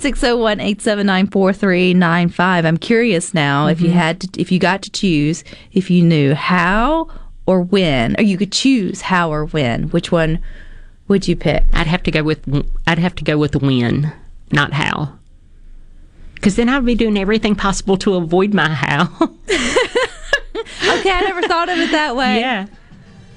601-879-4395. 0.00 2.64
I'm 2.66 2.76
curious 2.76 3.34
now 3.34 3.66
if 3.66 3.80
you 3.80 3.88
Mhm. 3.90 3.94
had 3.94 4.20
to, 4.20 4.28
if 4.40 4.52
you 4.52 4.58
got 4.58 4.82
to 4.82 4.90
choose 4.90 5.44
if 5.72 5.90
you 5.90 6.02
knew 6.02 6.34
how 6.34 7.08
or 7.46 7.60
when 7.62 8.14
or 8.18 8.22
you 8.22 8.36
could 8.36 8.52
choose 8.52 9.02
how 9.02 9.32
or 9.32 9.44
when, 9.46 9.84
which 9.90 10.12
one 10.12 10.38
would 11.08 11.26
you 11.28 11.36
pick? 11.36 11.64
I'd 11.72 11.86
have 11.86 12.02
to 12.04 12.10
go 12.10 12.22
with 12.22 12.40
I'd 12.86 12.98
have 12.98 13.14
to 13.16 13.24
go 13.24 13.38
with 13.38 13.56
when, 13.56 14.12
not 14.52 14.72
how. 14.72 15.18
Because 16.34 16.56
then 16.56 16.68
I'd 16.68 16.84
be 16.84 16.94
doing 16.94 17.16
everything 17.16 17.54
possible 17.54 17.96
to 17.98 18.14
avoid 18.14 18.52
my 18.54 18.68
how. 18.68 19.08
Okay, 20.84 21.10
I 21.10 21.20
never 21.22 21.42
thought 21.42 21.68
of 21.68 21.78
it 21.78 21.90
that 21.92 22.14
way. 22.14 22.38
Yeah. 22.40 22.66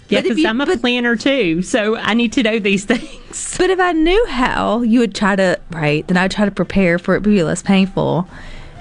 Yeah, 0.09 0.21
because 0.21 0.43
I'm 0.45 0.61
a 0.61 0.77
planner 0.77 1.15
too, 1.15 1.61
so 1.63 1.95
I 1.95 2.13
need 2.13 2.33
to 2.33 2.43
know 2.43 2.59
these 2.59 2.85
things. 2.91 3.55
But 3.57 3.69
if 3.71 3.79
I 3.79 3.91
knew 3.93 4.23
how, 4.27 4.81
you 4.81 4.99
would 4.99 5.15
try 5.15 5.35
to 5.35 5.59
right, 5.71 6.05
then 6.07 6.17
I'd 6.17 6.31
try 6.31 6.45
to 6.45 6.51
prepare 6.51 6.99
for 6.99 7.15
it 7.15 7.21
to 7.23 7.29
be 7.29 7.41
less 7.43 7.63
painful. 7.63 8.27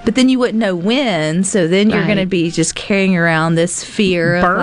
But 0.04 0.16
then 0.16 0.28
you 0.28 0.38
wouldn't 0.38 0.58
know 0.58 0.74
when, 0.76 1.44
so 1.44 1.66
then 1.66 1.88
you're 1.88 2.00
Right. 2.00 2.06
going 2.06 2.18
to 2.18 2.26
be 2.26 2.50
just 2.50 2.74
carrying 2.74 3.16
around 3.16 3.54
this 3.54 3.82
fear 3.82 4.36
of 4.36 4.42
Burden. 4.42 4.58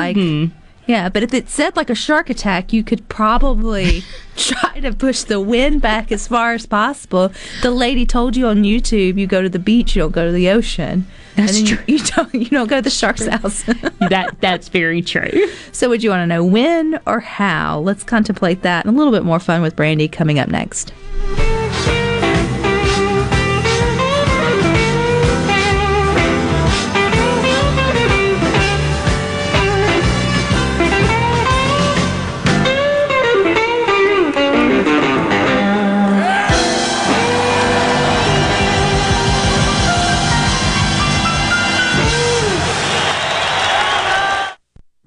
like 0.51 0.51
Yeah, 0.87 1.09
but 1.09 1.23
if 1.23 1.33
it 1.33 1.49
said 1.49 1.75
like 1.75 1.89
a 1.89 1.95
shark 1.95 2.29
attack, 2.29 2.73
you 2.73 2.83
could 2.83 3.07
probably 3.07 4.03
try 4.35 4.79
to 4.79 4.91
push 4.93 5.23
the 5.23 5.39
wind 5.39 5.81
back 5.81 6.11
as 6.11 6.27
far 6.27 6.53
as 6.53 6.65
possible. 6.65 7.31
The 7.61 7.71
lady 7.71 8.05
told 8.05 8.35
you 8.35 8.47
on 8.47 8.63
YouTube, 8.63 9.17
you 9.17 9.27
go 9.27 9.41
to 9.41 9.49
the 9.49 9.59
beach, 9.59 9.95
you 9.95 10.01
don't 10.01 10.11
go 10.11 10.25
to 10.25 10.31
the 10.31 10.49
ocean. 10.49 11.05
That's 11.35 11.59
and 11.59 11.67
true. 11.67 11.77
You, 11.87 11.97
you 11.97 12.03
don't 12.03 12.33
you 12.33 12.49
don't 12.49 12.67
go 12.67 12.77
to 12.77 12.81
the 12.81 12.89
shark's 12.89 13.27
house. 13.27 13.63
that 14.09 14.35
that's 14.41 14.67
very 14.69 15.01
true. 15.01 15.47
So 15.71 15.89
would 15.89 16.03
you 16.03 16.09
want 16.09 16.23
to 16.23 16.27
know 16.27 16.43
when 16.43 16.99
or 17.05 17.19
how? 17.19 17.79
Let's 17.79 18.03
contemplate 18.03 18.63
that 18.63 18.85
and 18.85 18.93
a 18.93 18.97
little 18.97 19.13
bit 19.13 19.23
more 19.23 19.39
fun 19.39 19.61
with 19.61 19.75
Brandy 19.75 20.07
coming 20.07 20.39
up 20.39 20.49
next. 20.49 20.93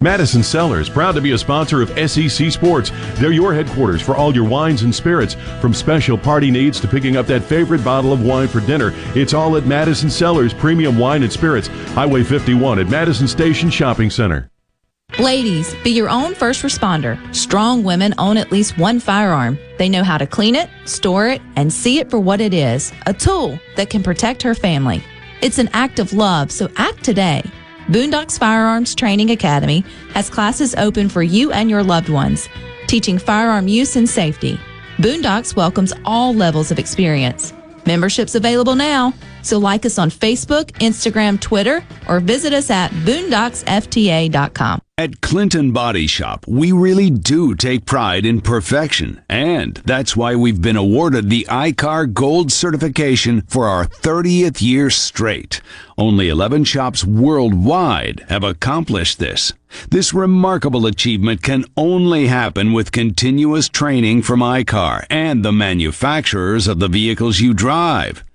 Madison 0.05 0.43
Cellars, 0.43 0.91
proud 0.91 1.15
to 1.15 1.23
be 1.23 1.31
a 1.31 1.39
sponsor 1.39 1.81
of 1.81 1.89
SEC 2.11 2.53
Sports. 2.53 2.93
They're 3.15 3.33
your 3.33 3.55
headquarters 3.55 4.03
for 4.03 4.15
all 4.15 4.35
your 4.35 4.45
wines 4.45 4.83
and 4.83 4.95
spirits. 4.95 5.35
From 5.63 5.73
special 5.73 6.19
party 6.19 6.51
needs 6.51 6.79
to 6.81 6.87
picking 6.87 7.17
up 7.17 7.27
that 7.29 7.43
favorite 7.43 7.83
bottle 7.83 8.13
of 8.13 8.23
wine 8.23 8.49
for 8.49 8.61
dinner, 8.61 8.93
it's 9.17 9.33
all 9.33 9.57
at 9.57 9.65
Madison 9.65 10.11
Cellars 10.11 10.53
Premium 10.53 10.99
Wine 10.99 11.23
and 11.23 11.33
Spirits, 11.33 11.69
Highway 11.95 12.23
51 12.23 12.81
at 12.81 12.89
Madison 12.89 13.27
Station 13.27 13.71
Shopping 13.71 14.11
Center. 14.11 14.51
Ladies, 15.19 15.75
be 15.83 15.91
your 15.93 16.11
own 16.11 16.35
first 16.35 16.63
responder. 16.63 17.19
Strong 17.35 17.85
women 17.85 18.13
own 18.19 18.37
at 18.37 18.53
least 18.53 18.77
one 18.77 19.01
firearm. 19.01 19.59
They 19.79 19.89
know 19.89 20.05
how 20.05 20.19
to 20.19 20.27
clean 20.27 20.55
it, 20.55 20.69
store 20.85 21.29
it, 21.29 21.41
and 21.57 21.73
see 21.73 21.99
it 21.99 22.11
for 22.11 22.21
what 22.21 22.43
it 22.43 22.53
is 22.53 22.93
a 23.07 23.15
tool 23.15 23.59
that 23.77 23.89
can 23.89 24.03
protect 24.03 24.43
her 24.43 24.55
family. 24.55 25.03
It's 25.41 25.57
an 25.57 25.71
act 25.73 25.99
of 25.99 26.13
love, 26.13 26.53
so 26.53 26.69
act 26.77 27.03
today. 27.03 27.43
Boondocks 27.89 28.39
Firearms 28.39 28.95
Training 28.95 29.31
Academy 29.31 29.85
has 30.15 30.31
classes 30.31 30.75
open 30.77 31.11
for 31.11 31.23
you 31.23 31.53
and 31.53 31.69
your 31.69 31.83
loved 31.83 32.09
ones, 32.09 32.49
teaching 32.87 33.19
firearm 33.19 33.69
use 33.69 33.95
and 33.97 34.09
safety. 34.09 34.59
Boondocks 34.97 35.55
welcomes 35.55 35.93
all 36.07 36.35
levels 36.35 36.71
of 36.71 36.79
experience. 36.79 37.53
Memberships 37.85 38.35
available 38.35 38.75
now, 38.75 39.13
so 39.45 39.59
like 39.59 39.87
us 39.87 39.99
on 39.99 40.11
Facebook, 40.11 40.73
Instagram, 40.81 41.41
Twitter, 41.41 41.85
or 42.09 42.21
visit 42.21 42.53
us 42.53 42.71
at 42.71 42.91
boondocksfta.com. 42.91 44.81
At 44.97 45.21
Clinton 45.21 45.73
Body 45.73 46.07
Shop, 46.07 46.45
we 46.47 46.71
really 46.71 47.11
do 47.11 47.57
take 47.57 47.85
pride 47.85 48.25
in 48.25 48.41
perfection, 48.41 49.21
and 49.29 49.75
that's 49.85 50.17
why 50.17 50.37
we've 50.37 50.63
been 50.63 50.77
awarded 50.77 51.29
the 51.29 51.49
ICAR 51.51 52.15
Gold 52.15 52.53
certification 52.53 53.41
for 53.49 53.67
our 53.67 53.87
30th 53.87 54.63
year 54.63 54.91
straight. 54.91 55.61
Only 55.99 56.29
11 56.29 56.63
shops 56.63 57.05
worldwide 57.05 58.25
have 58.29 58.45
accomplished 58.45 59.19
this. 59.19 59.53
This 59.91 60.15
remarkable 60.15 60.87
achievement 60.87 61.43
can 61.43 61.65
only 61.77 62.29
happen 62.29 62.73
with 62.73 62.93
continuous 62.93 63.69
training 63.69 64.23
from 64.23 64.39
ICAR 64.39 65.07
and 65.11 65.45
the 65.45 65.53
manufacturers 65.53 66.69
of 66.69 66.79
the 66.79 66.87
vehicles 66.89 67.41
you 67.41 67.53
drive. 67.53 68.23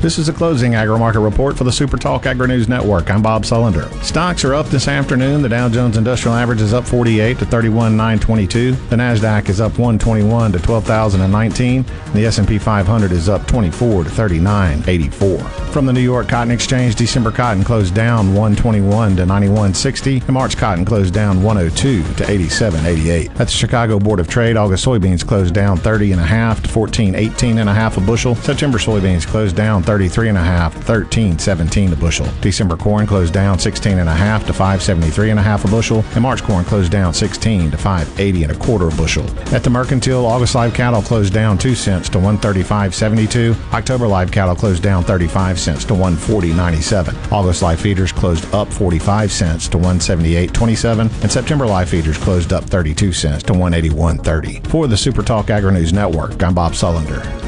This 0.00 0.16
is 0.16 0.28
a 0.28 0.32
closing 0.32 0.76
agri 0.76 0.96
market 0.96 1.18
report 1.18 1.58
for 1.58 1.64
the 1.64 1.72
Super 1.72 1.96
Talk 1.96 2.24
Agri 2.24 2.46
News 2.46 2.68
Network. 2.68 3.10
I'm 3.10 3.20
Bob 3.20 3.42
Sullender. 3.42 3.92
Stocks 4.00 4.44
are 4.44 4.54
up 4.54 4.66
this 4.66 4.86
afternoon. 4.86 5.42
The 5.42 5.48
Dow 5.48 5.68
Jones 5.68 5.96
Industrial 5.96 6.36
Average 6.36 6.60
is 6.60 6.72
up 6.72 6.86
48 6.86 7.40
to 7.40 7.44
31,922. 7.44 8.72
The 8.90 8.94
Nasdaq 8.94 9.48
is 9.48 9.60
up 9.60 9.72
121 9.72 10.52
to 10.52 10.60
12,019. 10.60 11.84
The 12.14 12.26
S&P 12.26 12.58
500 12.58 13.10
is 13.10 13.28
up 13.28 13.48
24 13.48 14.04
to 14.04 14.10
39,84. 14.10 15.68
From 15.72 15.84
the 15.84 15.92
New 15.92 16.00
York 16.00 16.28
Cotton 16.28 16.52
Exchange, 16.52 16.94
December 16.94 17.32
cotton 17.32 17.64
closed 17.64 17.92
down 17.92 18.28
121 18.28 19.16
to 19.16 19.24
91.60. 19.24 20.22
And 20.22 20.32
March 20.32 20.56
cotton 20.56 20.84
closed 20.84 21.12
down 21.12 21.42
102 21.42 22.02
to 22.02 22.24
87.88. 22.24 23.30
At 23.30 23.36
the 23.38 23.46
Chicago 23.46 23.98
Board 23.98 24.20
of 24.20 24.28
Trade, 24.28 24.56
August 24.56 24.86
soybeans 24.86 25.26
closed 25.26 25.54
down 25.54 25.76
30 25.76 26.12
and 26.12 26.20
a 26.20 26.24
half 26.24 26.62
to 26.62 26.68
14.18 26.68 27.58
and 27.58 27.68
a 27.68 27.74
half 27.74 27.96
a 27.96 28.00
bushel. 28.00 28.36
September 28.36 28.78
soybeans 28.78 29.26
closed 29.26 29.56
down 29.56 29.82
33 29.88 30.28
and 30.28 30.36
a 30.36 30.42
half, 30.42 30.74
13, 30.84 31.38
17 31.38 31.94
a 31.94 31.96
bushel. 31.96 32.28
December 32.42 32.76
corn 32.76 33.06
closed 33.06 33.32
down 33.32 33.58
16 33.58 33.98
and 33.98 34.06
a 34.06 34.12
half 34.12 34.44
to 34.44 34.52
573 34.52 35.30
and 35.30 35.40
a 35.40 35.42
half 35.42 35.64
a 35.64 35.68
bushel, 35.68 36.04
and 36.12 36.20
March 36.20 36.42
corn 36.42 36.62
closed 36.62 36.92
down 36.92 37.14
16 37.14 37.70
to 37.70 37.76
580 37.78 38.42
and 38.42 38.52
a 38.52 38.54
quarter 38.56 38.88
a 38.88 38.90
bushel. 38.90 39.24
At 39.54 39.64
the 39.64 39.70
mercantile, 39.70 40.26
August 40.26 40.54
live 40.54 40.74
cattle 40.74 41.00
closed 41.00 41.32
down 41.32 41.56
2 41.56 41.74
cents 41.74 42.10
to 42.10 42.18
135.72. 42.18 43.72
October 43.72 44.06
live 44.06 44.30
cattle 44.30 44.54
closed 44.54 44.82
down 44.82 45.04
35 45.04 45.58
cents 45.58 45.86
to 45.86 45.94
140.97. 45.94 47.32
August 47.32 47.62
live 47.62 47.80
feeders 47.80 48.12
closed 48.12 48.44
up 48.54 48.70
45 48.70 49.32
cents 49.32 49.68
to 49.68 49.78
178.27, 49.78 51.22
and 51.22 51.32
September 51.32 51.66
live 51.66 51.88
feeders 51.88 52.18
closed 52.18 52.52
up 52.52 52.64
32 52.64 53.14
cents 53.14 53.42
to 53.42 53.54
181.30. 53.54 54.66
For 54.66 54.86
the 54.86 54.98
Super 54.98 55.22
Talk 55.22 55.48
Agri 55.48 55.72
News 55.72 55.94
Network, 55.94 56.42
I'm 56.42 56.52
Bob 56.52 56.72
Sullender. 56.72 57.47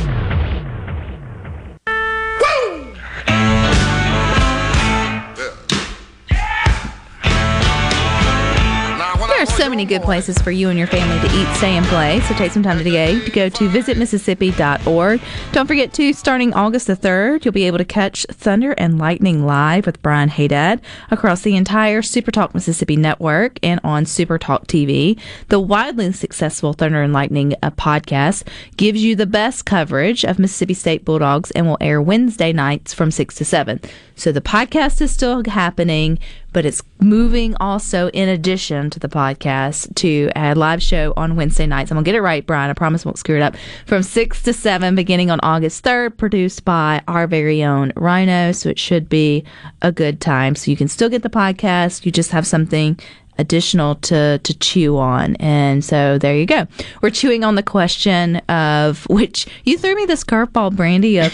Many 9.71 9.85
good 9.85 10.03
places 10.03 10.37
for 10.37 10.51
you 10.51 10.69
and 10.69 10.77
your 10.77 10.87
family 10.87 11.27
to 11.27 11.35
eat, 11.35 11.47
stay, 11.55 11.77
and 11.77 11.85
play. 11.87 12.19
So 12.21 12.35
take 12.35 12.51
some 12.51 12.61
time 12.61 12.77
today 12.77 13.19
to 13.21 13.31
go 13.31 13.49
to 13.49 13.69
visitmississippi.org. 13.69 15.21
Don't 15.53 15.65
forget 15.65 15.93
to, 15.93 16.13
starting 16.13 16.53
August 16.53 16.87
the 16.87 16.95
3rd, 16.95 17.45
you'll 17.45 17.53
be 17.53 17.65
able 17.65 17.77
to 17.77 17.85
catch 17.85 18.25
Thunder 18.29 18.73
and 18.73 18.99
Lightning 18.99 19.45
live 19.45 19.85
with 19.85 20.01
Brian 20.01 20.29
Haydad 20.29 20.81
across 21.09 21.41
the 21.41 21.55
entire 21.55 22.01
Super 22.01 22.31
Talk 22.31 22.53
Mississippi 22.53 22.97
network 22.97 23.57
and 23.63 23.79
on 23.83 24.05
Super 24.05 24.37
Talk 24.37 24.67
TV. 24.67 25.17
The 25.47 25.59
widely 25.59 26.11
successful 26.11 26.73
Thunder 26.73 27.01
and 27.01 27.13
Lightning 27.13 27.55
uh, 27.63 27.71
podcast 27.71 28.45
gives 28.75 29.01
you 29.01 29.15
the 29.15 29.25
best 29.25 29.65
coverage 29.65 30.25
of 30.25 30.37
Mississippi 30.37 30.73
State 30.73 31.05
Bulldogs 31.05 31.51
and 31.51 31.65
will 31.65 31.77
air 31.79 32.01
Wednesday 32.01 32.51
nights 32.51 32.93
from 32.93 33.09
6 33.09 33.35
to 33.35 33.45
7. 33.45 33.79
So 34.15 34.31
the 34.31 34.41
podcast 34.41 35.01
is 35.01 35.11
still 35.11 35.43
happening, 35.45 36.19
but 36.53 36.65
it's 36.65 36.81
moving 36.99 37.55
also 37.59 38.09
in 38.09 38.29
addition 38.29 38.89
to 38.89 38.99
the 38.99 39.07
podcast 39.07 39.93
to 39.95 40.29
a 40.35 40.53
live 40.53 40.81
show 40.81 41.13
on 41.17 41.35
Wednesday 41.35 41.65
nights. 41.65 41.91
I'm 41.91 41.95
going 41.95 42.05
to 42.05 42.07
get 42.09 42.15
it 42.15 42.21
right, 42.21 42.45
Brian. 42.45 42.69
I 42.69 42.73
promise 42.73 43.05
I 43.05 43.09
won't 43.09 43.17
screw 43.17 43.35
it 43.35 43.41
up. 43.41 43.55
From 43.85 44.03
6 44.03 44.43
to 44.43 44.53
7, 44.53 44.95
beginning 44.95 45.31
on 45.31 45.39
August 45.41 45.83
3rd, 45.83 46.17
produced 46.17 46.65
by 46.65 47.01
our 47.07 47.27
very 47.27 47.63
own 47.63 47.93
Rhino. 47.95 48.51
So 48.51 48.69
it 48.69 48.79
should 48.79 49.09
be 49.09 49.43
a 49.81 49.91
good 49.91 50.19
time. 50.21 50.55
So 50.55 50.71
you 50.71 50.77
can 50.77 50.87
still 50.87 51.09
get 51.09 51.23
the 51.23 51.29
podcast. 51.29 52.05
You 52.05 52.11
just 52.11 52.31
have 52.31 52.45
something 52.45 52.99
additional 53.37 53.95
to 53.95 54.39
to 54.39 54.57
chew 54.59 54.97
on. 54.97 55.35
And 55.37 55.83
so 55.83 56.17
there 56.17 56.35
you 56.35 56.45
go. 56.45 56.67
We're 57.01 57.09
chewing 57.09 57.43
on 57.43 57.55
the 57.55 57.63
question 57.63 58.37
of 58.49 59.05
which 59.09 59.47
you 59.65 59.77
threw 59.77 59.95
me 59.95 60.05
this 60.05 60.23
curveball 60.23 60.75
brandy 60.75 61.17
of 61.19 61.33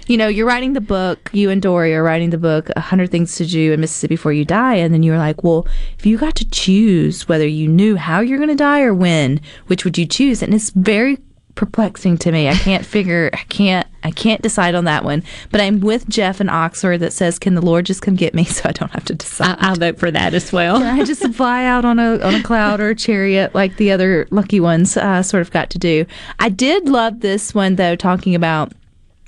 you 0.06 0.16
know 0.16 0.28
you're 0.28 0.46
writing 0.46 0.72
the 0.72 0.80
book 0.80 1.30
you 1.32 1.50
and 1.50 1.62
dory 1.62 1.94
are 1.94 2.02
writing 2.02 2.30
the 2.30 2.38
book 2.38 2.68
100 2.76 3.10
things 3.10 3.36
to 3.36 3.46
do 3.46 3.72
in 3.72 3.80
mississippi 3.80 4.14
before 4.14 4.32
you 4.32 4.44
die. 4.44 4.74
And 4.76 4.92
then 4.92 5.02
you 5.02 5.12
were 5.12 5.18
like 5.18 5.42
well 5.42 5.66
if 5.98 6.06
you 6.06 6.18
got 6.18 6.34
to 6.36 6.48
choose 6.50 7.28
whether 7.28 7.46
you 7.46 7.68
knew 7.68 7.96
how 7.96 8.20
you're 8.20 8.38
going 8.38 8.48
to 8.50 8.54
die 8.54 8.82
or 8.82 8.94
when 8.94 9.40
which 9.66 9.84
would 9.84 9.98
you 9.98 10.06
choose? 10.06 10.42
And 10.42 10.54
it's 10.54 10.70
very 10.70 11.18
perplexing 11.56 12.18
to 12.18 12.30
me. 12.30 12.48
I 12.48 12.54
can't 12.54 12.86
figure. 12.86 13.30
I 13.32 13.42
can't. 13.48 13.88
I 14.04 14.12
can't 14.12 14.40
decide 14.40 14.76
on 14.76 14.84
that 14.84 15.02
one. 15.02 15.24
But 15.50 15.60
I'm 15.60 15.80
with 15.80 16.08
Jeff 16.08 16.40
in 16.40 16.48
Oxford 16.48 16.98
that 16.98 17.12
says, 17.12 17.40
"Can 17.40 17.56
the 17.56 17.60
Lord 17.60 17.86
just 17.86 18.02
come 18.02 18.14
get 18.14 18.34
me 18.34 18.44
so 18.44 18.68
I 18.68 18.72
don't 18.72 18.92
have 18.92 19.04
to 19.06 19.14
decide?" 19.14 19.56
I'll 19.58 19.74
vote 19.74 19.98
for 19.98 20.12
that 20.12 20.34
as 20.34 20.52
well. 20.52 20.78
Can 20.78 21.00
I 21.00 21.04
just 21.04 21.26
fly 21.34 21.64
out 21.64 21.84
on 21.84 21.98
a 21.98 22.20
on 22.20 22.36
a 22.36 22.42
cloud 22.42 22.80
or 22.80 22.90
a 22.90 22.94
chariot 22.94 23.54
like 23.54 23.76
the 23.76 23.90
other 23.90 24.28
lucky 24.30 24.60
ones 24.60 24.96
uh, 24.96 25.22
sort 25.22 25.40
of 25.40 25.50
got 25.50 25.70
to 25.70 25.78
do? 25.78 26.06
I 26.38 26.48
did 26.48 26.88
love 26.88 27.20
this 27.20 27.52
one 27.52 27.74
though, 27.74 27.96
talking 27.96 28.36
about 28.36 28.72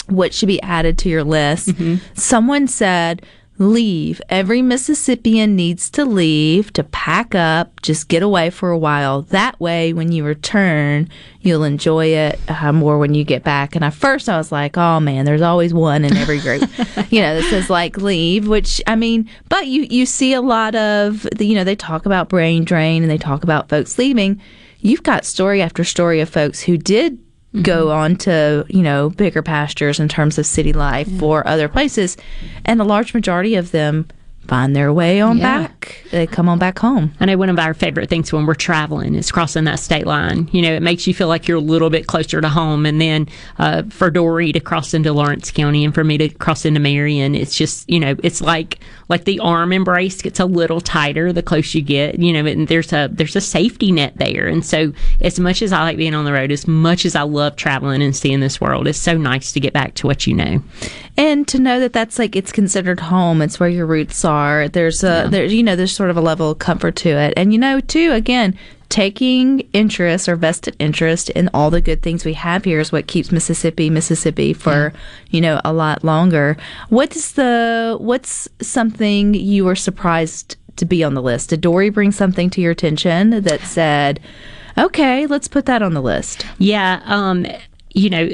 what 0.06 0.32
should 0.32 0.46
be 0.46 0.62
added 0.62 0.96
to 0.98 1.08
your 1.08 1.24
list. 1.24 1.70
Someone 2.14 2.66
said 2.68 3.26
leave. 3.58 4.20
Every 4.28 4.62
Mississippian 4.62 5.56
needs 5.56 5.90
to 5.90 6.04
leave, 6.04 6.72
to 6.74 6.84
pack 6.84 7.34
up, 7.34 7.80
just 7.82 8.08
get 8.08 8.22
away 8.22 8.50
for 8.50 8.70
a 8.70 8.78
while. 8.78 9.22
That 9.22 9.58
way, 9.60 9.92
when 9.92 10.12
you 10.12 10.24
return, 10.24 11.08
you'll 11.40 11.64
enjoy 11.64 12.06
it 12.06 12.40
uh, 12.48 12.72
more 12.72 12.98
when 12.98 13.14
you 13.14 13.24
get 13.24 13.44
back. 13.44 13.74
And 13.74 13.84
at 13.84 13.94
first, 13.94 14.28
I 14.28 14.36
was 14.36 14.52
like, 14.52 14.76
oh 14.76 15.00
man, 15.00 15.24
there's 15.24 15.42
always 15.42 15.74
one 15.74 16.04
in 16.04 16.16
every 16.16 16.40
group, 16.40 16.62
you 17.10 17.20
know, 17.20 17.40
that 17.40 17.46
says 17.50 17.68
like 17.68 17.96
leave, 17.96 18.48
which 18.48 18.80
I 18.86 18.96
mean, 18.96 19.28
but 19.48 19.66
you, 19.66 19.86
you 19.90 20.06
see 20.06 20.32
a 20.32 20.40
lot 20.40 20.74
of, 20.74 21.26
the, 21.36 21.46
you 21.46 21.54
know, 21.54 21.64
they 21.64 21.76
talk 21.76 22.06
about 22.06 22.28
brain 22.28 22.64
drain 22.64 23.02
and 23.02 23.10
they 23.10 23.18
talk 23.18 23.44
about 23.44 23.68
folks 23.68 23.98
leaving. 23.98 24.40
You've 24.80 25.02
got 25.02 25.24
story 25.24 25.60
after 25.60 25.82
story 25.82 26.20
of 26.20 26.28
folks 26.28 26.60
who 26.60 26.76
did 26.78 27.18
go 27.62 27.90
on 27.90 28.16
to 28.16 28.64
you 28.68 28.82
know 28.82 29.10
bigger 29.10 29.42
pastures 29.42 30.00
in 30.00 30.08
terms 30.08 30.38
of 30.38 30.46
city 30.46 30.72
life 30.72 31.22
or 31.22 31.46
other 31.46 31.68
places. 31.68 32.16
And 32.64 32.80
a 32.80 32.84
large 32.84 33.14
majority 33.14 33.54
of 33.54 33.70
them 33.70 34.08
find 34.48 34.74
their 34.74 34.92
way 34.92 35.20
on 35.20 35.36
Yeah. 35.38 35.58
back 35.58 36.02
they 36.10 36.26
come 36.26 36.48
on 36.48 36.58
back 36.58 36.78
home 36.78 37.12
I 37.20 37.26
know 37.26 37.36
one 37.36 37.50
of 37.50 37.58
our 37.58 37.74
favorite 37.74 38.08
things 38.08 38.32
when 38.32 38.46
we're 38.46 38.54
traveling 38.54 39.14
is 39.14 39.30
crossing 39.30 39.64
that 39.64 39.78
state 39.78 40.06
line. 40.06 40.48
You 40.52 40.62
know, 40.62 40.72
it 40.72 40.82
makes 40.82 41.06
you 41.06 41.14
feel 41.14 41.28
like 41.28 41.46
you're 41.46 41.58
a 41.58 41.60
little 41.60 41.90
bit 41.90 42.06
closer 42.06 42.40
to 42.40 42.48
home. 42.48 42.86
And 42.86 43.00
then 43.00 43.28
uh, 43.58 43.82
for 43.90 44.10
Dory 44.10 44.52
to 44.52 44.60
cross 44.60 44.94
into 44.94 45.12
Lawrence 45.12 45.50
County 45.50 45.84
and 45.84 45.94
for 45.94 46.04
me 46.04 46.16
to 46.18 46.28
cross 46.30 46.64
into 46.64 46.80
Marion, 46.80 47.34
it's 47.34 47.54
just 47.56 47.88
you 47.90 48.00
know, 48.00 48.14
it's 48.22 48.40
like 48.40 48.80
like 49.08 49.24
the 49.24 49.40
arm 49.40 49.72
embrace 49.72 50.20
gets 50.22 50.38
a 50.40 50.44
little 50.44 50.80
tighter 50.80 51.32
the 51.32 51.42
closer 51.42 51.78
you 51.78 51.84
get. 51.84 52.18
You 52.18 52.32
know, 52.32 52.46
and 52.46 52.68
there's 52.68 52.92
a 52.92 53.08
there's 53.12 53.36
a 53.36 53.40
safety 53.40 53.92
net 53.92 54.14
there. 54.16 54.46
And 54.46 54.64
so, 54.64 54.92
as 55.20 55.38
much 55.40 55.60
as 55.62 55.72
I 55.72 55.82
like 55.82 55.96
being 55.96 56.14
on 56.14 56.24
the 56.24 56.32
road, 56.32 56.52
as 56.52 56.66
much 56.66 57.04
as 57.04 57.14
I 57.14 57.22
love 57.22 57.56
traveling 57.56 58.02
and 58.02 58.14
seeing 58.16 58.40
this 58.40 58.60
world, 58.60 58.86
it's 58.88 58.98
so 58.98 59.16
nice 59.16 59.52
to 59.52 59.60
get 59.60 59.72
back 59.72 59.94
to 59.96 60.06
what 60.06 60.26
you 60.26 60.34
know. 60.34 60.62
and 61.16 61.46
to 61.48 61.58
know 61.58 61.80
that 61.80 61.92
that's 61.92 62.18
like 62.18 62.36
it's 62.36 62.52
considered 62.52 63.00
home 63.00 63.42
it's 63.42 63.58
where 63.58 63.68
your 63.68 63.86
roots 63.86 64.24
are 64.24 64.37
there's 64.72 65.04
a 65.04 65.28
there's 65.30 65.52
you 65.52 65.62
know 65.62 65.76
there's 65.76 65.94
sort 65.94 66.10
of 66.10 66.16
a 66.16 66.20
level 66.20 66.50
of 66.50 66.58
comfort 66.58 66.96
to 66.96 67.10
it. 67.10 67.34
And 67.36 67.52
you 67.52 67.58
know 67.58 67.80
too 67.80 68.12
again 68.12 68.56
taking 68.88 69.60
interest 69.74 70.28
or 70.28 70.36
vested 70.36 70.74
interest 70.78 71.28
in 71.30 71.50
all 71.52 71.70
the 71.70 71.80
good 71.80 72.02
things 72.02 72.24
we 72.24 72.32
have 72.32 72.64
here 72.64 72.80
is 72.80 72.90
what 72.90 73.06
keeps 73.06 73.30
mississippi 73.30 73.90
mississippi 73.90 74.52
for 74.54 74.92
you 75.30 75.40
know 75.40 75.60
a 75.64 75.72
lot 75.72 76.04
longer. 76.04 76.56
What's 76.88 77.32
the 77.32 77.96
what's 78.00 78.48
something 78.60 79.34
you 79.34 79.64
were 79.64 79.76
surprised 79.76 80.56
to 80.76 80.84
be 80.84 81.04
on 81.04 81.14
the 81.14 81.22
list? 81.22 81.50
Did 81.50 81.60
dory 81.60 81.90
bring 81.90 82.12
something 82.12 82.50
to 82.50 82.60
your 82.60 82.72
attention 82.72 83.30
that 83.42 83.60
said 83.62 84.20
okay 84.76 85.26
let's 85.26 85.48
put 85.48 85.66
that 85.66 85.82
on 85.82 85.92
the 85.92 86.00
list 86.00 86.46
Yeah, 86.58 87.02
um, 87.04 87.44
you 87.98 88.10
know, 88.10 88.28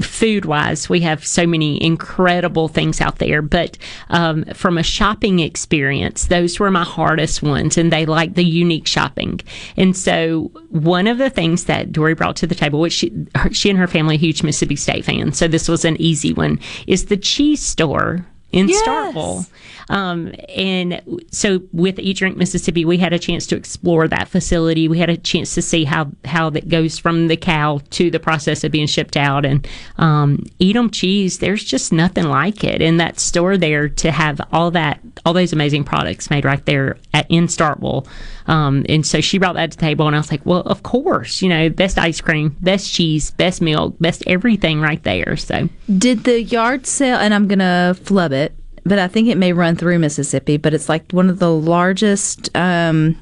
food 0.00 0.44
wise, 0.44 0.88
we 0.88 1.00
have 1.00 1.26
so 1.26 1.46
many 1.46 1.82
incredible 1.82 2.68
things 2.68 3.00
out 3.00 3.18
there. 3.18 3.42
But 3.42 3.78
um, 4.08 4.44
from 4.54 4.78
a 4.78 4.82
shopping 4.82 5.40
experience, 5.40 6.26
those 6.26 6.58
were 6.58 6.70
my 6.70 6.84
hardest 6.84 7.42
ones, 7.42 7.76
and 7.76 7.92
they 7.92 8.06
like 8.06 8.34
the 8.34 8.44
unique 8.44 8.86
shopping. 8.86 9.40
And 9.76 9.96
so, 9.96 10.50
one 10.70 11.06
of 11.06 11.18
the 11.18 11.30
things 11.30 11.64
that 11.64 11.92
Dory 11.92 12.14
brought 12.14 12.36
to 12.36 12.46
the 12.46 12.54
table, 12.54 12.80
which 12.80 12.92
she, 12.92 13.12
her, 13.34 13.52
she 13.52 13.70
and 13.70 13.78
her 13.78 13.86
family 13.86 14.16
are 14.16 14.18
huge 14.18 14.42
Mississippi 14.42 14.76
State 14.76 15.04
fans, 15.04 15.38
so 15.38 15.48
this 15.48 15.68
was 15.68 15.84
an 15.84 16.00
easy 16.00 16.32
one, 16.32 16.58
is 16.86 17.06
the 17.06 17.16
cheese 17.16 17.62
store 17.62 18.26
in 18.52 18.68
Yes. 18.68 18.82
Starkville. 18.86 19.48
Um, 19.88 20.32
and 20.48 21.02
so 21.30 21.60
with 21.72 21.98
Eat 21.98 22.18
Drink 22.18 22.36
Mississippi, 22.36 22.84
we 22.84 22.98
had 22.98 23.12
a 23.12 23.18
chance 23.18 23.46
to 23.48 23.56
explore 23.56 24.08
that 24.08 24.28
facility. 24.28 24.88
We 24.88 24.98
had 24.98 25.10
a 25.10 25.16
chance 25.16 25.54
to 25.54 25.62
see 25.62 25.84
how, 25.84 26.10
how 26.24 26.50
that 26.50 26.68
goes 26.68 26.98
from 26.98 27.28
the 27.28 27.36
cow 27.36 27.80
to 27.90 28.10
the 28.10 28.20
process 28.20 28.64
of 28.64 28.72
being 28.72 28.86
shipped 28.86 29.16
out. 29.16 29.44
And 29.44 29.66
um, 29.98 30.44
'em 30.60 30.90
cheese, 30.90 31.38
there's 31.38 31.64
just 31.64 31.92
nothing 31.92 32.24
like 32.24 32.64
it. 32.64 32.80
In 32.80 32.96
that 32.98 33.18
store 33.20 33.56
there 33.56 33.88
to 33.88 34.10
have 34.10 34.40
all 34.52 34.70
that, 34.70 35.00
all 35.26 35.32
those 35.34 35.52
amazing 35.52 35.84
products 35.84 36.30
made 36.30 36.44
right 36.44 36.64
there 36.64 36.96
at, 37.12 37.26
in 37.28 37.46
Starkville. 37.46 38.06
Um, 38.46 38.84
and 38.88 39.06
so 39.06 39.20
she 39.20 39.38
brought 39.38 39.54
that 39.54 39.70
to 39.72 39.76
the 39.76 39.80
table, 39.80 40.06
and 40.08 40.16
I 40.16 40.18
was 40.18 40.30
like, 40.32 40.44
well, 40.44 40.62
of 40.62 40.82
course, 40.82 41.42
you 41.42 41.48
know, 41.48 41.68
best 41.68 41.96
ice 41.96 42.20
cream, 42.20 42.56
best 42.60 42.92
cheese, 42.92 43.30
best 43.32 43.60
milk, 43.62 43.94
best 44.00 44.24
everything 44.26 44.80
right 44.80 45.00
there. 45.04 45.36
So 45.36 45.68
Did 45.98 46.24
the 46.24 46.42
yard 46.42 46.86
sale, 46.86 47.18
and 47.18 47.32
I'm 47.34 47.46
going 47.46 47.60
to 47.60 47.96
flub 48.02 48.32
it, 48.32 48.41
but 48.84 48.98
I 48.98 49.08
think 49.08 49.28
it 49.28 49.36
may 49.38 49.52
run 49.52 49.76
through 49.76 49.98
Mississippi, 49.98 50.56
but 50.56 50.74
it's 50.74 50.88
like 50.88 51.10
one 51.12 51.30
of 51.30 51.38
the 51.38 51.52
largest 51.52 52.54
um, 52.56 53.16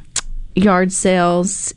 yard 0.55 0.93
sales 0.93 1.75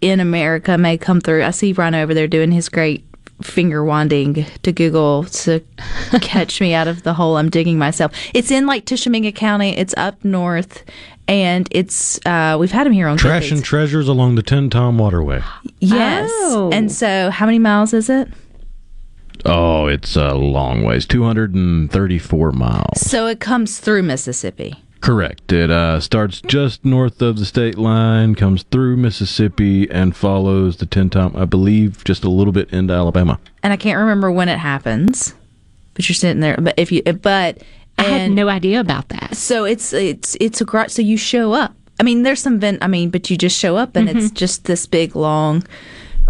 in 0.00 0.20
America 0.20 0.76
may 0.78 0.96
come 0.98 1.20
through. 1.20 1.42
I 1.44 1.50
see 1.50 1.72
Ryan 1.72 1.94
over 1.96 2.14
there 2.14 2.28
doing 2.28 2.52
his 2.52 2.68
great 2.68 3.04
finger 3.42 3.84
wanding 3.84 4.46
to 4.62 4.72
Google 4.72 5.24
to 5.24 5.62
catch 6.20 6.60
me 6.60 6.72
out 6.72 6.88
of 6.88 7.02
the 7.02 7.14
hole 7.14 7.36
I'm 7.36 7.50
digging 7.50 7.78
myself. 7.78 8.12
It's 8.34 8.50
in 8.50 8.66
like 8.66 8.84
Tishomingo 8.86 9.30
County. 9.32 9.76
It's 9.76 9.94
up 9.96 10.24
north, 10.24 10.84
and 11.28 11.68
it's 11.70 12.18
uh, 12.26 12.56
we've 12.58 12.72
had 12.72 12.86
him 12.86 12.92
here 12.94 13.08
on 13.08 13.16
Good 13.16 13.22
Trash 13.22 13.48
Things. 13.48 13.58
and 13.58 13.64
treasures 13.64 14.08
along 14.08 14.36
the 14.36 14.42
Tenn-Tom 14.42 14.96
Waterway. 14.96 15.42
Yes. 15.80 16.30
Oh. 16.32 16.70
And 16.72 16.90
so, 16.90 17.30
how 17.30 17.44
many 17.46 17.58
miles 17.58 17.92
is 17.92 18.08
it? 18.08 18.28
Oh, 19.44 19.86
it's 19.86 20.16
a 20.16 20.34
long 20.34 20.82
ways. 20.82 21.06
234 21.06 22.52
miles. 22.52 23.00
So 23.00 23.26
it 23.26 23.40
comes 23.40 23.78
through 23.78 24.02
Mississippi. 24.02 24.74
Correct. 25.00 25.52
It 25.52 25.70
uh, 25.70 26.00
starts 26.00 26.40
just 26.40 26.84
north 26.84 27.22
of 27.22 27.38
the 27.38 27.44
state 27.44 27.78
line, 27.78 28.34
comes 28.34 28.64
through 28.64 28.96
Mississippi, 28.96 29.88
and 29.90 30.16
follows 30.16 30.78
the 30.78 30.86
Tenn-Tom, 30.86 31.36
I 31.36 31.44
believe, 31.44 32.02
just 32.04 32.24
a 32.24 32.30
little 32.30 32.52
bit 32.52 32.70
into 32.72 32.92
Alabama. 32.94 33.38
and 33.62 33.72
I 33.72 33.76
can't 33.76 33.98
remember 33.98 34.32
when 34.32 34.48
it 34.48 34.58
happens. 34.58 35.34
But 35.94 36.08
you're 36.08 36.14
sitting 36.14 36.40
there. 36.40 36.56
But 36.56 36.74
if 36.76 36.90
you, 36.92 37.02
but 37.02 37.62
I 37.98 38.02
had 38.02 38.30
no 38.32 38.48
idea 38.48 38.80
about 38.80 39.08
that. 39.10 39.34
So 39.36 39.64
it's 39.64 39.92
it's 39.94 40.36
it's 40.40 40.60
a 40.60 40.64
garage. 40.66 40.92
So 40.92 41.00
you 41.02 41.16
show 41.16 41.52
up. 41.52 41.74
I 41.98 42.02
mean, 42.02 42.22
there's 42.22 42.40
some 42.40 42.58
vent. 42.60 42.82
I 42.82 42.86
mean, 42.86 43.08
but 43.08 43.30
you 43.30 43.38
just 43.38 43.58
show 43.58 43.76
up, 43.76 43.96
and 43.96 44.06
it's 44.08 44.30
just 44.30 44.64
this 44.66 44.84
big 44.86 45.16
long. 45.16 45.64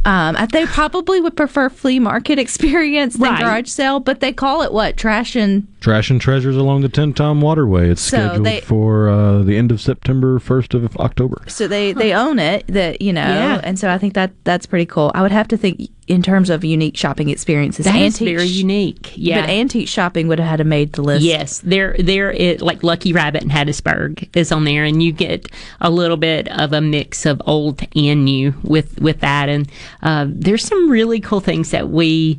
Um, 0.07 0.37
they 0.53 0.65
probably 0.67 1.21
would 1.21 1.37
prefer 1.37 1.69
flea 1.69 1.99
market 1.99 2.39
experience 2.39 3.15
than 3.15 3.33
Right. 3.33 3.43
garage 3.43 3.69
sale, 3.69 3.99
but 4.01 4.21
they 4.21 4.33
call 4.33 4.63
it 4.63 4.73
what 4.73 4.97
trash 4.97 5.35
and 5.35 5.67
Trash 5.79 6.11
and 6.11 6.21
treasures 6.21 6.57
along 6.57 6.81
the 6.81 6.89
Tenn-Tom 6.89 7.41
Waterway. 7.41 7.91
It's 7.91 8.01
So 8.03 8.17
scheduled 8.17 8.47
they- 8.47 8.61
for 8.61 9.09
uh, 9.09 9.43
the 9.43 9.57
end 9.57 9.71
of 9.71 9.81
September, 9.81 10.39
1st 10.39 10.75
of 10.75 10.97
October. 10.97 11.43
so 11.47 11.69
they 11.69 11.93
they 11.93 12.13
own 12.15 12.39
it. 12.39 12.65
That 12.69 13.01
you 13.03 13.13
know, 13.13 13.21
Yeah. 13.21 13.61
and 13.63 13.79
so 13.79 13.91
I 13.91 13.99
think 13.99 14.15
that 14.15 14.33
that's 14.45 14.67
pretty 14.67 14.87
cool. 14.87 15.13
I 15.15 15.23
would 15.23 15.33
have 15.33 15.47
to 15.49 15.57
think 15.57 15.89
in 16.09 16.23
terms 16.23 16.51
of 16.51 16.65
unique 16.65 16.97
shopping 16.97 17.29
experiences. 17.29 17.85
That 17.85 17.95
is 17.97 18.15
antique 18.21 18.37
very 18.37 18.47
unique. 18.49 19.13
Yeah. 19.17 19.41
but 19.43 19.51
antique 19.51 19.89
shopping 19.89 20.29
would 20.29 20.39
have 20.39 20.49
had 20.49 20.57
to 20.59 20.65
made 20.65 20.93
the 20.95 21.03
list. 21.03 21.25
Yes, 21.25 21.59
there, 21.59 21.95
there, 21.99 22.31
it, 22.33 22.63
like 22.63 22.83
Lucky 22.85 23.13
Rabbit 23.13 23.43
in 23.43 23.51
Hattiesburg 23.51 24.29
is 24.37 24.51
on 24.53 24.65
there, 24.65 24.85
and 24.85 25.03
you 25.03 25.13
get 25.13 25.49
a 25.81 25.91
little 25.91 26.17
bit 26.17 26.49
of 26.49 26.73
a 26.73 26.81
mix 26.81 27.27
of 27.27 27.43
old 27.47 27.83
and 27.95 28.25
new 28.25 28.55
with 28.63 29.01
with 29.01 29.21
that. 29.21 29.49
And 29.49 29.69
uh, 30.03 30.27
there's 30.29 30.65
some 30.65 30.89
really 30.91 31.21
cool 31.21 31.41
things 31.41 31.71
that 31.73 31.91
we 31.91 32.39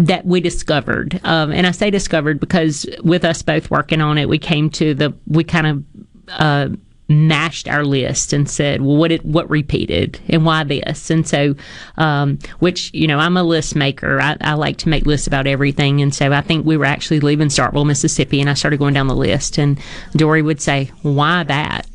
that 0.00 0.24
we 0.24 0.40
discovered. 0.40 1.20
Um, 1.24 1.52
and 1.52 1.66
I 1.66 1.70
say 1.70 1.90
discovered 1.90 2.40
because 2.40 2.86
with 3.04 3.24
us 3.24 3.42
both 3.42 3.70
working 3.70 4.00
on 4.00 4.18
it, 4.18 4.28
we 4.28 4.38
came 4.38 4.70
to 4.70 4.94
the 4.94 5.14
we 5.26 5.44
kind 5.44 5.66
of. 5.66 5.84
Uh, 6.28 6.68
mashed 7.10 7.66
our 7.66 7.84
list 7.84 8.32
and 8.32 8.48
said, 8.48 8.82
well, 8.82 8.96
what 8.96 9.08
did, 9.08 9.20
what 9.22 9.50
repeated 9.50 10.20
and 10.28 10.46
why 10.46 10.62
this? 10.62 11.10
And 11.10 11.26
so, 11.26 11.56
um, 11.96 12.38
which, 12.60 12.88
you 12.94 13.08
know, 13.08 13.18
I'm 13.18 13.36
a 13.36 13.42
list 13.42 13.74
maker. 13.74 14.20
I, 14.20 14.36
I 14.40 14.54
like 14.54 14.76
to 14.78 14.88
make 14.88 15.06
lists 15.06 15.26
about 15.26 15.48
everything. 15.48 16.00
And 16.00 16.14
so 16.14 16.32
I 16.32 16.40
think 16.40 16.64
we 16.64 16.76
were 16.76 16.84
actually 16.84 17.18
leaving 17.18 17.48
Starkville, 17.48 17.84
Mississippi, 17.84 18.40
and 18.40 18.48
I 18.48 18.54
started 18.54 18.78
going 18.78 18.94
down 18.94 19.08
the 19.08 19.16
list 19.16 19.58
and 19.58 19.80
Dory 20.12 20.40
would 20.40 20.60
say, 20.60 20.92
why 21.02 21.42
that? 21.42 21.89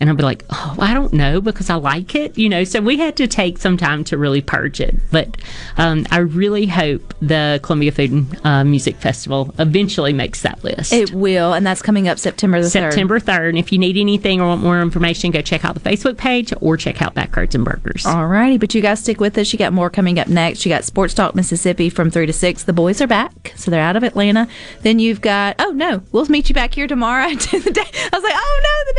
And 0.00 0.08
I'll 0.08 0.16
be 0.16 0.22
like, 0.22 0.44
oh, 0.50 0.76
I 0.78 0.94
don't 0.94 1.12
know 1.12 1.40
because 1.40 1.70
I 1.70 1.74
like 1.74 2.14
it, 2.14 2.38
you 2.38 2.48
know. 2.48 2.62
So 2.62 2.80
we 2.80 2.98
had 2.98 3.16
to 3.16 3.26
take 3.26 3.58
some 3.58 3.76
time 3.76 4.04
to 4.04 4.16
really 4.16 4.40
purge 4.40 4.80
it. 4.80 4.94
But 5.10 5.36
um, 5.76 6.06
I 6.12 6.18
really 6.18 6.66
hope 6.66 7.14
the 7.20 7.58
Columbia 7.62 7.90
Food 7.90 8.10
and 8.12 8.46
uh, 8.46 8.64
Music 8.64 8.96
Festival 8.96 9.52
eventually 9.58 10.12
makes 10.12 10.42
that 10.42 10.62
list. 10.62 10.92
It 10.92 11.12
will, 11.12 11.52
and 11.52 11.66
that's 11.66 11.82
coming 11.82 12.06
up 12.06 12.18
September 12.18 12.60
the 12.60 12.68
3rd. 12.68 12.70
September 12.70 13.18
3rd. 13.18 13.48
And 13.50 13.58
if 13.58 13.72
you 13.72 13.78
need 13.78 13.96
anything 13.96 14.40
or 14.40 14.46
want 14.46 14.62
more 14.62 14.80
information, 14.80 15.32
go 15.32 15.40
check 15.42 15.64
out 15.64 15.74
the 15.74 15.80
Facebook 15.80 16.16
page 16.16 16.52
or 16.60 16.76
check 16.76 17.02
out 17.02 17.14
Backroads 17.14 17.56
and 17.56 17.64
Burgers. 17.64 18.06
All 18.06 18.26
righty, 18.28 18.56
but 18.56 18.74
you 18.74 18.80
guys 18.82 19.00
stick 19.00 19.18
with 19.18 19.36
us. 19.36 19.52
You 19.52 19.58
got 19.58 19.72
more 19.72 19.90
coming 19.90 20.20
up 20.20 20.28
next. 20.28 20.64
You 20.64 20.70
got 20.70 20.84
Sports 20.84 21.14
Talk 21.14 21.34
Mississippi 21.34 21.90
from 21.90 22.10
3 22.10 22.26
to 22.26 22.32
6. 22.32 22.62
The 22.64 22.72
boys 22.72 23.00
are 23.00 23.08
back, 23.08 23.52
so 23.56 23.70
they're 23.70 23.82
out 23.82 23.96
of 23.96 24.04
Atlanta. 24.04 24.46
Then 24.82 25.00
you've 25.00 25.20
got, 25.20 25.56
oh 25.58 25.70
no, 25.70 26.02
we'll 26.12 26.26
meet 26.26 26.48
you 26.48 26.54
back 26.54 26.74
here 26.74 26.86
tomorrow. 26.86 27.28
to 27.34 27.60
the 27.60 27.70
day. 27.70 27.80
I 27.82 28.10
was 28.12 28.22
like, 28.22 28.34
oh 28.36 28.60
no, 28.64 28.74
the 28.86 28.94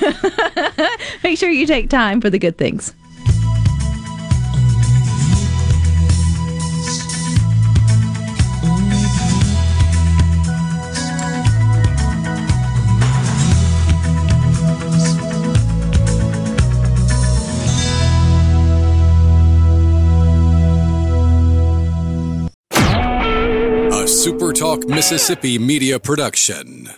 day's 0.00 0.12
over. 0.12 0.20
Make 1.22 1.38
sure 1.38 1.50
you 1.50 1.66
take 1.66 1.90
time 1.90 2.20
for 2.20 2.30
the 2.30 2.38
good 2.38 2.56
things. 2.56 2.94
A 23.90 24.06
SuperTalk 24.06 24.86
Mississippi 24.88 25.58
media 25.58 25.98
production. 25.98 26.90